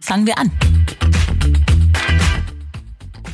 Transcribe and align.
Fangen 0.00 0.24
wir 0.24 0.38
an. 0.38 0.52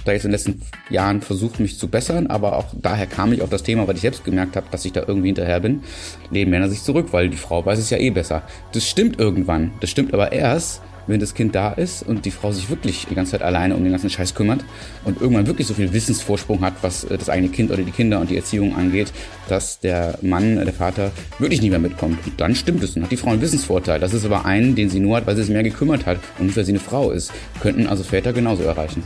Da 0.06 0.12
jetzt 0.12 0.24
in 0.24 0.30
den 0.30 0.32
letzten 0.32 0.62
Jahren 0.88 1.20
versucht, 1.20 1.60
mich 1.60 1.78
zu 1.78 1.88
bessern, 1.88 2.28
aber 2.28 2.56
auch 2.56 2.72
daher 2.80 3.06
kam 3.06 3.30
ich 3.34 3.42
auf 3.42 3.50
das 3.50 3.62
Thema, 3.62 3.86
weil 3.86 3.96
ich 3.96 4.00
selbst 4.00 4.24
gemerkt 4.24 4.56
habe, 4.56 4.68
dass 4.70 4.86
ich 4.86 4.92
da 4.92 5.04
irgendwie 5.06 5.28
hinterher 5.28 5.60
bin, 5.60 5.82
lehnen 6.30 6.50
Männer 6.50 6.70
sich 6.70 6.82
zurück, 6.82 7.08
weil 7.10 7.28
die 7.28 7.36
Frau 7.36 7.64
weiß 7.64 7.78
es 7.78 7.90
ja 7.90 7.98
eh 7.98 8.08
besser. 8.08 8.42
Das 8.72 8.88
stimmt 8.88 9.20
irgendwann. 9.20 9.72
Das 9.80 9.90
stimmt 9.90 10.14
aber 10.14 10.32
erst, 10.32 10.80
wenn 11.06 11.20
das 11.20 11.34
Kind 11.34 11.54
da 11.54 11.72
ist 11.72 12.02
und 12.02 12.24
die 12.24 12.30
Frau 12.30 12.52
sich 12.52 12.70
wirklich 12.70 13.06
die 13.08 13.14
ganze 13.14 13.32
Zeit 13.32 13.42
alleine 13.42 13.76
um 13.76 13.82
den 13.82 13.92
ganzen 13.92 14.10
Scheiß 14.10 14.34
kümmert 14.34 14.64
und 15.04 15.20
irgendwann 15.20 15.46
wirklich 15.46 15.66
so 15.66 15.74
viel 15.74 15.92
Wissensvorsprung 15.92 16.60
hat, 16.60 16.74
was 16.82 17.04
äh, 17.04 17.18
das 17.18 17.28
eigene 17.28 17.48
Kind 17.48 17.70
oder 17.70 17.82
die 17.82 17.90
Kinder 17.90 18.20
und 18.20 18.30
die 18.30 18.36
Erziehung 18.36 18.76
angeht, 18.76 19.12
dass 19.48 19.80
der 19.80 20.18
Mann, 20.22 20.58
äh, 20.58 20.64
der 20.64 20.74
Vater 20.74 21.10
wirklich 21.38 21.60
nicht 21.60 21.70
mehr 21.70 21.78
mitkommt. 21.78 22.18
Und 22.26 22.40
dann 22.40 22.54
stimmt 22.54 22.82
es 22.82 22.96
und 22.96 23.02
hat 23.02 23.10
die 23.10 23.16
Frau 23.16 23.30
einen 23.30 23.40
Wissensvorteil. 23.40 24.00
Das 24.00 24.14
ist 24.14 24.24
aber 24.24 24.44
einen, 24.44 24.74
den 24.74 24.90
sie 24.90 25.00
nur 25.00 25.16
hat, 25.16 25.26
weil 25.26 25.36
sie 25.36 25.42
sich 25.42 25.52
mehr 25.52 25.62
gekümmert 25.62 26.06
hat 26.06 26.18
und 26.38 26.46
nicht, 26.46 26.56
weil 26.56 26.64
sie 26.64 26.72
eine 26.72 26.80
Frau 26.80 27.10
ist. 27.10 27.32
Könnten 27.60 27.86
also 27.86 28.02
Väter 28.02 28.32
genauso 28.32 28.62
erreichen. 28.62 29.02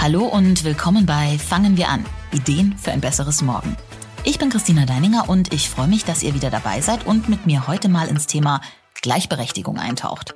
Hallo 0.00 0.24
und 0.24 0.64
willkommen 0.64 1.06
bei 1.06 1.38
Fangen 1.38 1.76
wir 1.76 1.88
an. 1.88 2.04
Ideen 2.32 2.74
für 2.80 2.90
ein 2.90 3.00
besseres 3.00 3.40
Morgen. 3.42 3.76
Ich 4.24 4.38
bin 4.38 4.50
Christina 4.50 4.86
Deininger 4.86 5.28
und 5.28 5.52
ich 5.52 5.68
freue 5.68 5.88
mich, 5.88 6.04
dass 6.04 6.22
ihr 6.22 6.34
wieder 6.34 6.50
dabei 6.50 6.80
seid 6.80 7.06
und 7.06 7.28
mit 7.28 7.46
mir 7.46 7.66
heute 7.68 7.88
mal 7.88 8.08
ins 8.08 8.26
Thema 8.26 8.60
Gleichberechtigung 9.04 9.78
eintaucht. 9.78 10.34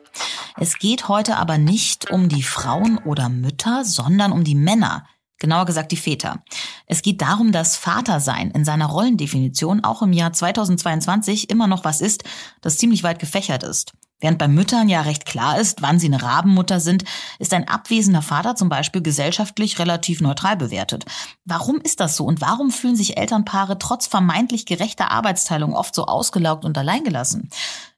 Es 0.59 0.79
geht 0.79 1.09
heute 1.09 1.39
aber 1.39 1.57
nicht 1.57 2.11
um 2.11 2.29
die 2.29 2.43
Frauen 2.43 2.99
oder 2.99 3.31
Mütter, 3.31 3.83
sondern 3.83 4.31
um 4.31 4.45
die 4.45 4.55
Männer, 4.55 5.07
genauer 5.39 5.65
gesagt 5.65 5.91
die 5.91 5.97
Väter. 5.97 6.45
Es 6.87 7.01
geht 7.01 7.23
darum, 7.23 7.51
dass 7.51 7.79
Vatersein 7.79 8.51
in 8.51 8.67
seiner 8.67 8.85
Rollendefinition 8.85 9.85
auch 9.85 10.03
im 10.03 10.13
Jahr 10.13 10.35
2022 10.35 11.49
immer 11.49 11.67
noch 11.67 11.85
was 11.85 12.03
ist, 12.03 12.25
das 12.61 12.77
ziemlich 12.77 13.03
weit 13.05 13.21
gefächert 13.21 13.63
ist. 13.63 13.95
Während 14.21 14.39
bei 14.39 14.49
Müttern 14.49 14.89
ja 14.89 15.03
recht 15.03 15.27
klar 15.27 15.61
ist, 15.61 15.81
wann 15.81 16.01
sie 16.01 16.09
eine 16.09 16.21
Rabenmutter 16.21 16.81
sind, 16.81 17.05
ist 17.39 17.55
ein 17.55 17.69
abwesender 17.69 18.23
Vater 18.23 18.57
zum 18.57 18.69
Beispiel 18.69 19.01
gesellschaftlich 19.01 19.79
relativ 19.79 20.21
neutral 20.21 20.57
bewertet. 20.57 21.05
Warum 21.45 21.81
ist 21.81 22.01
das 22.01 22.17
so 22.17 22.25
und 22.25 22.41
warum 22.41 22.73
fühlen 22.73 22.97
sich 22.97 23.17
Elternpaare 23.17 23.79
trotz 23.79 24.09
vermeintlich 24.09 24.67
gerechter 24.67 25.13
Arbeitsteilung 25.13 25.75
oft 25.75 25.95
so 25.95 26.07
ausgelaugt 26.07 26.65
und 26.65 26.77
alleingelassen? 26.77 27.49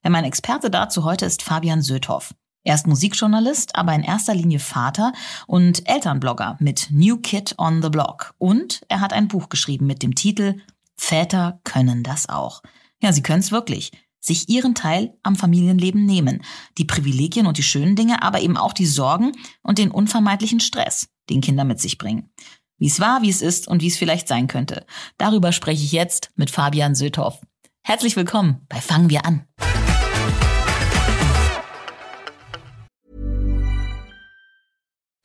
Ja, 0.05 0.11
mein 0.11 0.25
Experte 0.25 0.71
dazu 0.71 1.05
heute 1.05 1.25
ist 1.25 1.43
Fabian 1.43 1.81
Söthoff. 1.81 2.35
Er 2.63 2.75
ist 2.75 2.87
Musikjournalist, 2.87 3.75
aber 3.75 3.95
in 3.95 4.03
erster 4.03 4.35
Linie 4.35 4.59
Vater 4.59 5.15
und 5.47 5.89
Elternblogger 5.89 6.57
mit 6.61 6.89
New 6.91 7.17
Kid 7.17 7.55
on 7.57 7.81
the 7.81 7.89
Block. 7.89 8.35
Und 8.37 8.83
er 8.89 9.01
hat 9.01 9.15
ein 9.15 9.29
Buch 9.29 9.49
geschrieben 9.49 9.87
mit 9.87 10.03
dem 10.03 10.15
Titel 10.15 10.61
Väter 10.97 11.61
können 11.65 12.03
das 12.03 12.29
auch. 12.29 12.63
Ja, 13.01 13.15
sie 13.15 13.23
können 13.23 13.41
es 13.41 13.51
wirklich 13.51 13.93
sich 14.21 14.49
ihren 14.49 14.75
Teil 14.75 15.15
am 15.23 15.35
Familienleben 15.35 16.05
nehmen. 16.05 16.45
Die 16.79 16.85
Privilegien 16.85 17.47
und 17.47 17.59
die 17.59 17.63
schönen 17.63 17.97
Dinge, 17.97 18.23
aber 18.23 18.41
eben 18.41 18.57
auch 18.57 18.73
die 18.73 18.87
Sorgen 18.87 19.33
und 19.63 19.79
den 19.79 19.91
unvermeidlichen 19.91 20.61
Stress, 20.61 21.09
den 21.29 21.41
Kinder 21.41 21.65
mit 21.65 21.81
sich 21.81 21.99
bringen. 21.99 22.31
Wie 22.79 22.87
es 22.87 23.01
war, 23.01 23.23
wie 23.23 23.31
es 23.31 23.43
ist 23.43 23.69
und 23.69 23.83
wie 23.83 23.89
es 23.89 23.99
vielleicht 23.99 24.29
sein 24.29 24.47
könnte. 24.47 24.87
Darüber 25.19 25.53
spreche 25.53 25.85
ich 25.85 25.93
jetzt 25.93 26.31
mit 26.37 26.51
Fabian 26.51 26.95
Söthoff. 26.95 27.41
Herzlich 27.83 28.17
willkommen 28.17 28.67
bei 28.69 28.81
Fangen 28.81 29.11
wir 29.11 29.25
an. 29.25 29.45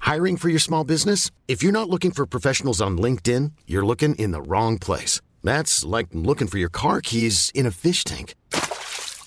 Hiring 0.02 0.38
for 0.38 0.50
your 0.50 0.60
small 0.60 0.86
business? 0.86 1.32
If 1.48 1.64
you're 1.64 1.72
not 1.72 1.90
looking 1.90 2.12
for 2.12 2.28
professionals 2.28 2.80
on 2.80 2.98
LinkedIn, 2.98 3.54
you're 3.66 3.86
looking 3.86 4.14
in 4.16 4.32
the 4.32 4.42
wrong 4.42 4.78
place. 4.78 5.20
That's 5.44 5.84
like 5.84 6.08
looking 6.14 6.48
for 6.48 6.60
your 6.60 6.70
car 6.70 7.02
keys 7.02 7.52
in 7.54 7.66
a 7.66 7.72
fish 7.72 8.04
tank. 8.04 8.36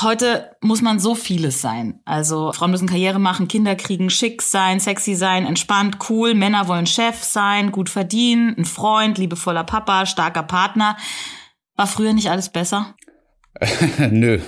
Heute 0.00 0.52
muss 0.60 0.80
man 0.80 1.00
so 1.00 1.16
vieles 1.16 1.60
sein. 1.60 2.00
Also 2.04 2.52
Frauen 2.52 2.70
müssen 2.70 2.88
Karriere 2.88 3.18
machen, 3.18 3.48
Kinder 3.48 3.74
kriegen, 3.74 4.10
schick 4.10 4.42
sein, 4.42 4.78
sexy 4.78 5.16
sein, 5.16 5.44
entspannt, 5.44 5.98
cool. 6.08 6.34
Männer 6.34 6.68
wollen 6.68 6.86
Chef 6.86 7.24
sein, 7.24 7.72
gut 7.72 7.88
verdienen, 7.90 8.54
ein 8.56 8.64
Freund, 8.64 9.18
liebevoller 9.18 9.64
Papa, 9.64 10.06
starker 10.06 10.44
Partner. 10.44 10.96
War 11.74 11.88
früher 11.88 12.12
nicht 12.12 12.30
alles 12.30 12.48
besser? 12.48 12.94
Nö, 14.10 14.38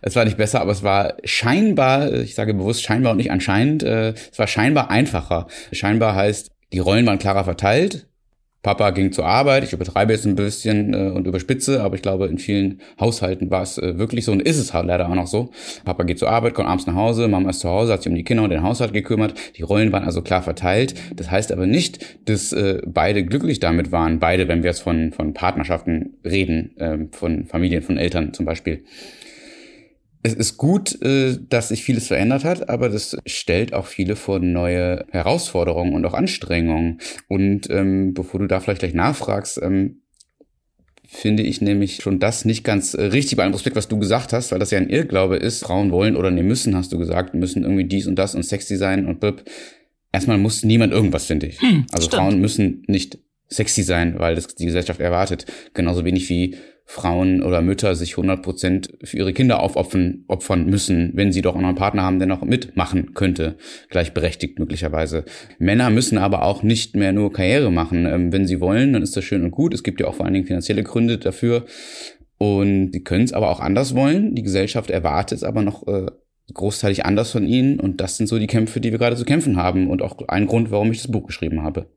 es 0.00 0.16
war 0.16 0.24
nicht 0.24 0.38
besser, 0.38 0.62
aber 0.62 0.72
es 0.72 0.82
war 0.82 1.14
scheinbar, 1.24 2.10
ich 2.14 2.34
sage 2.34 2.54
bewusst 2.54 2.82
scheinbar 2.82 3.12
und 3.12 3.18
nicht 3.18 3.30
anscheinend, 3.30 3.82
äh, 3.82 4.10
es 4.10 4.38
war 4.38 4.46
scheinbar 4.46 4.90
einfacher. 4.90 5.46
Scheinbar 5.72 6.14
heißt, 6.14 6.50
die 6.72 6.78
Rollen 6.78 7.04
waren 7.04 7.18
klarer 7.18 7.44
verteilt. 7.44 8.08
Papa 8.62 8.90
ging 8.90 9.12
zur 9.12 9.26
Arbeit, 9.26 9.62
ich 9.62 9.72
übertreibe 9.72 10.12
jetzt 10.12 10.26
ein 10.26 10.34
bisschen 10.34 10.92
äh, 10.92 11.10
und 11.10 11.26
überspitze, 11.26 11.82
aber 11.82 11.94
ich 11.94 12.02
glaube, 12.02 12.26
in 12.26 12.38
vielen 12.38 12.80
Haushalten 12.98 13.50
war 13.50 13.62
es 13.62 13.78
äh, 13.78 13.96
wirklich 13.96 14.24
so 14.24 14.32
und 14.32 14.42
ist 14.42 14.58
es 14.58 14.74
halt 14.74 14.86
leider 14.86 15.08
auch 15.08 15.14
noch 15.14 15.28
so. 15.28 15.50
Papa 15.84 16.02
geht 16.02 16.18
zur 16.18 16.30
Arbeit, 16.30 16.54
kommt 16.54 16.68
abends 16.68 16.86
nach 16.86 16.96
Hause, 16.96 17.28
Mama 17.28 17.50
ist 17.50 17.60
zu 17.60 17.68
Hause, 17.68 17.92
hat 17.92 18.02
sich 18.02 18.10
um 18.10 18.16
die 18.16 18.24
Kinder 18.24 18.42
und 18.42 18.50
den 18.50 18.62
Haushalt 18.62 18.92
gekümmert. 18.92 19.34
Die 19.56 19.62
Rollen 19.62 19.92
waren 19.92 20.04
also 20.04 20.20
klar 20.20 20.42
verteilt. 20.42 20.94
Das 21.14 21.30
heißt 21.30 21.52
aber 21.52 21.66
nicht, 21.66 22.28
dass 22.28 22.52
äh, 22.52 22.80
beide 22.84 23.24
glücklich 23.24 23.60
damit 23.60 23.92
waren. 23.92 24.18
Beide, 24.18 24.48
wenn 24.48 24.64
wir 24.64 24.70
jetzt 24.70 24.80
von, 24.80 25.12
von 25.12 25.32
Partnerschaften 25.32 26.14
reden, 26.24 26.76
äh, 26.78 26.98
von 27.12 27.46
Familien, 27.46 27.82
von 27.82 27.98
Eltern 27.98 28.32
zum 28.32 28.46
Beispiel 28.46 28.82
es 30.26 30.34
ist 30.34 30.56
gut, 30.56 31.00
äh, 31.02 31.38
dass 31.48 31.68
sich 31.68 31.84
vieles 31.84 32.08
verändert 32.08 32.44
hat, 32.44 32.68
aber 32.68 32.88
das 32.88 33.16
stellt 33.26 33.72
auch 33.72 33.86
viele 33.86 34.16
vor 34.16 34.40
neue 34.40 35.06
Herausforderungen 35.10 35.94
und 35.94 36.04
auch 36.04 36.14
Anstrengungen. 36.14 36.98
Und 37.28 37.70
ähm, 37.70 38.12
bevor 38.12 38.40
du 38.40 38.46
da 38.46 38.60
vielleicht 38.60 38.80
gleich 38.80 38.94
nachfragst, 38.94 39.60
ähm, 39.62 40.02
finde 41.06 41.44
ich 41.44 41.60
nämlich 41.60 42.02
schon 42.02 42.18
das 42.18 42.44
nicht 42.44 42.64
ganz 42.64 42.94
äh, 42.94 43.02
richtig 43.02 43.36
bei 43.36 43.44
einem 43.44 43.52
Prospekt, 43.52 43.76
was 43.76 43.86
du 43.86 43.98
gesagt 43.98 44.32
hast, 44.32 44.50
weil 44.50 44.58
das 44.58 44.72
ja 44.72 44.78
ein 44.78 44.90
Irrglaube 44.90 45.36
ist. 45.36 45.62
Frauen 45.62 45.92
wollen 45.92 46.16
oder 46.16 46.32
nee, 46.32 46.42
müssen, 46.42 46.74
hast 46.74 46.92
du 46.92 46.98
gesagt, 46.98 47.34
müssen 47.34 47.62
irgendwie 47.62 47.84
dies 47.84 48.08
und 48.08 48.16
das 48.16 48.34
und 48.34 48.42
sexy 48.42 48.76
sein 48.76 49.06
und 49.06 49.20
blub. 49.20 49.44
Erstmal 50.12 50.38
muss 50.38 50.64
niemand 50.64 50.92
irgendwas, 50.92 51.26
finde 51.26 51.46
ich. 51.46 51.60
Hm, 51.60 51.86
also 51.92 52.06
stimmt. 52.06 52.20
Frauen 52.20 52.40
müssen 52.40 52.82
nicht 52.88 53.18
sexy 53.48 53.84
sein, 53.84 54.18
weil 54.18 54.34
das 54.34 54.48
die 54.48 54.66
Gesellschaft 54.66 54.98
erwartet. 54.98 55.46
Genauso 55.72 56.04
wenig 56.04 56.28
wie 56.28 56.56
Frauen 56.88 57.42
oder 57.42 57.62
Mütter 57.62 57.96
sich 57.96 58.12
100 58.12 58.42
Prozent 58.42 58.90
für 59.02 59.16
ihre 59.16 59.32
Kinder 59.32 59.60
aufopfern 59.60 60.24
opfern 60.28 60.66
müssen, 60.66 61.10
wenn 61.14 61.32
sie 61.32 61.42
doch 61.42 61.56
noch 61.56 61.66
einen 61.66 61.76
Partner 61.76 62.04
haben, 62.04 62.20
der 62.20 62.28
noch 62.28 62.42
mitmachen 62.42 63.12
könnte, 63.12 63.56
gleichberechtigt 63.90 64.60
möglicherweise. 64.60 65.24
Männer 65.58 65.90
müssen 65.90 66.16
aber 66.16 66.42
auch 66.42 66.62
nicht 66.62 66.94
mehr 66.94 67.12
nur 67.12 67.32
Karriere 67.32 67.72
machen. 67.72 68.06
Ähm, 68.06 68.32
wenn 68.32 68.46
sie 68.46 68.60
wollen, 68.60 68.92
dann 68.92 69.02
ist 69.02 69.16
das 69.16 69.24
schön 69.24 69.42
und 69.42 69.50
gut. 69.50 69.74
Es 69.74 69.82
gibt 69.82 70.00
ja 70.00 70.06
auch 70.06 70.14
vor 70.14 70.26
allen 70.26 70.34
Dingen 70.34 70.46
finanzielle 70.46 70.84
Gründe 70.84 71.18
dafür. 71.18 71.66
Und 72.38 72.92
sie 72.92 73.02
können 73.02 73.24
es 73.24 73.32
aber 73.32 73.50
auch 73.50 73.60
anders 73.60 73.96
wollen. 73.96 74.36
Die 74.36 74.42
Gesellschaft 74.42 74.88
erwartet 74.88 75.38
es 75.38 75.44
aber 75.44 75.62
noch 75.62 75.88
äh, 75.88 76.06
großteilig 76.54 77.04
anders 77.04 77.32
von 77.32 77.46
ihnen. 77.46 77.80
Und 77.80 78.00
das 78.00 78.16
sind 78.16 78.28
so 78.28 78.38
die 78.38 78.46
Kämpfe, 78.46 78.80
die 78.80 78.92
wir 78.92 78.98
gerade 78.98 79.16
zu 79.16 79.24
kämpfen 79.24 79.56
haben. 79.56 79.90
Und 79.90 80.02
auch 80.02 80.16
ein 80.28 80.46
Grund, 80.46 80.70
warum 80.70 80.92
ich 80.92 81.02
das 81.02 81.10
Buch 81.10 81.26
geschrieben 81.26 81.62
habe. 81.62 81.88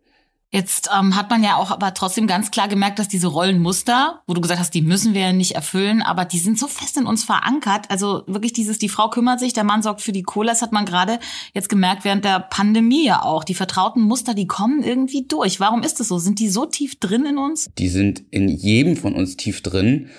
Jetzt 0.51 0.89
ähm, 0.97 1.15
hat 1.15 1.29
man 1.29 1.43
ja 1.43 1.57
auch 1.57 1.69
aber 1.69 1.93
trotzdem 1.93 2.25
ganz 2.25 2.49
klar 2.49 2.67
gemerkt, 2.67 2.97
dass 2.97 3.07
diese 3.07 3.27
Rollenmuster, 3.27 4.23
wo 4.25 4.33
du 4.33 4.41
gesagt 4.41 4.59
hast, 4.59 4.73
die 4.73 4.81
müssen 4.81 5.13
wir 5.13 5.21
ja 5.21 5.31
nicht 5.31 5.51
erfüllen, 5.51 6.01
aber 6.01 6.25
die 6.25 6.39
sind 6.39 6.57
so 6.57 6.65
fest 6.65 6.97
in 6.97 7.05
uns 7.05 7.23
verankert. 7.23 7.85
Also 7.89 8.23
wirklich 8.25 8.53
dieses, 8.53 8.79
die 8.79 8.89
Frau 8.89 9.11
kümmert 9.11 9.39
sich, 9.39 9.53
der 9.53 9.63
Mann 9.63 9.83
sorgt 9.83 10.01
für 10.01 10.11
die 10.11 10.23
Kohle. 10.23 10.49
Das 10.49 10.63
hat 10.63 10.71
man 10.71 10.85
gerade 10.85 11.19
jetzt 11.53 11.69
gemerkt 11.69 12.03
während 12.03 12.25
der 12.25 12.39
Pandemie 12.39 13.05
ja 13.05 13.21
auch. 13.21 13.43
Die 13.43 13.53
vertrauten 13.53 14.01
Muster, 14.01 14.33
die 14.33 14.47
kommen 14.47 14.81
irgendwie 14.81 15.27
durch. 15.27 15.59
Warum 15.59 15.83
ist 15.83 15.99
das 15.99 16.07
so? 16.07 16.17
Sind 16.17 16.39
die 16.39 16.49
so 16.49 16.65
tief 16.65 16.99
drin 16.99 17.25
in 17.25 17.37
uns? 17.37 17.69
Die 17.77 17.89
sind 17.89 18.23
in 18.31 18.49
jedem 18.49 18.97
von 18.97 19.13
uns 19.13 19.37
tief 19.37 19.61
drin. 19.61 20.09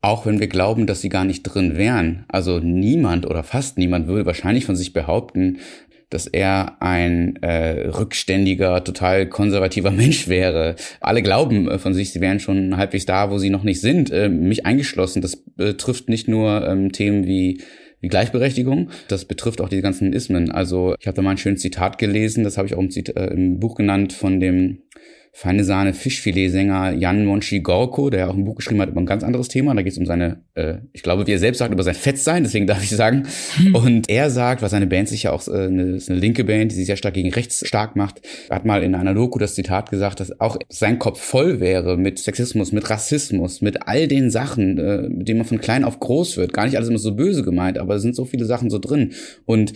Auch 0.00 0.24
wenn 0.24 0.40
wir 0.40 0.48
glauben, 0.48 0.86
dass 0.86 1.02
sie 1.02 1.10
gar 1.10 1.26
nicht 1.26 1.42
drin 1.42 1.76
wären. 1.76 2.24
Also 2.28 2.60
niemand 2.60 3.26
oder 3.26 3.42
fast 3.42 3.76
niemand 3.76 4.06
würde 4.06 4.24
wahrscheinlich 4.24 4.64
von 4.64 4.76
sich 4.76 4.94
behaupten, 4.94 5.58
dass 6.10 6.26
er 6.26 6.82
ein 6.82 7.36
äh, 7.42 7.88
rückständiger, 7.88 8.84
total 8.84 9.28
konservativer 9.28 9.90
Mensch 9.92 10.28
wäre. 10.28 10.76
Alle 11.00 11.22
glauben 11.22 11.68
äh, 11.68 11.78
von 11.78 11.94
sich, 11.94 12.12
sie 12.12 12.20
wären 12.20 12.40
schon 12.40 12.76
halbwegs 12.76 13.06
da, 13.06 13.30
wo 13.30 13.38
sie 13.38 13.50
noch 13.50 13.62
nicht 13.62 13.80
sind. 13.80 14.10
Äh, 14.10 14.28
mich 14.28 14.66
eingeschlossen. 14.66 15.22
Das 15.22 15.36
betrifft 15.36 16.08
nicht 16.08 16.28
nur 16.28 16.66
ähm, 16.66 16.92
Themen 16.92 17.26
wie 17.26 17.62
wie 18.00 18.08
Gleichberechtigung. 18.08 18.90
Das 19.08 19.26
betrifft 19.26 19.60
auch 19.60 19.68
diese 19.68 19.82
ganzen 19.82 20.12
Ismen. 20.12 20.50
Also 20.50 20.94
ich 20.98 21.06
habe 21.06 21.16
da 21.16 21.22
mal 21.22 21.32
ein 21.32 21.38
schönes 21.38 21.60
Zitat 21.60 21.98
gelesen, 21.98 22.44
das 22.44 22.56
habe 22.56 22.66
ich 22.66 22.74
auch 22.74 22.80
im, 22.80 22.90
Zit 22.90 23.14
äh, 23.14 23.26
im 23.26 23.60
Buch 23.60 23.74
genannt, 23.76 24.12
von 24.12 24.40
dem 24.40 24.82
feine 25.32 25.62
Sahne 25.64 25.94
Fischfiletsänger 25.94 26.92
Jan 26.92 27.24
Monchi 27.24 27.60
Gorko, 27.60 28.10
der 28.10 28.28
auch 28.28 28.34
ein 28.34 28.44
Buch 28.44 28.56
geschrieben 28.56 28.80
hat 28.80 28.90
über 28.90 29.00
ein 29.00 29.06
ganz 29.06 29.22
anderes 29.22 29.48
Thema. 29.48 29.74
Da 29.74 29.82
geht 29.82 29.92
es 29.92 29.98
um 29.98 30.04
seine, 30.04 30.42
äh, 30.54 30.78
ich 30.92 31.02
glaube, 31.02 31.26
wie 31.26 31.32
er 31.32 31.38
selbst 31.38 31.58
sagt, 31.58 31.72
über 31.72 31.84
sein 31.84 31.94
Fettsein, 31.94 32.42
deswegen 32.42 32.66
darf 32.66 32.82
ich 32.82 32.90
sagen. 32.90 33.28
Hm. 33.56 33.74
Und 33.74 34.10
er 34.10 34.30
sagt, 34.30 34.60
was 34.60 34.72
seine 34.72 34.88
Band 34.88 35.08
sich 35.08 35.24
ja 35.24 35.32
auch, 35.32 35.46
äh, 35.46 35.66
eine, 35.66 35.96
ist 35.96 36.10
eine 36.10 36.18
linke 36.18 36.44
Band, 36.44 36.72
die 36.72 36.76
sich 36.76 36.86
sehr 36.86 36.96
stark 36.96 37.14
gegen 37.14 37.32
rechts 37.32 37.66
stark 37.66 37.94
macht, 37.94 38.20
hat 38.50 38.64
mal 38.64 38.82
in 38.82 38.94
einer 38.94 39.14
Doku 39.14 39.38
das 39.38 39.54
Zitat 39.54 39.90
gesagt, 39.90 40.20
dass 40.20 40.40
auch 40.40 40.58
sein 40.68 40.98
Kopf 40.98 41.20
voll 41.20 41.60
wäre 41.60 41.96
mit 41.96 42.18
Sexismus, 42.18 42.72
mit 42.72 42.90
Rassismus, 42.90 43.60
mit 43.60 43.86
all 43.86 44.08
den 44.08 44.30
Sachen, 44.30 44.78
äh, 44.78 45.08
mit 45.08 45.28
denen 45.28 45.38
man 45.38 45.46
von 45.46 45.60
klein 45.60 45.84
auf 45.84 46.00
groß 46.00 46.36
wird. 46.38 46.52
Gar 46.52 46.66
nicht 46.66 46.76
alles 46.76 46.88
immer 46.88 46.98
so 46.98 47.14
böse 47.14 47.44
gemeint, 47.44 47.78
aber 47.78 47.94
es 47.94 48.02
sind 48.02 48.16
so 48.16 48.24
viele 48.24 48.46
Sachen 48.46 48.68
so 48.68 48.78
drin. 48.78 49.12
Und 49.46 49.74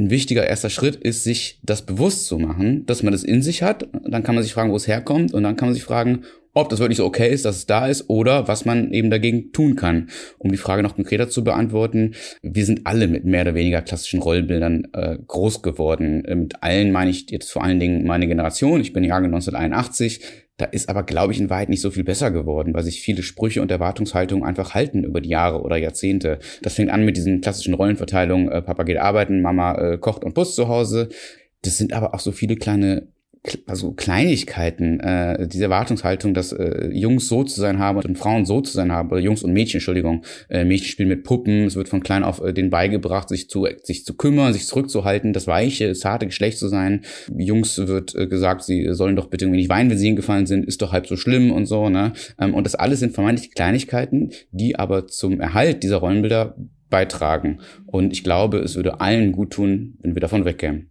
ein 0.00 0.10
wichtiger 0.10 0.46
erster 0.46 0.70
Schritt 0.70 0.96
ist, 0.96 1.24
sich 1.24 1.60
das 1.62 1.82
bewusst 1.82 2.26
zu 2.26 2.38
machen, 2.38 2.86
dass 2.86 3.02
man 3.02 3.12
das 3.12 3.22
in 3.22 3.42
sich 3.42 3.62
hat. 3.62 3.88
Dann 4.04 4.22
kann 4.22 4.34
man 4.34 4.42
sich 4.42 4.54
fragen, 4.54 4.72
wo 4.72 4.76
es 4.76 4.88
herkommt. 4.88 5.34
Und 5.34 5.42
dann 5.42 5.56
kann 5.56 5.68
man 5.68 5.74
sich 5.74 5.84
fragen, 5.84 6.24
ob 6.52 6.68
das 6.68 6.80
wirklich 6.80 6.96
so 6.96 7.04
okay 7.04 7.32
ist, 7.32 7.44
dass 7.44 7.56
es 7.56 7.66
da 7.66 7.86
ist 7.86 8.10
oder 8.10 8.48
was 8.48 8.64
man 8.64 8.92
eben 8.92 9.10
dagegen 9.10 9.52
tun 9.52 9.76
kann. 9.76 10.08
Um 10.38 10.50
die 10.50 10.56
Frage 10.56 10.82
noch 10.82 10.96
konkreter 10.96 11.28
zu 11.28 11.44
beantworten, 11.44 12.14
wir 12.42 12.64
sind 12.64 12.86
alle 12.86 13.06
mit 13.06 13.24
mehr 13.24 13.42
oder 13.42 13.54
weniger 13.54 13.82
klassischen 13.82 14.20
Rollenbildern 14.20 14.88
äh, 14.92 15.18
groß 15.26 15.62
geworden. 15.62 16.24
Äh, 16.24 16.34
mit 16.34 16.62
allen 16.62 16.90
meine 16.90 17.10
ich 17.10 17.30
jetzt 17.30 17.52
vor 17.52 17.62
allen 17.62 17.78
Dingen 17.78 18.04
meine 18.04 18.26
Generation. 18.26 18.80
Ich 18.80 18.92
bin 18.92 19.04
Jahrgang 19.04 19.32
1981. 19.32 20.20
Da 20.60 20.66
ist 20.66 20.90
aber, 20.90 21.04
glaube 21.04 21.32
ich, 21.32 21.40
in 21.40 21.48
Wahrheit 21.48 21.70
nicht 21.70 21.80
so 21.80 21.90
viel 21.90 22.04
besser 22.04 22.30
geworden, 22.30 22.74
weil 22.74 22.82
sich 22.82 23.00
viele 23.00 23.22
Sprüche 23.22 23.62
und 23.62 23.70
Erwartungshaltungen 23.70 24.44
einfach 24.44 24.74
halten 24.74 25.04
über 25.04 25.22
die 25.22 25.30
Jahre 25.30 25.62
oder 25.62 25.78
Jahrzehnte. 25.78 26.38
Das 26.60 26.74
fängt 26.74 26.90
an 26.90 27.02
mit 27.02 27.16
diesen 27.16 27.40
klassischen 27.40 27.72
Rollenverteilungen. 27.72 28.50
Äh, 28.50 28.60
Papa 28.60 28.82
geht 28.82 28.98
arbeiten, 28.98 29.40
Mama 29.40 29.74
äh, 29.78 29.96
kocht 29.96 30.22
und 30.22 30.34
putzt 30.34 30.56
zu 30.56 30.68
Hause. 30.68 31.08
Das 31.62 31.78
sind 31.78 31.94
aber 31.94 32.14
auch 32.14 32.20
so 32.20 32.30
viele 32.30 32.56
kleine 32.56 33.08
also 33.66 33.92
Kleinigkeiten, 33.92 35.00
äh, 35.00 35.48
diese 35.48 35.64
Erwartungshaltung, 35.64 36.34
dass 36.34 36.52
äh, 36.52 36.90
Jungs 36.92 37.26
so 37.26 37.42
zu 37.42 37.58
sein 37.58 37.78
haben 37.78 37.98
und 37.98 38.18
Frauen 38.18 38.44
so 38.44 38.60
zu 38.60 38.72
sein 38.72 38.92
haben, 38.92 39.10
oder 39.10 39.20
Jungs 39.20 39.42
und 39.42 39.52
Mädchen, 39.52 39.78
Entschuldigung, 39.78 40.24
äh, 40.50 40.64
Mädchen 40.64 40.88
spielen 40.88 41.08
mit 41.08 41.24
Puppen, 41.24 41.64
es 41.64 41.74
wird 41.74 41.88
von 41.88 42.02
klein 42.02 42.22
auf 42.22 42.42
äh, 42.42 42.52
denen 42.52 42.68
beigebracht, 42.68 43.30
sich 43.30 43.48
zu, 43.48 43.66
sich 43.82 44.04
zu 44.04 44.14
kümmern, 44.14 44.52
sich 44.52 44.66
zurückzuhalten, 44.66 45.32
das 45.32 45.46
weiche, 45.46 45.94
zarte 45.94 46.26
Geschlecht 46.26 46.58
zu 46.58 46.68
sein. 46.68 47.02
Jungs 47.34 47.78
wird 47.78 48.14
äh, 48.14 48.26
gesagt, 48.26 48.62
sie 48.62 48.92
sollen 48.92 49.16
doch 49.16 49.28
bitte 49.28 49.46
irgendwie 49.46 49.60
nicht 49.60 49.70
weinen, 49.70 49.90
wenn 49.90 49.98
sie 49.98 50.06
hingefallen 50.06 50.46
sind, 50.46 50.66
ist 50.66 50.82
doch 50.82 50.92
halb 50.92 51.06
so 51.06 51.16
schlimm 51.16 51.50
und 51.50 51.64
so, 51.64 51.88
ne? 51.88 52.12
Ähm, 52.38 52.52
und 52.52 52.64
das 52.64 52.74
alles 52.74 53.00
sind 53.00 53.14
vermeintlich 53.14 53.54
Kleinigkeiten, 53.54 54.32
die 54.50 54.76
aber 54.78 55.06
zum 55.06 55.40
Erhalt 55.40 55.82
dieser 55.82 55.96
Rollenbilder 55.96 56.56
beitragen. 56.90 57.60
Und 57.86 58.12
ich 58.12 58.22
glaube, 58.22 58.58
es 58.58 58.76
würde 58.76 59.00
allen 59.00 59.32
gut 59.32 59.52
tun, 59.52 59.94
wenn 60.02 60.14
wir 60.14 60.20
davon 60.20 60.44
wegkämen. 60.44 60.89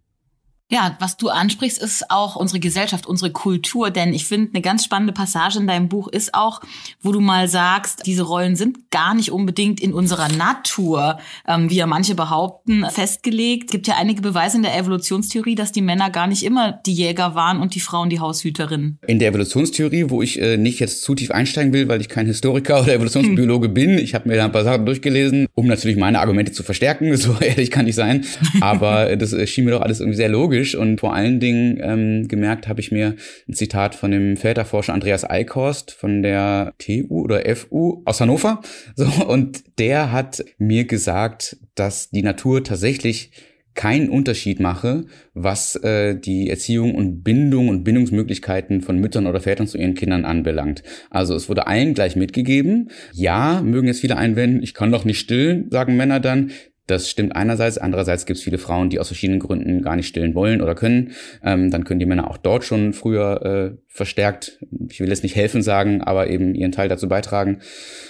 Ja, 0.72 0.96
was 1.00 1.16
du 1.16 1.28
ansprichst, 1.30 1.82
ist 1.82 2.10
auch 2.10 2.36
unsere 2.36 2.60
Gesellschaft, 2.60 3.04
unsere 3.04 3.32
Kultur. 3.32 3.90
Denn 3.90 4.14
ich 4.14 4.24
finde, 4.24 4.50
eine 4.54 4.62
ganz 4.62 4.84
spannende 4.84 5.12
Passage 5.12 5.58
in 5.58 5.66
deinem 5.66 5.88
Buch 5.88 6.06
ist 6.06 6.32
auch, 6.32 6.60
wo 7.02 7.10
du 7.10 7.20
mal 7.20 7.48
sagst, 7.48 8.06
diese 8.06 8.22
Rollen 8.22 8.54
sind 8.54 8.90
gar 8.92 9.14
nicht 9.14 9.32
unbedingt 9.32 9.80
in 9.80 9.92
unserer 9.92 10.28
Natur, 10.28 11.18
ähm, 11.48 11.70
wie 11.70 11.74
ja 11.74 11.86
manche 11.86 12.14
behaupten, 12.14 12.86
festgelegt. 12.88 13.64
Es 13.64 13.72
gibt 13.72 13.88
ja 13.88 13.96
einige 13.96 14.22
Beweise 14.22 14.58
in 14.58 14.62
der 14.62 14.76
Evolutionstheorie, 14.78 15.56
dass 15.56 15.72
die 15.72 15.82
Männer 15.82 16.08
gar 16.08 16.28
nicht 16.28 16.44
immer 16.44 16.80
die 16.86 16.92
Jäger 16.92 17.34
waren 17.34 17.60
und 17.60 17.74
die 17.74 17.80
Frauen 17.80 18.08
die 18.08 18.20
Haushüterinnen. 18.20 19.00
In 19.08 19.18
der 19.18 19.30
Evolutionstheorie, 19.30 20.08
wo 20.08 20.22
ich 20.22 20.40
äh, 20.40 20.56
nicht 20.56 20.78
jetzt 20.78 21.02
zu 21.02 21.16
tief 21.16 21.32
einsteigen 21.32 21.72
will, 21.72 21.88
weil 21.88 22.00
ich 22.00 22.08
kein 22.08 22.26
Historiker 22.26 22.82
oder 22.82 22.94
Evolutionsbiologe 22.94 23.66
hm. 23.66 23.74
bin, 23.74 23.98
ich 23.98 24.14
habe 24.14 24.28
mir 24.28 24.36
da 24.36 24.44
ein 24.44 24.52
paar 24.52 24.64
Sachen 24.64 24.86
durchgelesen, 24.86 25.48
um 25.56 25.66
natürlich 25.66 25.96
meine 25.96 26.20
Argumente 26.20 26.52
zu 26.52 26.62
verstärken. 26.62 27.10
So 27.20 27.36
ehrlich 27.38 27.70
kann 27.70 27.86
ich 27.86 27.94
sein. 27.96 28.24
Aber 28.62 29.14
das 29.14 29.34
äh, 29.34 29.46
schien 29.46 29.66
mir 29.66 29.72
doch 29.72 29.82
alles 29.82 30.00
irgendwie 30.00 30.16
sehr 30.16 30.30
logisch 30.30 30.59
logisch 30.60 30.74
und 30.74 31.00
vor 31.00 31.14
allen 31.14 31.40
Dingen 31.40 31.78
ähm, 31.82 32.28
gemerkt 32.28 32.68
habe 32.68 32.80
ich 32.80 32.92
mir 32.92 33.16
ein 33.48 33.54
Zitat 33.54 33.94
von 33.94 34.10
dem 34.10 34.36
Väterforscher 34.36 34.92
Andreas 34.92 35.28
Eichhorst 35.28 35.90
von 35.90 36.22
der 36.22 36.74
TU 36.78 37.22
oder 37.22 37.42
FU 37.56 38.02
aus 38.04 38.20
Hannover. 38.20 38.60
So, 38.96 39.06
und 39.26 39.78
der 39.78 40.12
hat 40.12 40.44
mir 40.58 40.84
gesagt, 40.84 41.56
dass 41.74 42.10
die 42.10 42.22
Natur 42.22 42.62
tatsächlich 42.64 43.30
keinen 43.74 44.10
Unterschied 44.10 44.60
mache, 44.60 45.06
was 45.32 45.76
äh, 45.76 46.18
die 46.18 46.50
Erziehung 46.50 46.94
und 46.94 47.22
Bindung 47.22 47.68
und 47.68 47.84
Bindungsmöglichkeiten 47.84 48.82
von 48.82 48.98
Müttern 48.98 49.26
oder 49.26 49.40
Vätern 49.40 49.68
zu 49.68 49.78
ihren 49.78 49.94
Kindern 49.94 50.24
anbelangt. 50.24 50.82
Also 51.08 51.34
es 51.34 51.48
wurde 51.48 51.66
allen 51.66 51.94
gleich 51.94 52.16
mitgegeben. 52.16 52.90
Ja, 53.12 53.62
mögen 53.62 53.86
jetzt 53.86 54.00
viele 54.00 54.16
einwenden, 54.16 54.62
ich 54.62 54.74
kann 54.74 54.92
doch 54.92 55.04
nicht 55.04 55.20
stillen, 55.20 55.70
sagen 55.70 55.96
Männer 55.96 56.20
dann. 56.20 56.50
Das 56.90 57.08
stimmt 57.08 57.36
einerseits. 57.36 57.78
Andererseits 57.78 58.26
gibt 58.26 58.38
es 58.38 58.42
viele 58.42 58.58
Frauen, 58.58 58.90
die 58.90 58.98
aus 58.98 59.06
verschiedenen 59.06 59.38
Gründen 59.38 59.80
gar 59.82 59.94
nicht 59.94 60.08
stillen 60.08 60.34
wollen 60.34 60.60
oder 60.60 60.74
können. 60.74 61.12
Ähm, 61.44 61.70
dann 61.70 61.84
können 61.84 62.00
die 62.00 62.06
Männer 62.06 62.28
auch 62.28 62.36
dort 62.36 62.64
schon 62.64 62.92
früher 62.92 63.44
äh, 63.44 63.78
verstärkt, 63.86 64.58
ich 64.88 64.98
will 64.98 65.08
jetzt 65.08 65.22
nicht 65.22 65.36
helfen 65.36 65.62
sagen, 65.62 66.00
aber 66.00 66.28
eben 66.28 66.54
ihren 66.54 66.72
Teil 66.72 66.88
dazu 66.88 67.08
beitragen. 67.08 67.60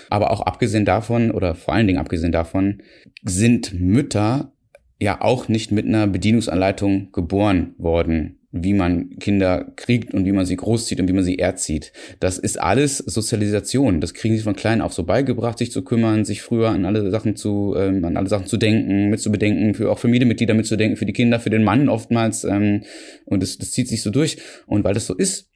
Aber 0.09 0.31
auch 0.31 0.41
abgesehen 0.41 0.87
davon 0.87 1.31
oder 1.31 1.55
vor 1.55 1.75
allen 1.75 1.87
Dingen 1.87 1.99
abgesehen 1.99 2.32
davon 2.32 2.82
sind 3.23 3.79
Mütter 3.79 4.53
ja 4.99 5.21
auch 5.21 5.49
nicht 5.49 5.73
mit 5.73 5.87
einer 5.87 6.06
Bedienungsanleitung 6.06 7.12
geboren 7.12 7.75
worden 7.76 8.39
wie 8.52 8.75
man 8.75 9.19
Kinder 9.19 9.73
kriegt 9.76 10.12
und 10.12 10.25
wie 10.25 10.32
man 10.32 10.44
sie 10.44 10.56
großzieht 10.56 11.00
und 11.00 11.08
wie 11.08 11.12
man 11.12 11.23
sie 11.23 11.38
erzieht. 11.38 11.93
Das 12.19 12.38
ist 12.38 12.61
alles 12.61 12.99
Sozialisation. 12.99 14.00
Das 14.00 14.12
kriegen 14.12 14.37
sie 14.37 14.43
von 14.43 14.56
klein 14.56 14.81
auf 14.81 14.93
so 14.93 15.05
beigebracht, 15.05 15.58
sich 15.58 15.70
zu 15.70 15.82
kümmern, 15.82 16.25
sich 16.25 16.43
früher 16.43 16.70
an 16.70 16.85
alle 16.85 17.11
Sachen 17.11 17.37
zu, 17.37 17.75
ähm, 17.76 18.05
an 18.05 18.17
alle 18.17 18.29
Sachen 18.29 18.47
zu 18.47 18.56
denken, 18.56 19.08
mitzubedenken, 19.08 19.75
für 19.75 19.91
auch 19.91 20.00
Familienmitglieder 20.00 20.55
mitzudenken, 20.55 20.97
für 20.97 21.06
die 21.06 21.12
Kinder, 21.12 21.38
für 21.38 21.50
den 21.50 21.62
Mann 21.62 21.88
oftmals. 21.88 22.44
Ähm, 22.44 22.82
und 23.25 23.43
das, 23.43 23.58
das 23.58 23.70
zieht 23.70 23.88
sich 23.88 24.02
so 24.02 24.11
durch. 24.11 24.38
Und 24.67 24.82
weil 24.82 24.94
das 24.94 25.06
so 25.06 25.14
ist, 25.14 25.50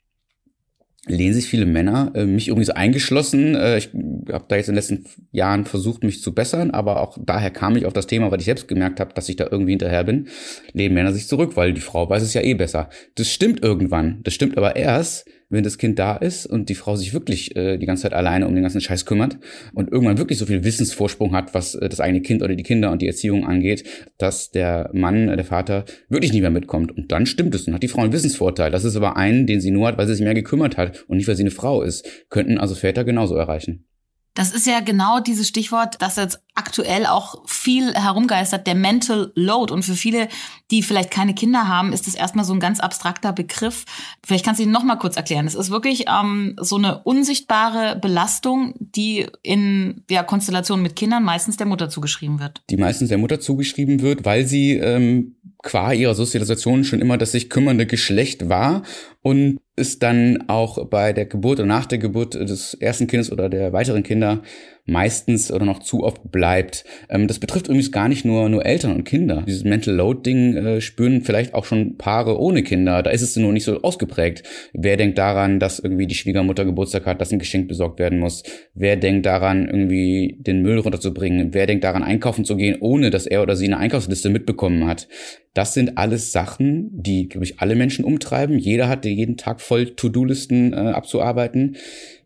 lehnen 1.07 1.35
sich 1.35 1.47
viele 1.47 1.67
Männer, 1.67 2.13
äh, 2.15 2.25
mich 2.25 2.49
übrigens 2.49 2.71
eingeschlossen. 2.71 3.55
Äh, 3.55 3.79
ich 3.79 3.91
habe 4.33 4.45
da 4.49 4.57
jetzt 4.57 4.69
in 4.69 4.75
den 4.75 4.77
letzten 4.77 5.05
Jahren 5.33 5.65
versucht, 5.65 6.05
mich 6.05 6.23
zu 6.23 6.35
bessern, 6.35 6.71
aber 6.71 7.01
auch 7.01 7.19
daher 7.21 7.51
kam 7.51 7.77
ich 7.77 7.87
auf 7.87 7.93
das 7.93 8.07
Thema, 8.07 8.31
weil 8.31 8.39
ich 8.39 8.47
selbst 8.47 8.69
gemerkt 8.69 9.01
habe, 9.01 9.15
dass 9.15 9.29
ich 9.29 9.37
da 9.37 9.49
irgendwie 9.51 9.73
hinterher 9.73 10.05
bin, 10.05 10.29
lehnen 10.73 10.95
Männer 10.95 11.13
sich 11.13 11.29
zurück, 11.29 11.57
weil 11.57 11.73
die 11.73 11.81
Frau 11.81 12.09
weiß 12.09 12.23
es 12.23 12.35
ja 12.35 12.43
eh 12.43 12.55
besser. 12.55 12.89
Das 13.15 13.29
stimmt 13.31 13.63
irgendwann. 13.63 14.21
Das 14.25 14.35
stimmt 14.35 14.57
aber 14.57 14.77
erst, 14.77 15.27
wenn 15.55 15.65
das 15.65 15.79
Kind 15.79 15.99
da 15.99 16.17
ist 16.17 16.47
und 16.47 16.69
die 16.69 16.75
Frau 16.75 16.97
sich 16.97 17.15
wirklich 17.15 17.57
äh, 17.57 17.79
die 17.79 17.87
ganze 17.87 18.03
Zeit 18.03 18.13
alleine 18.13 18.47
um 18.47 18.55
den 18.55 18.63
ganzen 18.63 18.81
Scheiß 18.81 19.07
kümmert 19.07 19.39
und 19.73 19.91
irgendwann 19.91 20.19
wirklich 20.19 20.39
so 20.39 20.47
viel 20.47 20.65
Wissensvorsprung 20.65 21.35
hat, 21.35 21.55
was 21.55 21.75
äh, 21.75 21.89
das 21.89 22.01
eigene 22.01 22.23
Kind 22.23 22.43
oder 22.43 22.55
die 22.55 22.63
Kinder 22.63 22.91
und 22.91 23.03
die 23.03 23.07
Erziehung 23.07 23.47
angeht, 23.47 23.85
dass 24.19 24.51
der 24.51 24.91
Mann, 24.93 25.29
äh, 25.29 25.37
der 25.37 25.45
Vater 25.45 25.85
wirklich 26.09 26.33
nicht 26.33 26.43
mehr 26.43 26.51
mitkommt. 26.51 26.93
Und 26.97 27.13
dann 27.13 27.27
stimmt 27.27 27.55
es 27.55 27.67
und 27.67 27.75
hat 27.75 27.83
die 27.83 27.89
Frau 27.89 28.03
einen 28.03 28.13
Wissensvorteil. 28.13 28.71
Das 28.71 28.85
ist 28.85 28.97
aber 28.97 29.17
einen, 29.17 29.47
den 29.47 29.61
sie 29.61 29.71
nur 29.71 29.89
hat, 29.89 29.97
weil 29.97 30.07
sie 30.07 30.15
sich 30.15 30.25
mehr 30.25 30.35
gekümmert 30.35 30.77
hat 30.77 31.05
und 31.09 31.17
nicht, 31.17 31.29
weil 31.29 31.37
sie 31.37 31.43
eine 31.43 31.51
Frau 31.51 31.83
ist. 31.83 32.07
Könnten 32.31 32.59
also 32.59 32.75
Väter 32.75 33.05
genauso 33.05 33.37
erreichen. 33.37 33.87
Das 34.35 34.53
ist 34.53 34.67
ja 34.67 34.81
genau 34.81 35.21
dieses 35.21 35.47
Stichwort, 35.47 35.97
das 36.01 36.17
jetzt 36.17 36.41
aktuell 36.55 37.07
auch 37.07 37.49
viel 37.49 37.95
herumgeistert, 37.95 38.67
der 38.67 38.75
Mental 38.75 39.31
Load. 39.37 39.73
Und 39.73 39.85
für 39.85 39.95
viele, 39.95 40.29
die 40.73 40.83
vielleicht 40.83 41.13
keine 41.13 41.35
Kinder 41.35 41.69
haben, 41.69 41.93
ist 41.93 42.09
das 42.09 42.17
erstmal 42.17 42.45
so 42.45 42.53
ein 42.53 42.59
ganz 42.59 42.81
abstrakter 42.81 43.33
Begriff. 43.33 43.85
Vielleicht 44.25 44.45
kannst 44.45 44.61
du 44.61 44.65
ihn 44.65 44.73
noch 44.73 44.83
mal 44.83 44.97
kurz 44.97 45.17
erklären. 45.17 45.47
Es 45.47 45.55
ist 45.55 45.71
wirklich 45.71 46.07
ähm, 46.09 46.57
so 46.61 46.77
eine 46.77 47.03
unsichtbare 47.05 47.97
Belastung, 48.01 48.75
die 48.79 49.27
in 49.43 50.03
ja, 50.11 50.25
Konstellationen 50.25 50.83
mit 50.83 50.97
Kindern 50.97 51.23
meistens 51.23 51.57
der 51.57 51.67
Mutter 51.67 51.89
zugeschrieben 51.89 52.41
wird. 52.41 52.63
Die 52.71 52.77
meistens 52.77 53.11
der 53.11 53.19
Mutter 53.19 53.39
zugeschrieben 53.39 54.01
wird, 54.01 54.25
weil 54.25 54.47
sie 54.47 54.73
ähm, 54.73 55.37
qua 55.65 55.93
ihrer 55.93 56.15
Sozialisation 56.15 56.85
schon 56.85 57.01
immer 57.01 57.19
das 57.19 57.33
sich 57.33 57.51
kümmernde 57.51 57.87
Geschlecht 57.87 58.49
war 58.49 58.83
und 59.23 59.59
es 59.77 59.99
dann 59.99 60.45
auch 60.47 60.87
bei 60.87 61.13
der 61.13 61.25
Geburt 61.25 61.59
oder 61.59 61.67
nach 61.67 61.87
der 61.87 61.99
Geburt 61.99 62.35
des 62.35 62.75
ersten 62.75 63.07
Kindes 63.09 63.33
oder 63.33 63.49
der 63.49 63.73
weiteren 63.73 64.05
Kinder 64.05 64.43
meistens 64.87 65.51
oder 65.51 65.65
noch 65.65 65.79
zu 65.79 66.05
oft 66.05 66.31
bleibt. 66.31 66.85
Ähm, 67.09 67.27
das 67.27 67.39
betrifft 67.39 67.67
übrigens 67.67 67.91
gar 67.91 68.09
nicht 68.09 68.25
nur, 68.25 68.49
nur 68.51 68.67
Eltern 68.67 68.95
und 68.95 69.05
Kinder. 69.05 69.43
Dieses 69.47 69.65
Mental 69.65 69.95
Load-Ding 69.95 70.57
äh, 70.57 70.81
spüren 70.83 71.23
vielleicht 71.23 71.55
auch 71.55 71.65
schon 71.65 71.97
Paare 71.97 72.39
ohne 72.39 72.63
Kinder. 72.63 73.03
Da 73.03 73.11
ist 73.11 73.23
es 73.23 73.35
nur 73.37 73.53
nicht 73.53 73.65
so 73.65 73.81
ausgeprägt. 73.81 74.43
Wer 74.75 74.99
denkt 74.99 75.17
daran, 75.17 75.59
dass 75.59 75.79
irgendwie 75.79 76.07
die 76.07 76.15
Schwiegermutter 76.15 76.67
Geburtstag 76.67 77.07
hat, 77.07 77.21
dass 77.21 77.33
ein 77.33 77.39
Geschenk 77.39 77.67
besorgt 77.67 77.99
werden 77.99 78.19
muss? 78.19 78.43
Wer 78.75 78.97
denkt 78.97 79.25
daran, 79.25 79.67
irgendwie 79.67 80.37
den 80.39 80.61
Müll 80.61 80.79
runterzubringen? 80.79 81.55
Wer 81.55 81.67
denkt 81.67 81.85
daran, 81.85 82.05
einkaufen 82.05 82.45
zu 82.45 82.57
gehen, 82.57 82.77
ohne 82.81 83.11
dass 83.11 83.27
er 83.27 83.43
oder 83.43 83.57
sie 83.57 83.67
eine 83.67 83.79
Einkaufsliste 83.79 84.29
mitbekommen 84.29 84.87
hat? 84.87 85.09
Das 85.55 85.73
sind 85.73 85.97
alles 85.99 86.33
Sachen, 86.33 86.91
die, 86.93 87.29
glaube 87.29 87.45
ich, 87.45 87.61
alle 87.61 87.77
Menschen 87.77 88.05
umtreiben. 88.05 88.59
Jeder 88.59 88.89
hat 88.89 89.05
jeden 89.05 89.37
Tag 89.37 89.61
voll 89.61 89.87
To-Do-Listen 89.87 90.73
äh, 90.73 90.77
abzuarbeiten. 90.77 91.77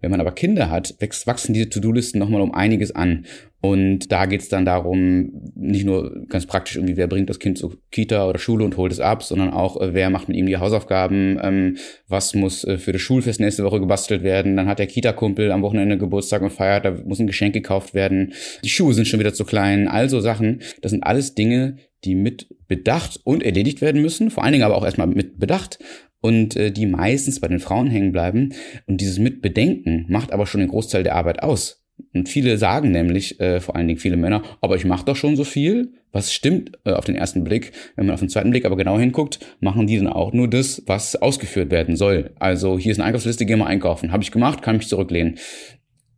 Wenn 0.00 0.10
man 0.10 0.20
aber 0.20 0.32
Kinder 0.32 0.70
hat, 0.70 0.94
wächst, 0.98 1.26
wachsen 1.26 1.52
diese 1.52 1.68
To-Do-Listen 1.68 2.18
nochmal 2.18 2.40
um 2.40 2.54
einiges 2.54 2.94
an. 2.94 3.26
Und 3.60 4.12
da 4.12 4.26
geht's 4.26 4.48
dann 4.48 4.64
darum, 4.64 5.32
nicht 5.56 5.84
nur 5.84 6.26
ganz 6.28 6.46
praktisch 6.46 6.76
irgendwie, 6.76 6.96
wer 6.96 7.08
bringt 7.08 7.28
das 7.28 7.40
Kind 7.40 7.58
zur 7.58 7.76
Kita 7.90 8.26
oder 8.28 8.38
Schule 8.38 8.64
und 8.64 8.76
holt 8.76 8.92
es 8.92 9.00
ab, 9.00 9.24
sondern 9.24 9.50
auch, 9.50 9.80
äh, 9.80 9.92
wer 9.94 10.10
macht 10.10 10.28
mit 10.28 10.36
ihm 10.36 10.46
die 10.46 10.56
Hausaufgaben, 10.56 11.38
ähm, 11.42 11.76
was 12.06 12.34
muss 12.34 12.62
äh, 12.64 12.78
für 12.78 12.92
das 12.92 13.02
Schulfest 13.02 13.40
nächste 13.40 13.64
Woche 13.64 13.80
gebastelt 13.80 14.22
werden. 14.22 14.56
Dann 14.56 14.68
hat 14.68 14.78
der 14.78 14.86
Kita-Kumpel 14.86 15.50
am 15.50 15.62
Wochenende 15.62 15.98
Geburtstag 15.98 16.42
und 16.42 16.50
feiert, 16.50 16.84
da 16.84 16.92
muss 17.04 17.18
ein 17.18 17.26
Geschenk 17.26 17.52
gekauft 17.52 17.94
werden. 17.94 18.32
Die 18.62 18.68
Schuhe 18.68 18.94
sind 18.94 19.08
schon 19.08 19.20
wieder 19.20 19.34
zu 19.34 19.44
klein, 19.44 19.88
also 19.88 20.20
Sachen. 20.20 20.62
Das 20.80 20.92
sind 20.92 21.02
alles 21.02 21.34
Dinge, 21.34 21.78
die 22.04 22.14
mit 22.14 22.48
Bedacht 22.68 23.20
und 23.24 23.42
erledigt 23.42 23.80
werden 23.80 24.02
müssen, 24.02 24.30
vor 24.30 24.44
allen 24.44 24.52
Dingen 24.52 24.64
aber 24.64 24.76
auch 24.76 24.84
erstmal 24.84 25.06
mit 25.06 25.38
Bedacht 25.38 25.78
und 26.20 26.56
äh, 26.56 26.70
die 26.70 26.86
meistens 26.86 27.40
bei 27.40 27.48
den 27.48 27.60
Frauen 27.60 27.88
hängen 27.88 28.12
bleiben. 28.12 28.54
Und 28.86 29.00
dieses 29.00 29.18
Mitbedenken 29.18 30.06
macht 30.08 30.32
aber 30.32 30.46
schon 30.46 30.60
den 30.60 30.70
Großteil 30.70 31.02
der 31.02 31.14
Arbeit 31.14 31.42
aus. 31.42 31.84
Und 32.14 32.28
viele 32.28 32.58
sagen 32.58 32.92
nämlich, 32.92 33.40
äh, 33.40 33.60
vor 33.60 33.74
allen 33.76 33.88
Dingen 33.88 33.98
viele 33.98 34.16
Männer, 34.16 34.42
aber 34.60 34.76
ich 34.76 34.84
mache 34.84 35.04
doch 35.04 35.16
schon 35.16 35.36
so 35.36 35.44
viel. 35.44 35.92
Was 36.12 36.32
stimmt 36.32 36.78
äh, 36.84 36.92
auf 36.92 37.04
den 37.04 37.16
ersten 37.16 37.44
Blick? 37.44 37.72
Wenn 37.96 38.06
man 38.06 38.14
auf 38.14 38.20
den 38.20 38.28
zweiten 38.28 38.50
Blick 38.50 38.64
aber 38.64 38.76
genau 38.76 38.98
hinguckt, 38.98 39.40
machen 39.60 39.86
die 39.86 39.98
dann 39.98 40.06
auch 40.06 40.32
nur 40.32 40.48
das, 40.48 40.82
was 40.86 41.16
ausgeführt 41.16 41.70
werden 41.70 41.96
soll. 41.96 42.30
Also 42.38 42.78
hier 42.78 42.92
ist 42.92 42.98
eine 42.98 43.06
Einkaufsliste, 43.06 43.46
geh 43.46 43.56
mal 43.56 43.66
einkaufen. 43.66 44.12
Habe 44.12 44.22
ich 44.22 44.30
gemacht, 44.30 44.62
kann 44.62 44.76
mich 44.76 44.88
zurücklehnen 44.88 45.38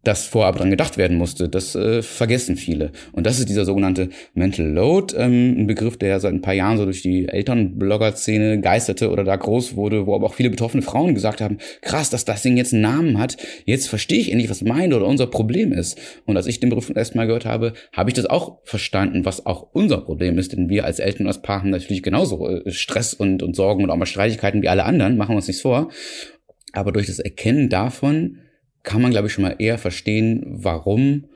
dass 0.02 0.26
vorab 0.26 0.56
dran 0.56 0.70
gedacht 0.70 0.96
werden 0.96 1.18
musste. 1.18 1.48
Das 1.48 1.74
äh, 1.74 2.02
vergessen 2.02 2.56
viele. 2.56 2.92
Und 3.12 3.26
das 3.26 3.38
ist 3.38 3.48
dieser 3.48 3.64
sogenannte 3.64 4.08
Mental 4.34 4.66
Load, 4.66 5.14
ähm, 5.16 5.56
ein 5.58 5.66
Begriff, 5.66 5.98
der 5.98 6.20
seit 6.20 6.32
ein 6.32 6.40
paar 6.40 6.54
Jahren 6.54 6.78
so 6.78 6.84
durch 6.84 7.02
die 7.02 7.28
Elternblogger-Szene 7.28 8.60
geisterte 8.60 9.10
oder 9.10 9.24
da 9.24 9.36
groß 9.36 9.76
wurde, 9.76 10.06
wo 10.06 10.14
aber 10.14 10.26
auch 10.26 10.34
viele 10.34 10.50
betroffene 10.50 10.82
Frauen 10.82 11.14
gesagt 11.14 11.40
haben, 11.40 11.58
krass, 11.82 12.08
dass 12.08 12.24
das 12.24 12.42
Ding 12.42 12.56
jetzt 12.56 12.72
einen 12.72 12.82
Namen 12.82 13.18
hat, 13.18 13.36
jetzt 13.66 13.88
verstehe 13.88 14.20
ich 14.20 14.32
endlich, 14.32 14.50
was 14.50 14.62
mein 14.62 14.94
oder 14.94 15.06
unser 15.06 15.26
Problem 15.26 15.72
ist. 15.72 15.98
Und 16.24 16.36
als 16.36 16.46
ich 16.46 16.60
den 16.60 16.70
Begriff 16.70 16.90
erstmal 16.94 17.26
gehört 17.26 17.44
habe, 17.44 17.74
habe 17.92 18.10
ich 18.10 18.14
das 18.14 18.26
auch 18.26 18.58
verstanden, 18.64 19.24
was 19.26 19.44
auch 19.44 19.68
unser 19.72 19.98
Problem 19.98 20.38
ist. 20.38 20.52
Denn 20.52 20.70
wir 20.70 20.86
als 20.86 20.98
Eltern 20.98 21.22
und 21.22 21.28
als 21.28 21.42
Paar 21.42 21.60
haben 21.60 21.70
natürlich 21.70 22.02
genauso 22.02 22.48
äh, 22.48 22.70
Stress 22.70 23.12
und, 23.12 23.42
und 23.42 23.54
Sorgen 23.54 23.84
und 23.84 23.90
auch 23.90 23.96
mal 23.96 24.06
Streitigkeiten 24.06 24.62
wie 24.62 24.68
alle 24.68 24.84
anderen, 24.84 25.18
machen 25.18 25.32
wir 25.32 25.36
uns 25.36 25.48
nichts 25.48 25.62
vor. 25.62 25.90
Aber 26.72 26.92
durch 26.92 27.06
das 27.06 27.18
Erkennen 27.18 27.68
davon, 27.68 28.38
kann 28.82 29.02
man, 29.02 29.10
glaube 29.10 29.26
ich, 29.26 29.32
schon 29.32 29.42
mal 29.42 29.56
eher 29.58 29.78
verstehen, 29.78 30.44
warum 30.46 31.26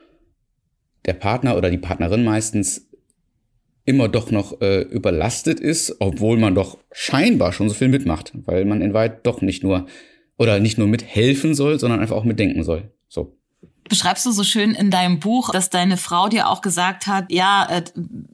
der 1.06 1.14
Partner 1.14 1.56
oder 1.56 1.70
die 1.70 1.78
Partnerin 1.78 2.24
meistens 2.24 2.88
immer 3.84 4.08
doch 4.08 4.30
noch 4.30 4.60
äh, 4.62 4.80
überlastet 4.80 5.60
ist, 5.60 5.96
obwohl 6.00 6.38
man 6.38 6.54
doch 6.54 6.78
scheinbar 6.90 7.52
schon 7.52 7.68
so 7.68 7.74
viel 7.74 7.88
mitmacht, 7.88 8.32
weil 8.46 8.64
man 8.64 8.80
in 8.80 8.94
Wahrheit 8.94 9.26
doch 9.26 9.42
nicht 9.42 9.62
nur 9.62 9.86
oder 10.38 10.58
nicht 10.58 10.78
nur 10.78 10.88
mithelfen 10.88 11.54
soll, 11.54 11.78
sondern 11.78 12.00
einfach 12.00 12.16
auch 12.16 12.24
mitdenken 12.24 12.64
soll. 12.64 12.90
Beschreibst 13.88 14.24
du 14.24 14.32
so 14.32 14.44
schön 14.44 14.74
in 14.74 14.90
deinem 14.90 15.20
Buch, 15.20 15.50
dass 15.50 15.70
deine 15.70 15.96
Frau 15.96 16.28
dir 16.28 16.48
auch 16.48 16.62
gesagt 16.62 17.06
hat, 17.06 17.30
ja, 17.30 17.66
äh, 17.70 17.82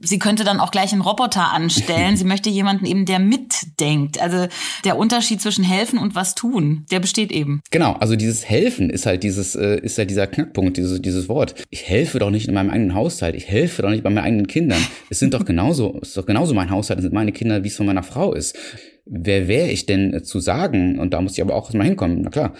sie 0.01 0.19
könnte 0.19 0.43
dann 0.43 0.59
auch 0.59 0.71
gleich 0.71 0.93
einen 0.93 1.01
Roboter 1.01 1.51
anstellen. 1.51 2.17
sie 2.17 2.23
möchte 2.23 2.49
jemanden 2.49 2.85
eben, 2.85 3.05
der 3.05 3.19
mitdenkt. 3.19 4.21
Also 4.21 4.47
der 4.83 4.97
Unterschied 4.97 5.41
zwischen 5.41 5.63
helfen 5.63 5.99
und 5.99 6.15
was 6.15 6.35
tun, 6.35 6.85
der 6.91 6.99
besteht 6.99 7.31
eben. 7.31 7.61
Genau, 7.69 7.93
also 7.93 8.15
dieses 8.15 8.47
helfen 8.47 8.89
ist 8.89 9.05
halt 9.05 9.23
dieses 9.23 9.55
äh, 9.55 9.79
ist 9.81 9.97
halt 9.97 10.09
dieser 10.09 10.27
Knackpunkt, 10.27 10.77
dieses 10.77 11.01
dieses 11.01 11.27
Wort. 11.29 11.55
Ich 11.69 11.87
helfe 11.87 12.19
doch 12.19 12.29
nicht 12.29 12.47
in 12.47 12.53
meinem 12.53 12.69
eigenen 12.69 12.93
Haushalt. 12.93 13.35
Ich 13.35 13.47
helfe 13.47 13.81
doch 13.81 13.89
nicht 13.89 14.03
bei 14.03 14.09
meinen 14.09 14.23
eigenen 14.23 14.47
Kindern. 14.47 14.81
Es 15.09 15.19
sind 15.19 15.33
doch 15.33 15.45
genauso, 15.45 15.99
es 16.01 16.09
ist 16.09 16.17
doch 16.17 16.25
genauso 16.25 16.53
mein 16.53 16.69
Haushalt, 16.69 16.99
es 16.99 17.03
sind 17.03 17.13
meine 17.13 17.31
Kinder, 17.31 17.63
wie 17.63 17.67
es 17.67 17.75
von 17.75 17.85
meiner 17.85 18.03
Frau 18.03 18.33
ist 18.33 18.57
wer 19.05 19.47
wäre 19.47 19.69
ich 19.69 19.85
denn 19.85 20.13
äh, 20.13 20.23
zu 20.23 20.39
sagen? 20.39 20.99
Und 20.99 21.13
da 21.13 21.21
muss 21.21 21.33
ich 21.33 21.41
aber 21.41 21.55
auch 21.55 21.65
erstmal 21.65 21.87
hinkommen. 21.87 22.21
Na 22.21 22.29
klar, 22.29 22.53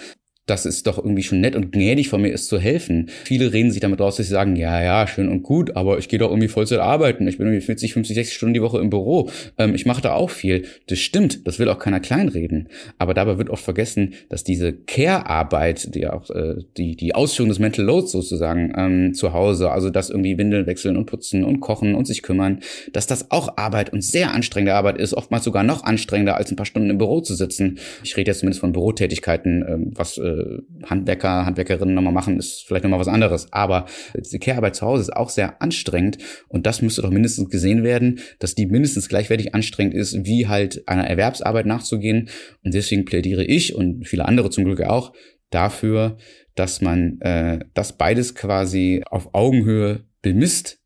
das 0.51 0.65
ist 0.65 0.85
doch 0.85 0.97
irgendwie 0.97 1.23
schon 1.23 1.39
nett 1.39 1.55
und 1.55 1.71
gnädig 1.71 2.09
von 2.09 2.21
mir, 2.21 2.33
ist 2.33 2.49
zu 2.49 2.59
helfen. 2.59 3.09
Viele 3.23 3.53
reden 3.53 3.71
sich 3.71 3.79
damit 3.79 4.01
raus, 4.01 4.17
dass 4.17 4.27
sie 4.27 4.33
sagen, 4.33 4.57
ja, 4.57 4.83
ja, 4.83 5.07
schön 5.07 5.29
und 5.29 5.43
gut, 5.43 5.77
aber 5.77 5.97
ich 5.97 6.09
gehe 6.09 6.19
doch 6.19 6.29
irgendwie 6.29 6.49
Vollzeit 6.49 6.79
arbeiten. 6.79 7.25
Ich 7.27 7.37
bin 7.37 7.47
irgendwie 7.47 7.65
40, 7.65 7.93
50, 7.93 8.15
60 8.15 8.35
Stunden 8.35 8.53
die 8.53 8.61
Woche 8.61 8.79
im 8.79 8.89
Büro. 8.89 9.29
Ähm, 9.57 9.73
ich 9.75 9.85
mache 9.85 10.01
da 10.01 10.13
auch 10.13 10.29
viel. 10.29 10.63
Das 10.87 10.99
stimmt, 10.99 11.47
das 11.47 11.57
will 11.57 11.69
auch 11.69 11.79
keiner 11.79 12.01
kleinreden. 12.01 12.67
Aber 12.97 13.13
dabei 13.13 13.37
wird 13.37 13.49
oft 13.49 13.63
vergessen, 13.63 14.13
dass 14.27 14.43
diese 14.43 14.73
Care-Arbeit, 14.73 15.95
die 15.95 16.05
auch 16.07 16.29
äh, 16.29 16.55
die, 16.75 16.97
die 16.97 17.15
Ausführung 17.15 17.47
des 17.47 17.59
Mental 17.59 17.85
Loads 17.85 18.11
sozusagen 18.11 18.73
ähm, 18.75 19.13
zu 19.13 19.31
Hause, 19.31 19.71
also 19.71 19.89
das 19.89 20.09
irgendwie 20.09 20.37
Windeln 20.37 20.67
wechseln 20.67 20.97
und 20.97 21.05
putzen 21.05 21.45
und 21.45 21.61
kochen 21.61 21.95
und 21.95 22.05
sich 22.05 22.23
kümmern, 22.23 22.59
dass 22.91 23.07
das 23.07 23.31
auch 23.31 23.57
Arbeit 23.57 23.93
und 23.93 24.03
sehr 24.03 24.33
anstrengende 24.33 24.75
Arbeit 24.75 24.97
ist, 24.97 25.13
oftmals 25.13 25.45
sogar 25.45 25.63
noch 25.63 25.85
anstrengender, 25.85 26.35
als 26.35 26.51
ein 26.51 26.57
paar 26.57 26.65
Stunden 26.65 26.89
im 26.89 26.97
Büro 26.97 27.21
zu 27.21 27.35
sitzen. 27.35 27.79
Ich 28.03 28.17
rede 28.17 28.31
jetzt 28.31 28.39
zumindest 28.39 28.59
von 28.59 28.73
Bürotätigkeiten, 28.73 29.65
ähm, 29.65 29.91
was 29.95 30.17
äh, 30.17 30.40
Handwerker, 30.85 31.45
Handwerkerinnen 31.45 31.93
nochmal 31.93 32.13
machen, 32.13 32.37
ist 32.37 32.63
vielleicht 32.65 32.83
nochmal 32.83 32.99
was 32.99 33.07
anderes. 33.07 33.51
Aber 33.51 33.85
die 34.15 34.39
Care-Arbeit 34.39 34.75
zu 34.75 34.85
Hause 34.85 35.01
ist 35.01 35.15
auch 35.15 35.29
sehr 35.29 35.61
anstrengend 35.61 36.17
und 36.47 36.65
das 36.65 36.81
müsste 36.81 37.01
doch 37.01 37.11
mindestens 37.11 37.49
gesehen 37.49 37.83
werden, 37.83 38.19
dass 38.39 38.55
die 38.55 38.65
mindestens 38.65 39.09
gleichwertig 39.09 39.53
anstrengend 39.55 39.93
ist, 39.93 40.25
wie 40.25 40.47
halt 40.47 40.87
einer 40.87 41.07
Erwerbsarbeit 41.07 41.65
nachzugehen. 41.65 42.29
Und 42.63 42.73
deswegen 42.73 43.05
plädiere 43.05 43.43
ich 43.43 43.75
und 43.75 44.07
viele 44.07 44.25
andere 44.25 44.49
zum 44.49 44.65
Glück 44.65 44.81
auch 44.81 45.13
dafür, 45.49 46.17
dass 46.55 46.81
man 46.81 47.19
äh, 47.21 47.59
das 47.73 47.93
beides 47.97 48.35
quasi 48.35 49.03
auf 49.09 49.33
Augenhöhe 49.33 50.05
bemisst 50.21 50.79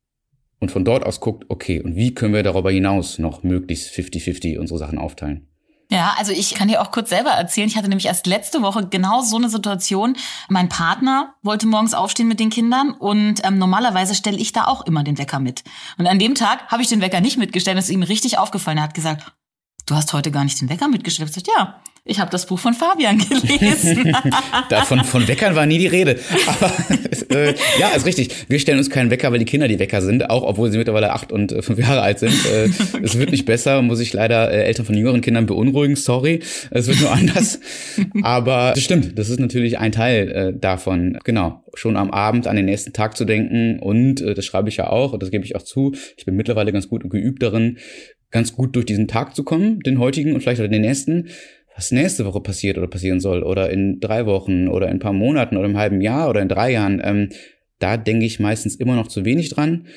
und 0.59 0.71
von 0.71 0.85
dort 0.85 1.05
aus 1.05 1.19
guckt, 1.19 1.45
okay, 1.49 1.81
und 1.81 1.95
wie 1.95 2.13
können 2.13 2.33
wir 2.33 2.43
darüber 2.43 2.71
hinaus 2.71 3.19
noch 3.19 3.43
möglichst 3.43 3.93
50-50 3.93 4.57
unsere 4.57 4.79
Sachen 4.79 4.97
aufteilen? 4.97 5.47
Ja, 5.91 6.15
also 6.17 6.31
ich 6.31 6.55
kann 6.55 6.67
dir 6.67 6.81
auch 6.81 6.91
kurz 6.91 7.09
selber 7.09 7.29
erzählen. 7.29 7.67
Ich 7.67 7.77
hatte 7.77 7.89
nämlich 7.89 8.07
erst 8.07 8.25
letzte 8.25 8.61
Woche 8.63 8.87
genau 8.87 9.21
so 9.21 9.37
eine 9.37 9.49
Situation. 9.49 10.17
Mein 10.49 10.67
Partner 10.67 11.35
wollte 11.43 11.67
morgens 11.67 11.93
aufstehen 11.93 12.27
mit 12.27 12.39
den 12.39 12.49
Kindern 12.49 12.91
und 12.91 13.45
ähm, 13.45 13.59
normalerweise 13.59 14.15
stelle 14.15 14.37
ich 14.37 14.51
da 14.51 14.65
auch 14.65 14.85
immer 14.85 15.03
den 15.03 15.17
Wecker 15.19 15.39
mit. 15.39 15.63
Und 15.97 16.07
an 16.07 16.17
dem 16.17 16.33
Tag 16.33 16.67
habe 16.67 16.81
ich 16.81 16.89
den 16.89 17.01
Wecker 17.01 17.21
nicht 17.21 17.37
mitgestellt. 17.37 17.77
Das 17.77 17.85
ist 17.85 17.91
ihm 17.91 18.03
richtig 18.03 18.39
aufgefallen. 18.39 18.79
Er 18.79 18.85
hat 18.85 18.95
gesagt, 18.95 19.31
du 19.85 19.95
hast 19.95 20.13
heute 20.13 20.31
gar 20.31 20.43
nicht 20.43 20.59
den 20.61 20.69
Wecker 20.69 20.87
mitgestellt. 20.87 21.29
Ich 21.29 21.35
gesagt, 21.35 21.57
ja, 21.57 21.81
ich 22.07 22.19
habe 22.19 22.29
das 22.29 22.45
Buch 22.45 22.59
von 22.59 22.75
Fabian 22.75 23.17
gelesen. 23.17 24.15
Davon 24.69 25.03
von 25.03 25.27
Weckern 25.27 25.55
war 25.55 25.65
nie 25.65 25.79
die 25.79 25.87
Rede. 25.87 26.19
Aber 26.45 26.71
äh, 27.31 27.55
ja, 27.79 27.89
ist 27.95 28.05
richtig. 28.05 28.29
Wir 28.47 28.59
stellen 28.59 28.77
uns 28.77 28.91
keinen 28.91 29.09
Wecker, 29.09 29.31
weil 29.31 29.39
die 29.39 29.45
Kinder 29.45 29.67
die 29.67 29.79
Wecker 29.79 30.03
sind, 30.03 30.29
auch 30.29 30.43
obwohl 30.43 30.71
sie 30.71 30.77
mittlerweile 30.77 31.13
acht 31.13 31.31
und 31.31 31.51
äh, 31.51 31.63
fünf 31.63 31.79
Jahre 31.79 32.01
alt 32.01 32.19
sind. 32.19 32.33
Äh, 32.45 32.65
okay. 32.93 33.03
Es 33.03 33.17
wird 33.17 33.31
nicht 33.31 33.45
besser, 33.45 33.81
muss 33.81 33.99
ich 33.99 34.13
leider 34.13 34.51
äh, 34.51 34.65
Eltern 34.65 34.85
von 34.85 34.95
jüngeren 34.95 35.21
Kindern 35.21 35.47
beunruhigen. 35.47 35.95
Sorry, 35.95 36.41
es 36.69 36.85
wird 36.85 37.01
nur 37.01 37.11
anders. 37.11 37.59
Aber 38.21 38.73
das 38.75 38.83
stimmt, 38.83 39.17
das 39.17 39.29
ist 39.29 39.39
natürlich 39.39 39.79
ein 39.79 39.91
Teil 39.91 40.29
äh, 40.29 40.53
davon. 40.59 41.17
Genau, 41.23 41.63
schon 41.73 41.97
am 41.97 42.11
Abend 42.11 42.45
an 42.45 42.55
den 42.55 42.65
nächsten 42.65 42.93
Tag 42.93 43.17
zu 43.17 43.25
denken 43.25 43.79
und 43.79 44.21
äh, 44.21 44.35
das 44.35 44.45
schreibe 44.45 44.69
ich 44.69 44.77
ja 44.77 44.91
auch 44.91 45.13
und 45.13 45.23
das 45.23 45.31
gebe 45.31 45.43
ich 45.43 45.55
auch 45.55 45.63
zu. 45.63 45.95
Ich 46.17 46.25
bin 46.25 46.35
mittlerweile 46.35 46.71
ganz 46.71 46.87
gut 46.87 47.03
und 47.03 47.09
geübt 47.09 47.41
darin, 47.41 47.79
ganz 48.31 48.53
gut 48.53 48.75
durch 48.75 48.85
diesen 48.85 49.07
Tag 49.07 49.35
zu 49.35 49.43
kommen, 49.43 49.79
den 49.81 49.99
heutigen 49.99 50.33
und 50.33 50.41
vielleicht 50.41 50.61
auch 50.61 50.67
den 50.67 50.81
nächsten 50.81 51.29
was 51.75 51.91
nächste 51.91 52.25
Woche 52.25 52.39
passiert 52.39 52.77
oder 52.77 52.87
passieren 52.87 53.19
soll 53.19 53.43
oder 53.43 53.69
in 53.69 53.99
drei 53.99 54.25
Wochen 54.25 54.69
oder 54.69 54.87
in 54.87 54.93
ein 54.93 54.99
paar 54.99 55.13
Monaten 55.13 55.57
oder 55.57 55.67
im 55.67 55.77
halben 55.77 56.01
Jahr 56.01 56.29
oder 56.29 56.41
in 56.41 56.47
drei 56.47 56.71
Jahren, 56.71 57.01
ähm, 57.03 57.29
da 57.79 57.97
denke 57.97 58.25
ich 58.25 58.39
meistens 58.39 58.75
immer 58.75 58.95
noch 58.95 59.09
zu 59.09 59.25
wenig 59.25 59.49
dran. 59.49 59.87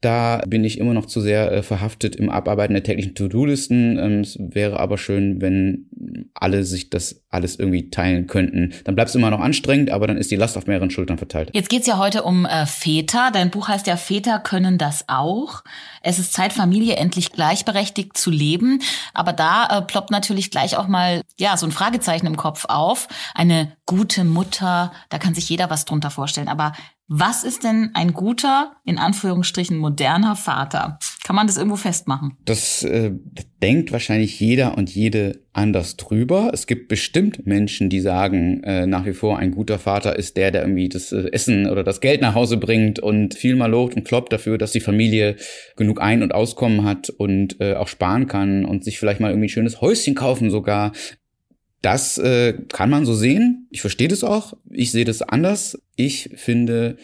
Da 0.00 0.42
bin 0.46 0.64
ich 0.64 0.78
immer 0.78 0.94
noch 0.94 1.06
zu 1.06 1.20
sehr 1.20 1.52
äh, 1.52 1.62
verhaftet 1.62 2.16
im 2.16 2.30
Abarbeiten 2.30 2.72
der 2.72 2.82
täglichen 2.82 3.14
To-Do-Listen. 3.14 3.98
Ähm, 3.98 4.20
es 4.20 4.38
wäre 4.40 4.80
aber 4.80 4.96
schön, 4.96 5.42
wenn 5.42 5.86
alle 6.32 6.64
sich 6.64 6.88
das 6.88 7.22
alles 7.28 7.56
irgendwie 7.56 7.90
teilen 7.90 8.26
könnten. 8.26 8.72
Dann 8.84 8.94
bleibt 8.94 9.10
es 9.10 9.14
immer 9.14 9.30
noch 9.30 9.40
anstrengend, 9.40 9.90
aber 9.90 10.06
dann 10.06 10.16
ist 10.16 10.30
die 10.30 10.36
Last 10.36 10.56
auf 10.56 10.66
mehreren 10.66 10.90
Schultern 10.90 11.18
verteilt. 11.18 11.50
Jetzt 11.52 11.68
geht's 11.68 11.86
ja 11.86 11.98
heute 11.98 12.22
um 12.22 12.46
äh, 12.46 12.64
Väter. 12.64 13.30
Dein 13.30 13.50
Buch 13.50 13.68
heißt 13.68 13.86
ja 13.86 13.96
Väter 13.96 14.38
können 14.38 14.78
das 14.78 15.04
auch. 15.08 15.62
Es 16.02 16.18
ist 16.18 16.32
Zeit, 16.32 16.54
Familie 16.54 16.96
endlich 16.96 17.32
gleichberechtigt 17.32 18.16
zu 18.16 18.30
leben. 18.30 18.80
Aber 19.12 19.34
da 19.34 19.66
äh, 19.66 19.82
ploppt 19.82 20.10
natürlich 20.10 20.50
gleich 20.50 20.76
auch 20.78 20.88
mal 20.88 21.20
ja 21.38 21.58
so 21.58 21.66
ein 21.66 21.72
Fragezeichen 21.72 22.26
im 22.26 22.36
Kopf 22.36 22.64
auf. 22.68 23.08
Eine 23.34 23.72
gute 23.84 24.24
Mutter, 24.24 24.92
da 25.10 25.18
kann 25.18 25.34
sich 25.34 25.48
jeder 25.50 25.68
was 25.68 25.84
drunter 25.84 26.10
vorstellen. 26.10 26.48
Aber 26.48 26.72
was 27.12 27.42
ist 27.42 27.64
denn 27.64 27.90
ein 27.94 28.12
guter, 28.12 28.76
in 28.84 28.96
Anführungsstrichen 28.96 29.76
moderner 29.76 30.36
Vater? 30.36 31.00
Kann 31.24 31.34
man 31.34 31.48
das 31.48 31.56
irgendwo 31.56 31.74
festmachen? 31.74 32.36
Das 32.44 32.84
äh, 32.84 33.10
denkt 33.60 33.90
wahrscheinlich 33.90 34.38
jeder 34.38 34.78
und 34.78 34.94
jede 34.94 35.42
anders 35.52 35.96
drüber. 35.96 36.50
Es 36.54 36.68
gibt 36.68 36.86
bestimmt 36.86 37.46
Menschen, 37.48 37.88
die 37.88 37.98
sagen, 37.98 38.62
äh, 38.62 38.86
nach 38.86 39.06
wie 39.06 39.12
vor 39.12 39.40
ein 39.40 39.50
guter 39.50 39.80
Vater 39.80 40.16
ist 40.16 40.36
der, 40.36 40.52
der 40.52 40.62
irgendwie 40.62 40.88
das 40.88 41.10
äh, 41.10 41.32
Essen 41.32 41.68
oder 41.68 41.82
das 41.82 42.00
Geld 42.00 42.20
nach 42.20 42.36
Hause 42.36 42.58
bringt 42.58 43.00
und 43.00 43.34
viel 43.34 43.56
mal 43.56 43.66
lobt 43.66 43.96
und 43.96 44.04
kloppt 44.04 44.32
dafür, 44.32 44.56
dass 44.56 44.70
die 44.70 44.80
Familie 44.80 45.34
genug 45.76 46.00
Ein- 46.00 46.22
und 46.22 46.32
Auskommen 46.32 46.84
hat 46.84 47.10
und 47.10 47.60
äh, 47.60 47.74
auch 47.74 47.88
sparen 47.88 48.28
kann 48.28 48.64
und 48.64 48.84
sich 48.84 49.00
vielleicht 49.00 49.18
mal 49.18 49.30
irgendwie 49.30 49.46
ein 49.46 49.50
schönes 49.50 49.80
Häuschen 49.80 50.14
kaufen 50.14 50.48
sogar. 50.48 50.92
Das 51.82 52.18
äh, 52.18 52.54
kann 52.68 52.90
man 52.90 53.06
so 53.06 53.14
sehen. 53.14 53.66
Ich 53.70 53.80
verstehe 53.80 54.08
das 54.08 54.22
auch. 54.22 54.54
Ich 54.70 54.92
sehe 54.92 55.04
das 55.04 55.22
anders. 55.22 55.80
Ich 55.96 56.30
finde, 56.36 56.96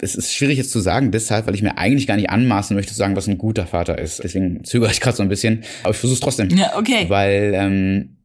es 0.00 0.14
ist 0.14 0.32
schwierig 0.32 0.58
jetzt 0.58 0.70
zu 0.70 0.80
sagen, 0.80 1.10
deshalb, 1.10 1.46
weil 1.46 1.54
ich 1.54 1.62
mir 1.62 1.78
eigentlich 1.78 2.06
gar 2.06 2.16
nicht 2.16 2.30
anmaßen 2.30 2.76
möchte 2.76 2.92
zu 2.92 2.98
sagen, 2.98 3.16
was 3.16 3.28
ein 3.28 3.38
guter 3.38 3.66
Vater 3.66 3.98
ist. 3.98 4.22
Deswegen 4.22 4.64
zögere 4.64 4.90
ich 4.90 5.00
gerade 5.00 5.16
so 5.16 5.22
ein 5.22 5.28
bisschen. 5.28 5.64
Aber 5.82 5.92
ich 5.92 5.96
versuche 5.96 6.16
es 6.16 6.20
trotzdem. 6.20 6.48
Ja, 6.50 6.76
okay. 6.76 7.06
Weil 7.08 7.52
ähm, 7.54 8.15